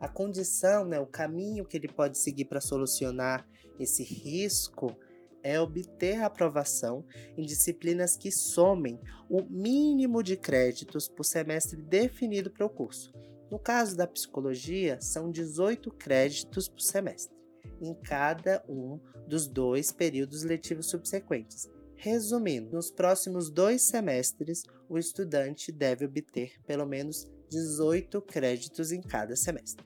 A 0.00 0.08
condição, 0.08 0.84
né, 0.84 0.98
o 0.98 1.06
caminho 1.06 1.64
que 1.64 1.76
ele 1.76 1.88
pode 1.88 2.18
seguir 2.18 2.46
para 2.46 2.60
solucionar 2.60 3.46
esse 3.80 4.04
risco 4.04 4.96
é 5.42 5.58
obter 5.58 6.22
aprovação 6.22 7.04
em 7.36 7.44
disciplinas 7.44 8.16
que 8.16 8.30
somem 8.30 9.00
o 9.28 9.42
mínimo 9.42 10.22
de 10.22 10.36
créditos 10.36 11.08
por 11.08 11.24
semestre 11.24 11.80
definido 11.80 12.50
para 12.50 12.66
o 12.66 12.70
curso 12.70 13.10
no 13.50 13.58
caso 13.58 13.96
da 13.96 14.06
psicologia, 14.06 15.00
são 15.00 15.28
18 15.28 15.90
créditos 15.90 16.68
por 16.68 16.80
semestre, 16.80 17.36
em 17.80 17.92
cada 17.94 18.64
um 18.68 19.00
dos 19.26 19.48
dois 19.48 19.90
períodos 19.90 20.44
letivos 20.44 20.86
subsequentes. 20.86 21.68
Resumindo, 21.96 22.76
nos 22.76 22.92
próximos 22.92 23.50
dois 23.50 23.82
semestres, 23.82 24.62
o 24.88 24.96
estudante 24.96 25.72
deve 25.72 26.04
obter 26.04 26.60
pelo 26.64 26.86
menos 26.86 27.28
18 27.50 28.22
créditos 28.22 28.92
em 28.92 29.02
cada 29.02 29.34
semestre. 29.34 29.84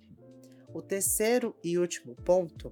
O 0.74 0.82
terceiro 0.82 1.56
e 1.64 1.78
último 1.78 2.14
ponto 2.14 2.70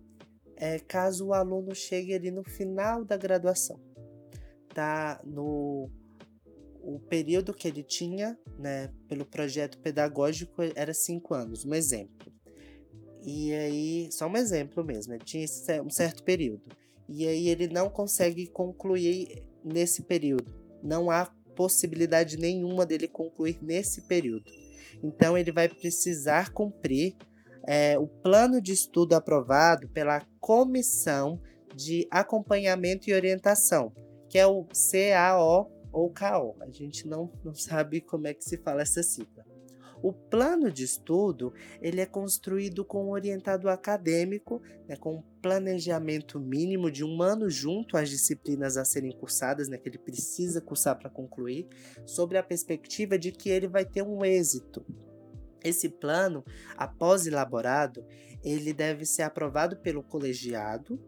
é 0.57 0.78
caso 0.78 1.28
o 1.28 1.34
aluno 1.34 1.74
chegue 1.74 2.14
ali 2.14 2.30
no 2.30 2.44
final 2.44 3.05
da 3.05 3.16
graduação, 3.16 3.80
tá 4.74 5.20
no 5.24 5.90
o 6.84 6.98
período 6.98 7.55
que 7.55 7.68
ele 7.68 7.82
tinha, 7.82 8.36
né, 8.59 8.92
pelo 9.09 9.24
projeto 9.24 9.78
pedagógico 9.78 10.62
era 10.74 10.92
cinco 10.92 11.32
anos, 11.32 11.64
um 11.64 11.72
exemplo. 11.72 12.32
E 13.24 13.53
aí, 13.53 14.09
só 14.11 14.26
um 14.26 14.36
exemplo 14.36 14.84
mesmo, 14.84 15.14
ele 15.14 15.24
tinha 15.24 15.46
um 15.84 15.90
certo 15.90 16.24
período. 16.24 16.62
E 17.09 17.26
aí 17.26 17.48
ele 17.48 17.68
não 17.68 17.88
consegue 17.88 18.48
concluir 18.48 19.44
nesse 19.64 20.03
período. 20.03 20.53
Não 20.82 21.09
há 21.09 21.26
possibilidade 21.55 22.36
nenhuma 22.36 22.84
dele 22.84 23.07
concluir 23.07 23.59
nesse 23.62 24.03
período. 24.03 24.50
Então 25.03 25.38
ele 25.38 25.53
vai 25.53 25.68
precisar 25.68 26.50
cumprir 26.53 27.14
é, 27.66 27.98
o 27.98 28.06
plano 28.06 28.60
de 28.60 28.72
estudo 28.72 29.14
aprovado 29.14 29.88
pela 29.88 30.20
Comissão 30.40 31.40
de 31.74 32.06
Acompanhamento 32.10 33.08
e 33.08 33.14
Orientação, 33.14 33.92
que 34.28 34.38
é 34.38 34.46
o 34.46 34.64
CAO 34.64 35.70
ou 35.92 36.10
CAO. 36.10 36.56
A 36.60 36.70
gente 36.70 37.06
não, 37.06 37.30
não 37.44 37.54
sabe 37.54 38.00
como 38.00 38.26
é 38.26 38.34
que 38.34 38.44
se 38.44 38.56
fala 38.56 38.82
essa 38.82 39.02
sigla. 39.02 39.44
O 40.02 40.12
plano 40.12 40.70
de 40.70 40.82
estudo 40.82 41.54
ele 41.80 42.00
é 42.00 42.06
construído 42.06 42.84
com 42.84 43.04
um 43.04 43.10
orientado 43.10 43.68
acadêmico, 43.68 44.60
né, 44.88 44.96
com 44.96 45.18
um 45.18 45.22
planejamento 45.40 46.40
mínimo 46.40 46.90
de 46.90 47.04
um 47.04 47.22
ano 47.22 47.48
junto 47.48 47.96
às 47.96 48.10
disciplinas 48.10 48.76
a 48.76 48.84
serem 48.84 49.12
cursadas, 49.12 49.68
né, 49.68 49.78
que 49.78 49.88
ele 49.88 49.98
precisa 49.98 50.60
cursar 50.60 50.98
para 50.98 51.08
concluir, 51.08 51.68
sobre 52.04 52.36
a 52.36 52.42
perspectiva 52.42 53.16
de 53.16 53.30
que 53.30 53.48
ele 53.48 53.68
vai 53.68 53.84
ter 53.84 54.02
um 54.02 54.24
êxito. 54.24 54.84
Esse 55.64 55.88
plano, 55.88 56.44
após 56.76 57.26
elaborado, 57.26 58.04
ele 58.42 58.72
deve 58.72 59.04
ser 59.04 59.22
aprovado 59.22 59.76
pelo 59.76 60.02
colegiado 60.02 61.00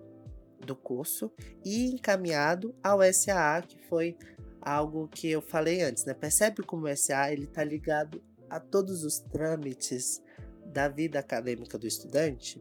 do 0.65 0.75
curso 0.75 1.31
e 1.65 1.91
encaminhado 1.91 2.75
ao 2.83 3.01
SAA, 3.13 3.63
que 3.63 3.79
foi 3.89 4.17
algo 4.61 5.09
que 5.09 5.31
eu 5.31 5.43
falei 5.43 5.83
antes, 5.83 6.05
né? 6.05 6.15
Percebe 6.15 6.63
como 6.63 6.87
o 6.87 6.97
SA 6.97 7.33
ele 7.33 7.45
está 7.45 7.63
ligado 7.63 8.23
a 8.49 8.59
todos 8.59 9.05
os 9.05 9.19
trâmites 9.19 10.23
da 10.67 10.89
vida 10.89 11.19
acadêmica 11.19 11.77
do 11.77 11.87
estudante? 11.87 12.61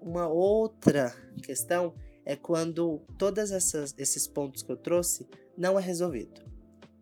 Uma 0.00 0.28
outra 0.28 1.12
questão 1.42 1.94
é 2.24 2.36
quando 2.36 3.00
todos 3.18 3.50
esses 3.50 4.26
pontos 4.28 4.62
que 4.62 4.70
eu 4.70 4.76
trouxe 4.76 5.26
não 5.56 5.78
é 5.78 5.82
resolvido. 5.82 6.42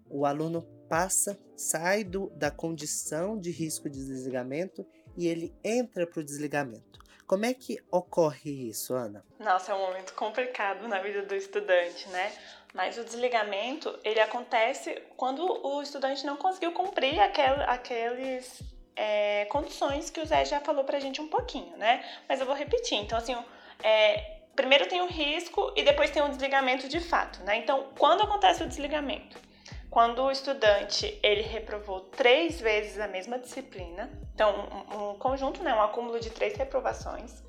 O 0.08 0.24
aluno 0.24 0.66
passa, 0.92 1.38
sai 1.56 2.04
do, 2.04 2.28
da 2.34 2.50
condição 2.50 3.38
de 3.38 3.50
risco 3.50 3.88
de 3.88 3.98
desligamento 4.04 4.86
e 5.16 5.26
ele 5.26 5.50
entra 5.64 6.06
para 6.06 6.20
o 6.20 6.22
desligamento. 6.22 7.00
Como 7.26 7.46
é 7.46 7.54
que 7.54 7.78
ocorre 7.90 8.68
isso, 8.68 8.92
Ana? 8.92 9.24
Nossa, 9.38 9.72
é 9.72 9.74
um 9.74 9.78
momento 9.78 10.12
complicado 10.12 10.86
na 10.86 10.98
vida 10.98 11.22
do 11.22 11.34
estudante, 11.34 12.06
né? 12.10 12.30
Mas 12.74 12.98
o 12.98 13.04
desligamento, 13.04 13.98
ele 14.04 14.20
acontece 14.20 15.02
quando 15.16 15.42
o 15.66 15.80
estudante 15.80 16.26
não 16.26 16.36
conseguiu 16.36 16.72
cumprir 16.72 17.18
aquel, 17.20 17.54
aqueles 17.62 18.62
é, 18.94 19.46
condições 19.46 20.10
que 20.10 20.20
o 20.20 20.26
Zé 20.26 20.44
já 20.44 20.60
falou 20.60 20.84
pra 20.84 21.00
gente 21.00 21.22
um 21.22 21.28
pouquinho, 21.28 21.74
né? 21.78 22.04
Mas 22.28 22.38
eu 22.38 22.44
vou 22.44 22.54
repetir. 22.54 22.98
Então, 22.98 23.16
assim, 23.16 23.34
é, 23.82 24.40
primeiro 24.54 24.86
tem 24.90 25.00
o 25.00 25.06
risco 25.06 25.72
e 25.74 25.82
depois 25.82 26.10
tem 26.10 26.22
o 26.22 26.28
desligamento 26.28 26.86
de 26.86 27.00
fato, 27.00 27.42
né? 27.44 27.56
Então, 27.56 27.88
quando 27.98 28.24
acontece 28.24 28.62
o 28.62 28.68
desligamento? 28.68 29.51
Quando 29.92 30.22
o 30.22 30.30
estudante, 30.30 31.20
ele 31.22 31.42
reprovou 31.42 32.00
três 32.00 32.58
vezes 32.58 32.98
a 32.98 33.06
mesma 33.06 33.38
disciplina, 33.38 34.08
então, 34.34 34.50
um, 34.90 35.10
um 35.10 35.18
conjunto, 35.18 35.62
né? 35.62 35.74
Um 35.74 35.82
acúmulo 35.82 36.18
de 36.18 36.30
três 36.30 36.56
reprovações, 36.56 37.42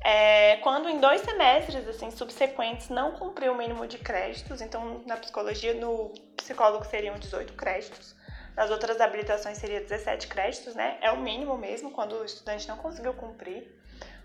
é, 0.00 0.58
quando 0.58 0.88
em 0.88 1.00
dois 1.00 1.22
semestres 1.22 1.88
assim 1.88 2.12
subsequentes 2.12 2.88
não 2.88 3.10
cumpriu 3.10 3.52
o 3.52 3.56
mínimo 3.56 3.84
de 3.84 3.98
créditos, 3.98 4.60
então 4.60 5.02
na 5.06 5.16
psicologia, 5.16 5.74
no 5.74 6.10
psicólogo 6.36 6.84
seriam 6.84 7.18
18 7.18 7.52
créditos, 7.54 8.14
nas 8.56 8.70
outras 8.70 9.00
habilitações 9.00 9.58
seria 9.58 9.80
17 9.80 10.28
créditos, 10.28 10.76
né? 10.76 10.98
É 11.00 11.10
o 11.10 11.16
mínimo 11.16 11.58
mesmo 11.58 11.90
quando 11.90 12.12
o 12.12 12.24
estudante 12.24 12.68
não 12.68 12.76
conseguiu 12.76 13.12
cumprir. 13.14 13.76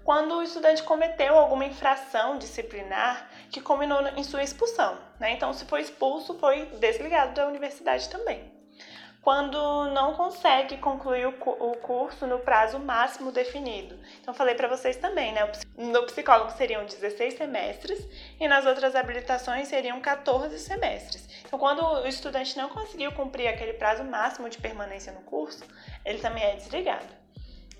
Quando 0.03 0.35
o 0.35 0.43
estudante 0.43 0.83
cometeu 0.83 1.35
alguma 1.35 1.65
infração 1.65 2.37
disciplinar 2.37 3.29
que 3.51 3.61
culminou 3.61 3.99
em 4.15 4.23
sua 4.23 4.43
expulsão, 4.43 4.97
né? 5.19 5.31
Então, 5.31 5.53
se 5.53 5.65
foi 5.65 5.81
expulso, 5.81 6.37
foi 6.39 6.65
desligado 6.79 7.33
da 7.33 7.47
universidade 7.47 8.09
também. 8.09 8.55
quando 9.21 9.89
não 9.91 10.13
consegue 10.13 10.77
concluir 10.77 11.27
o, 11.27 11.33
o 11.49 11.75
curso 11.77 12.25
no 12.25 12.39
prazo 12.39 12.79
máximo 12.79 13.29
definido. 13.29 13.99
Então, 14.21 14.33
falei 14.33 14.55
para 14.55 14.69
vocês 14.69 14.95
também, 14.95 15.33
né? 15.33 15.51
No 15.75 16.03
psicólogo 16.05 16.51
seriam 16.51 16.85
16 16.85 17.33
semestres 17.33 17.99
e 18.39 18.47
nas 18.47 18.65
outras 18.65 18.95
habilitações 18.95 19.67
seriam 19.67 19.99
14 19.99 20.57
semestres. 20.59 21.27
Então, 21.45 21.59
quando 21.59 21.83
o 21.83 22.07
estudante 22.07 22.55
não 22.55 22.69
conseguiu 22.69 23.11
cumprir 23.11 23.49
aquele 23.49 23.73
prazo 23.73 24.03
máximo 24.05 24.49
de 24.49 24.59
permanência 24.59 25.11
no 25.11 25.21
curso, 25.21 25.65
ele 26.05 26.19
também 26.19 26.43
é 26.43 26.55
desligado 26.55 27.26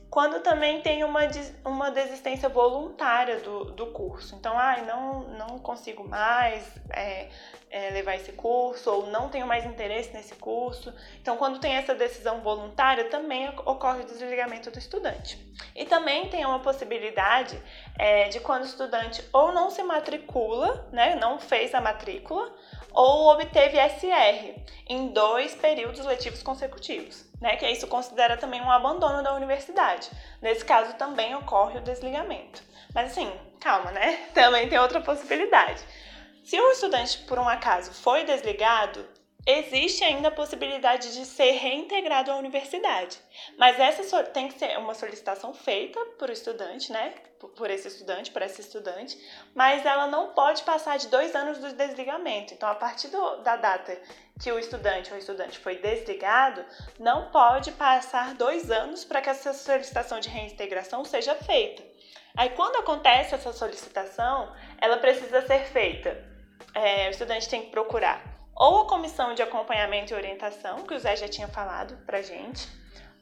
quando 0.10 0.40
também 0.42 0.82
tem 0.82 1.04
uma, 1.04 1.22
uma 1.66 1.92
desistência 1.92 2.48
voluntária 2.48 3.40
do, 3.40 3.66
do 3.66 3.88
curso. 3.88 4.36
Então, 4.36 4.58
ai, 4.58 4.86
não, 4.86 5.24
não 5.30 5.60
consigo 5.60 6.08
mais 6.08 6.64
é, 6.90 7.28
é, 7.70 7.90
levar 7.92 8.16
esse 8.16 8.32
curso, 8.32 8.90
ou 8.90 9.08
não 9.08 9.30
tenho 9.30 9.46
mais 9.46 9.66
interesse 9.66 10.14
nesse 10.14 10.36
curso. 10.36 10.94
Então, 11.22 11.36
quando 11.36 11.60
tem 11.60 11.74
essa 11.74 11.94
decisão 11.94 12.42
voluntária, 12.42 13.10
também 13.10 13.50
ocorre 13.50 14.02
o 14.02 14.06
desligamento 14.06 14.72
do 14.72 14.80
estudante. 14.80 15.38
E 15.76 15.86
também 15.86 16.30
tem 16.30 16.46
uma 16.46 16.60
possibilidade 16.60 17.62
é, 18.00 18.30
de 18.30 18.40
quando 18.40 18.64
o 18.64 18.66
estudante 18.66 19.24
ou 19.34 19.52
não 19.52 19.70
se 19.70 19.84
matricula, 19.84 20.88
né, 20.92 21.16
não 21.16 21.38
fez 21.38 21.76
a 21.76 21.82
matrícula, 21.82 22.50
ou 22.92 23.32
obteve 23.34 23.78
SR 23.78 24.60
em 24.88 25.08
dois 25.10 25.56
períodos 25.56 26.06
letivos 26.06 26.42
consecutivos 26.42 27.28
né? 27.40 27.56
Que 27.56 27.70
isso 27.70 27.88
considera 27.88 28.38
também 28.38 28.62
um 28.62 28.72
abandono 28.72 29.24
da 29.24 29.34
universidade. 29.34 30.10
Nesse 30.42 30.66
caso 30.66 30.94
também 30.96 31.36
ocorre 31.36 31.80
o 31.80 31.84
desligamento. 31.84 32.62
Mas 32.94 33.12
assim, 33.12 33.32
calma, 33.60 33.92
né? 33.92 34.28
Também 34.34 34.68
tem 34.68 34.80
outra 34.80 35.02
possibilidade. 35.02 35.82
Se 36.44 36.60
o 36.60 36.72
estudante, 36.72 37.20
por 37.20 37.38
um 37.38 37.48
acaso, 37.48 37.92
foi 37.92 38.24
desligado, 38.24 39.06
existe 39.48 40.04
ainda 40.04 40.28
a 40.28 40.32
possibilidade 40.32 41.14
de 41.14 41.26
ser 41.26 41.52
reintegrado 41.52 42.30
à 42.30 42.36
universidade. 42.36 43.18
Mas 43.58 43.80
essa 43.80 44.24
tem 44.24 44.50
que 44.50 44.60
ser 44.60 44.78
uma 44.78 44.94
solicitação 44.94 45.54
feita 45.54 45.98
por 46.20 46.30
estudante, 46.30 46.92
né? 46.92 47.14
Por 47.56 47.70
esse 47.70 47.88
estudante, 47.88 48.30
por 48.30 48.42
essa 48.42 48.60
estudante, 48.60 49.18
mas 49.56 49.86
ela 49.86 50.08
não 50.08 50.34
pode 50.34 50.64
passar 50.64 50.98
de 50.98 51.08
dois 51.08 51.34
anos 51.34 51.60
do 51.60 51.72
desligamento. 51.72 52.54
Então, 52.54 52.68
a 52.68 52.76
partir 52.76 53.08
do, 53.08 53.38
da 53.38 53.56
data 53.56 53.98
que 54.42 54.52
o 54.52 54.60
estudante 54.60 55.14
ou 55.14 55.18
estudante 55.18 55.58
foi 55.60 55.76
desligado, 55.78 56.66
não 57.00 57.32
pode 57.32 57.72
passar 57.72 58.34
dois 58.34 58.70
anos 58.70 59.06
para 59.06 59.22
que 59.22 59.30
essa 59.30 59.54
solicitação 59.54 60.20
de 60.20 60.28
reintegração 60.28 61.06
seja 61.06 61.36
feita. 61.36 61.84
Aí, 62.36 62.50
quando 62.50 62.76
acontece 62.76 63.34
essa 63.34 63.54
solicitação, 63.54 64.54
ela 64.82 64.98
precisa 64.98 65.42
ser 65.46 65.66
feita. 65.68 66.22
É, 66.74 67.08
o 67.08 67.12
estudante 67.12 67.48
tem 67.48 67.62
que 67.62 67.72
procurar 67.72 68.37
ou 68.58 68.82
a 68.82 68.86
comissão 68.88 69.36
de 69.36 69.42
acompanhamento 69.44 70.12
e 70.12 70.16
orientação, 70.16 70.84
que 70.84 70.94
o 70.94 71.00
Zé 71.00 71.16
já 71.16 71.28
tinha 71.28 71.48
falado 71.48 71.96
para 72.06 72.24
gente, 72.24 72.68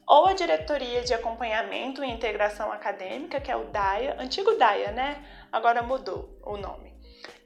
ou 0.06 0.26
a 0.26 0.32
diretoria 0.32 1.02
de 1.02 1.12
acompanhamento 1.12 2.02
e 2.02 2.10
integração 2.10 2.72
acadêmica, 2.72 3.40
que 3.40 3.50
é 3.50 3.56
o 3.56 3.64
DAIA, 3.64 4.16
antigo 4.18 4.56
DAIA, 4.56 4.92
né? 4.92 5.22
Agora 5.52 5.82
mudou 5.82 6.38
o 6.42 6.56
nome. 6.56 6.94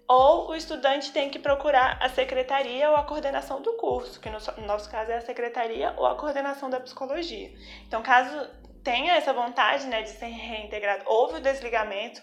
Ou 0.07 0.51
o 0.51 0.55
estudante 0.55 1.13
tem 1.13 1.31
que 1.31 1.39
procurar 1.39 1.97
a 2.01 2.09
secretaria 2.09 2.91
ou 2.91 2.97
a 2.97 3.03
coordenação 3.03 3.63
do 3.63 3.73
curso, 3.75 4.21
que 4.21 4.29
no 4.29 4.67
nosso 4.67 4.91
caso 4.91 5.11
é 5.11 5.17
a 5.17 5.21
secretaria 5.21 5.95
ou 5.97 6.07
a 6.07 6.17
coordenação 6.17 6.69
da 6.69 6.81
psicologia. 6.81 7.53
Então, 7.87 8.03
caso 8.03 8.49
tenha 8.85 9.15
essa 9.15 9.33
vontade 9.33 9.87
né, 9.87 10.03
de 10.03 10.11
ser 10.11 10.27
reintegrado, 10.27 11.05
houve 11.07 11.37
o 11.37 11.41
desligamento 11.41 12.23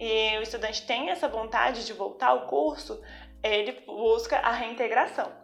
e 0.00 0.38
o 0.38 0.42
estudante 0.42 0.86
tem 0.86 1.10
essa 1.10 1.28
vontade 1.28 1.84
de 1.84 1.92
voltar 1.92 2.28
ao 2.28 2.46
curso, 2.46 3.02
ele 3.42 3.72
busca 3.86 4.38
a 4.38 4.50
reintegração. 4.50 5.40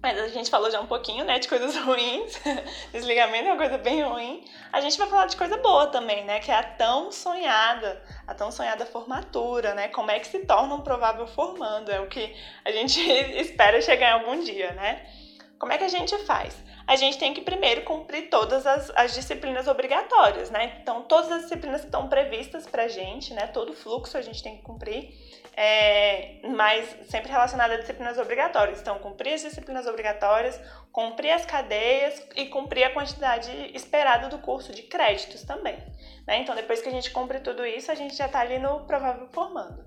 Mas 0.00 0.16
a 0.16 0.28
gente 0.28 0.48
falou 0.48 0.70
já 0.70 0.80
um 0.80 0.86
pouquinho, 0.86 1.24
né, 1.24 1.38
de 1.38 1.48
coisas 1.48 1.74
ruins. 1.82 2.40
Desligamento 2.92 3.48
é 3.48 3.52
uma 3.52 3.56
coisa 3.56 3.78
bem 3.78 4.02
ruim. 4.02 4.44
A 4.72 4.80
gente 4.80 4.96
vai 4.96 5.08
falar 5.08 5.26
de 5.26 5.36
coisa 5.36 5.56
boa 5.56 5.88
também, 5.88 6.24
né, 6.24 6.38
que 6.38 6.50
é 6.50 6.54
a 6.54 6.62
tão 6.62 7.10
sonhada, 7.10 8.00
a 8.26 8.32
tão 8.32 8.52
sonhada 8.52 8.86
formatura, 8.86 9.74
né? 9.74 9.88
Como 9.88 10.10
é 10.10 10.20
que 10.20 10.28
se 10.28 10.40
torna 10.40 10.74
um 10.74 10.82
provável 10.82 11.26
formando? 11.26 11.90
É 11.90 12.00
o 12.00 12.06
que 12.06 12.34
a 12.64 12.70
gente 12.70 13.00
espera 13.40 13.80
chegar 13.82 14.10
em 14.10 14.20
algum 14.20 14.42
dia, 14.42 14.72
né? 14.72 15.04
Como 15.58 15.72
é 15.72 15.78
que 15.78 15.84
a 15.84 15.88
gente 15.88 16.16
faz? 16.18 16.54
A 16.86 16.94
gente 16.94 17.18
tem 17.18 17.34
que 17.34 17.42
primeiro 17.42 17.82
cumprir 17.82 18.30
todas 18.30 18.66
as, 18.66 18.90
as 18.94 19.12
disciplinas 19.12 19.66
obrigatórias, 19.66 20.50
né? 20.50 20.78
Então, 20.80 21.02
todas 21.02 21.30
as 21.32 21.42
disciplinas 21.42 21.80
que 21.80 21.88
estão 21.88 22.08
previstas 22.08 22.66
pra 22.66 22.86
gente, 22.86 23.34
né? 23.34 23.48
Todo 23.48 23.72
o 23.72 23.74
fluxo 23.74 24.16
a 24.16 24.22
gente 24.22 24.42
tem 24.42 24.56
que 24.56 24.62
cumprir 24.62 25.12
é, 25.60 26.36
mas 26.54 26.88
sempre 27.10 27.32
relacionada 27.32 27.74
a 27.74 27.78
disciplinas 27.78 28.16
obrigatórias. 28.16 28.80
Então, 28.80 28.96
cumprir 29.00 29.34
as 29.34 29.42
disciplinas 29.42 29.88
obrigatórias, 29.88 30.56
cumprir 30.92 31.32
as 31.32 31.44
cadeias 31.44 32.24
e 32.36 32.46
cumprir 32.46 32.84
a 32.84 32.90
quantidade 32.90 33.50
esperada 33.74 34.28
do 34.28 34.38
curso 34.38 34.72
de 34.72 34.82
créditos 34.82 35.42
também. 35.42 35.76
Né? 36.24 36.38
Então, 36.42 36.54
depois 36.54 36.80
que 36.80 36.88
a 36.88 36.92
gente 36.92 37.10
cumpre 37.10 37.40
tudo 37.40 37.66
isso, 37.66 37.90
a 37.90 37.96
gente 37.96 38.14
já 38.14 38.26
está 38.26 38.38
ali 38.38 38.60
no 38.60 38.86
provável 38.86 39.26
formando. 39.32 39.84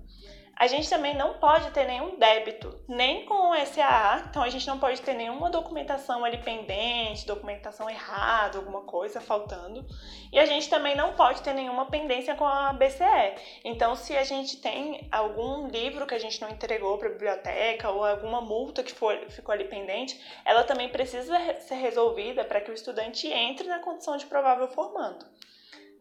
A 0.54 0.66
gente 0.66 0.88
também 0.88 1.16
não 1.16 1.34
pode 1.34 1.70
ter 1.70 1.86
nenhum 1.86 2.18
débito, 2.18 2.78
nem 2.86 3.24
com 3.24 3.50
o 3.50 3.66
SAA, 3.66 4.26
então 4.28 4.42
a 4.42 4.48
gente 4.48 4.66
não 4.66 4.78
pode 4.78 5.00
ter 5.00 5.14
nenhuma 5.14 5.50
documentação 5.50 6.24
ali 6.24 6.38
pendente, 6.38 7.26
documentação 7.26 7.88
errada, 7.88 8.58
alguma 8.58 8.82
coisa 8.82 9.20
faltando. 9.20 9.84
E 10.30 10.38
a 10.38 10.46
gente 10.46 10.68
também 10.68 10.94
não 10.94 11.14
pode 11.14 11.42
ter 11.42 11.52
nenhuma 11.54 11.86
pendência 11.86 12.34
com 12.34 12.46
a 12.46 12.72
BCE. 12.74 13.34
Então, 13.64 13.96
se 13.96 14.16
a 14.16 14.24
gente 14.24 14.58
tem 14.58 15.08
algum 15.10 15.66
livro 15.68 16.06
que 16.06 16.14
a 16.14 16.20
gente 16.20 16.40
não 16.40 16.50
entregou 16.50 16.98
para 16.98 17.08
a 17.08 17.12
biblioteca 17.12 17.90
ou 17.90 18.04
alguma 18.04 18.40
multa 18.40 18.82
que 18.82 18.92
for, 18.92 19.18
ficou 19.30 19.52
ali 19.52 19.64
pendente, 19.64 20.20
ela 20.44 20.62
também 20.64 20.88
precisa 20.90 21.36
ser 21.60 21.76
resolvida 21.76 22.44
para 22.44 22.60
que 22.60 22.70
o 22.70 22.74
estudante 22.74 23.26
entre 23.26 23.66
na 23.66 23.80
condição 23.80 24.16
de 24.16 24.26
provável 24.26 24.68
formando. 24.68 25.26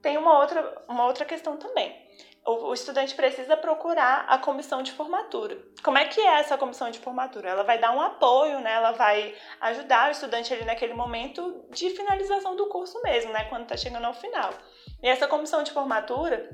Tem 0.01 0.17
uma 0.17 0.39
outra, 0.39 0.83
uma 0.87 1.05
outra 1.05 1.25
questão 1.25 1.57
também 1.57 2.10
o, 2.45 2.73
estudante 2.73 3.13
precisa 3.13 3.55
procurar 3.55 4.25
a 4.27 4.37
comissão 4.37 4.81
de 4.81 4.91
formatura. 4.91 5.57
Como 5.83 5.97
é 5.97 6.05
que 6.05 6.19
é 6.19 6.39
essa 6.39 6.57
comissão 6.57 6.89
de 6.89 6.99
formatura? 6.99 7.49
Ela 7.49 7.63
vai 7.63 7.77
dar 7.77 7.95
um 7.95 8.01
apoio, 8.01 8.59
né? 8.59 8.73
Ela 8.73 8.91
vai 8.91 9.35
ajudar 9.61 10.09
o 10.09 10.11
estudante 10.11 10.53
ali 10.53 10.65
naquele 10.65 10.93
momento 10.93 11.65
de 11.69 11.91
finalização 11.91 12.55
do 12.55 12.67
curso 12.67 12.99
mesmo, 13.03 13.31
né? 13.31 13.45
Quando 13.45 13.63
está 13.63 13.77
chegando 13.77 14.05
ao 14.05 14.13
final. 14.13 14.51
E 15.03 15.07
essa 15.07 15.27
comissão 15.27 15.61
de 15.61 15.71
formatura 15.71 16.49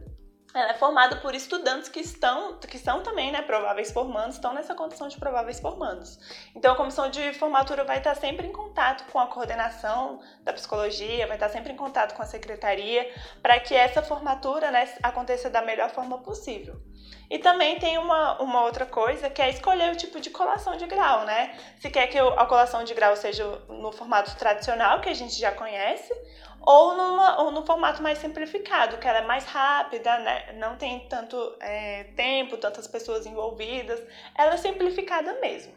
ela 0.58 0.72
é 0.72 0.74
formada 0.74 1.18
por 1.18 1.36
estudantes 1.36 1.88
que 1.89 1.99
estão, 1.99 2.58
que 2.60 2.78
são 2.78 3.03
também, 3.03 3.32
né, 3.32 3.41
prováveis 3.41 3.91
formandos, 3.91 4.36
estão 4.36 4.53
nessa 4.53 4.74
condição 4.74 5.08
de 5.08 5.18
prováveis 5.18 5.60
formandos. 5.60 6.20
Então, 6.55 6.74
a 6.74 6.76
comissão 6.76 7.10
de 7.10 7.34
formatura 7.34 7.84
vai 7.84 7.99
estar 7.99 8.16
sempre 8.16 8.47
em 8.47 8.51
contato 8.51 9.10
com 9.12 9.20
a 9.20 9.28
coordenação 9.28 10.20
da 10.43 10.51
psicologia, 10.53 11.28
vai 11.28 11.36
estar 11.36 11.49
sempre 11.49 11.74
em 11.74 11.76
contato 11.76 12.16
com 12.16 12.22
a 12.22 12.26
secretaria, 12.26 13.10
para 13.41 13.60
que 13.60 13.76
essa 13.76 14.01
formatura, 14.01 14.72
né, 14.72 14.93
aconteça 15.03 15.49
da 15.49 15.62
melhor 15.62 15.89
forma 15.91 16.18
possível. 16.20 16.82
E 17.30 17.38
também 17.39 17.78
tem 17.78 17.97
uma, 17.97 18.41
uma 18.41 18.64
outra 18.64 18.86
coisa 18.86 19.30
que 19.30 19.41
é 19.41 19.49
escolher 19.49 19.91
o 19.91 19.97
tipo 19.97 20.20
de 20.20 20.30
colação 20.30 20.78
de 20.78 20.88
grau, 20.88 21.26
né? 21.26 21.58
Se 21.78 21.89
quer 21.89 22.08
que 22.08 22.18
a 22.18 22.45
colação 22.45 22.86
de 22.86 22.93
grau 22.93 23.16
seja 23.18 23.45
no 23.68 23.91
formato 23.91 24.36
tradicional, 24.38 25.01
que 25.01 25.10
a 25.10 25.14
gente 25.14 25.38
já 25.38 25.51
conhece, 25.51 26.14
ou, 26.62 26.95
numa, 26.95 27.41
ou 27.41 27.51
no 27.51 27.66
formato 27.66 28.01
mais 28.01 28.18
simplificado, 28.18 28.97
que 28.97 29.08
ela 29.08 29.20
é 29.20 29.26
mais 29.26 29.45
rápida, 29.45 30.18
né? 30.20 30.53
não 30.53 30.78
tem 30.78 31.08
tanto 31.08 31.38
é, 31.60 32.05
tempo, 32.16 32.58
tantas 32.58 32.88
pessoas 32.88 33.26
envolvidas, 33.26 34.01
ela 34.38 34.53
é 34.53 34.58
simplificada 34.58 35.39
mesmo. 35.39 35.74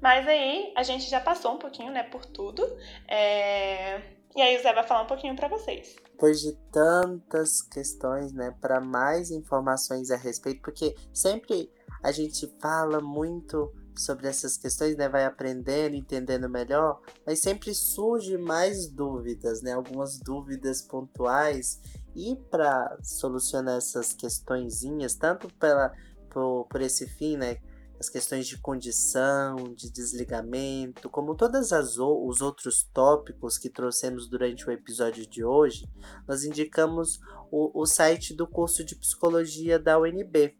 Mas 0.00 0.26
aí 0.26 0.72
a 0.76 0.82
gente 0.82 1.08
já 1.08 1.20
passou 1.20 1.54
um 1.54 1.58
pouquinho 1.58 1.92
né, 1.92 2.02
por 2.02 2.24
tudo, 2.24 2.64
é... 3.08 4.00
e 4.34 4.42
aí 4.42 4.56
o 4.56 4.62
Zé 4.62 4.72
vai 4.72 4.84
falar 4.84 5.02
um 5.02 5.06
pouquinho 5.06 5.36
para 5.36 5.48
vocês. 5.48 5.96
Depois 6.10 6.40
de 6.40 6.52
tantas 6.72 7.62
questões, 7.62 8.32
né, 8.32 8.54
para 8.60 8.80
mais 8.80 9.30
informações 9.30 10.10
a 10.10 10.16
respeito, 10.16 10.60
porque 10.60 10.94
sempre 11.12 11.70
a 12.02 12.10
gente 12.10 12.52
fala 12.60 13.00
muito 13.00 13.72
sobre 13.96 14.26
essas 14.28 14.56
questões, 14.56 14.96
né, 14.96 15.08
vai 15.08 15.24
aprendendo, 15.24 15.94
entendendo 15.94 16.48
melhor, 16.48 17.00
mas 17.26 17.40
sempre 17.40 17.74
surge 17.74 18.36
mais 18.38 18.88
dúvidas, 18.88 19.62
né, 19.62 19.72
algumas 19.72 20.18
dúvidas 20.18 20.82
pontuais. 20.82 21.80
E 22.14 22.36
para 22.50 22.98
solucionar 23.02 23.78
essas 23.78 24.12
questõezinhas, 24.12 25.14
tanto 25.14 25.48
pela 25.54 25.92
por, 26.30 26.66
por 26.68 26.80
esse 26.80 27.06
fim, 27.06 27.36
né, 27.36 27.58
as 28.02 28.08
questões 28.08 28.48
de 28.48 28.58
condição, 28.58 29.74
de 29.76 29.88
desligamento, 29.88 31.08
como 31.08 31.36
todos 31.36 31.70
os 31.70 32.40
outros 32.40 32.82
tópicos 32.92 33.56
que 33.56 33.70
trouxemos 33.70 34.28
durante 34.28 34.66
o 34.66 34.72
episódio 34.72 35.24
de 35.24 35.44
hoje, 35.44 35.88
nós 36.26 36.42
indicamos 36.42 37.20
o, 37.50 37.80
o 37.80 37.86
site 37.86 38.34
do 38.34 38.44
curso 38.44 38.84
de 38.84 38.96
psicologia 38.96 39.78
da 39.78 40.00
UNB, 40.00 40.56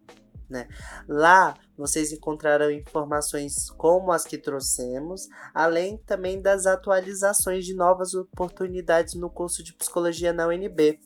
né? 0.52 0.68
Lá 1.08 1.54
vocês 1.76 2.12
encontrarão 2.12 2.70
informações 2.70 3.70
como 3.70 4.12
as 4.12 4.24
que 4.24 4.38
trouxemos, 4.38 5.26
além 5.52 5.96
também 5.96 6.40
das 6.40 6.66
atualizações 6.66 7.64
de 7.64 7.74
novas 7.74 8.14
oportunidades 8.14 9.14
no 9.14 9.28
curso 9.28 9.64
de 9.64 9.72
psicologia 9.72 10.32
na 10.32 10.46
UNB. 10.46 11.00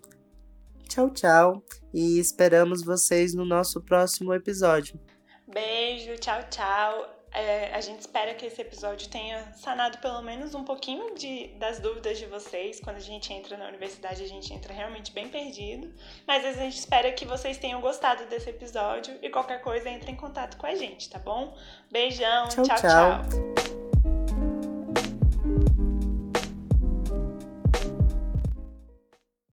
tchau, 0.86 1.08
tchau 1.08 1.64
e 1.97 2.18
esperamos 2.18 2.84
vocês 2.84 3.32
no 3.32 3.47
nosso 3.47 3.80
próximo 3.80 4.34
episódio. 4.34 5.01
Beijo, 5.49 6.14
tchau, 6.18 6.42
tchau. 6.51 7.11
É, 7.32 7.74
a 7.74 7.80
gente 7.80 8.01
espera 8.01 8.34
que 8.34 8.44
esse 8.44 8.61
episódio 8.61 9.09
tenha 9.09 9.53
sanado 9.55 9.97
pelo 9.99 10.20
menos 10.20 10.55
um 10.55 10.62
pouquinho 10.62 11.14
de, 11.14 11.49
das 11.59 11.80
dúvidas 11.80 12.18
de 12.18 12.26
vocês. 12.26 12.80
Quando 12.80 12.97
a 12.97 13.01
gente 13.01 13.32
entra 13.32 13.57
na 13.57 13.66
universidade, 13.68 14.22
a 14.22 14.28
gente 14.28 14.53
entra 14.53 14.74
realmente 14.74 15.11
bem 15.11 15.28
perdido. 15.28 15.90
Mas 16.26 16.44
a 16.44 16.53
gente 16.53 16.76
espera 16.76 17.11
que 17.12 17.24
vocês 17.24 17.57
tenham 17.57 17.80
gostado 17.80 18.26
desse 18.26 18.51
episódio 18.51 19.16
e 19.22 19.30
qualquer 19.30 19.62
coisa 19.62 19.88
entre 19.88 20.12
em 20.12 20.16
contato 20.16 20.59
com 20.59 20.66
a 20.66 20.74
gente, 20.74 21.09
tá 21.09 21.18
bom? 21.18 21.57
Beijão, 21.90 22.49
tchau. 22.49 22.64
tchau. 22.64 22.76
tchau. 22.76 23.86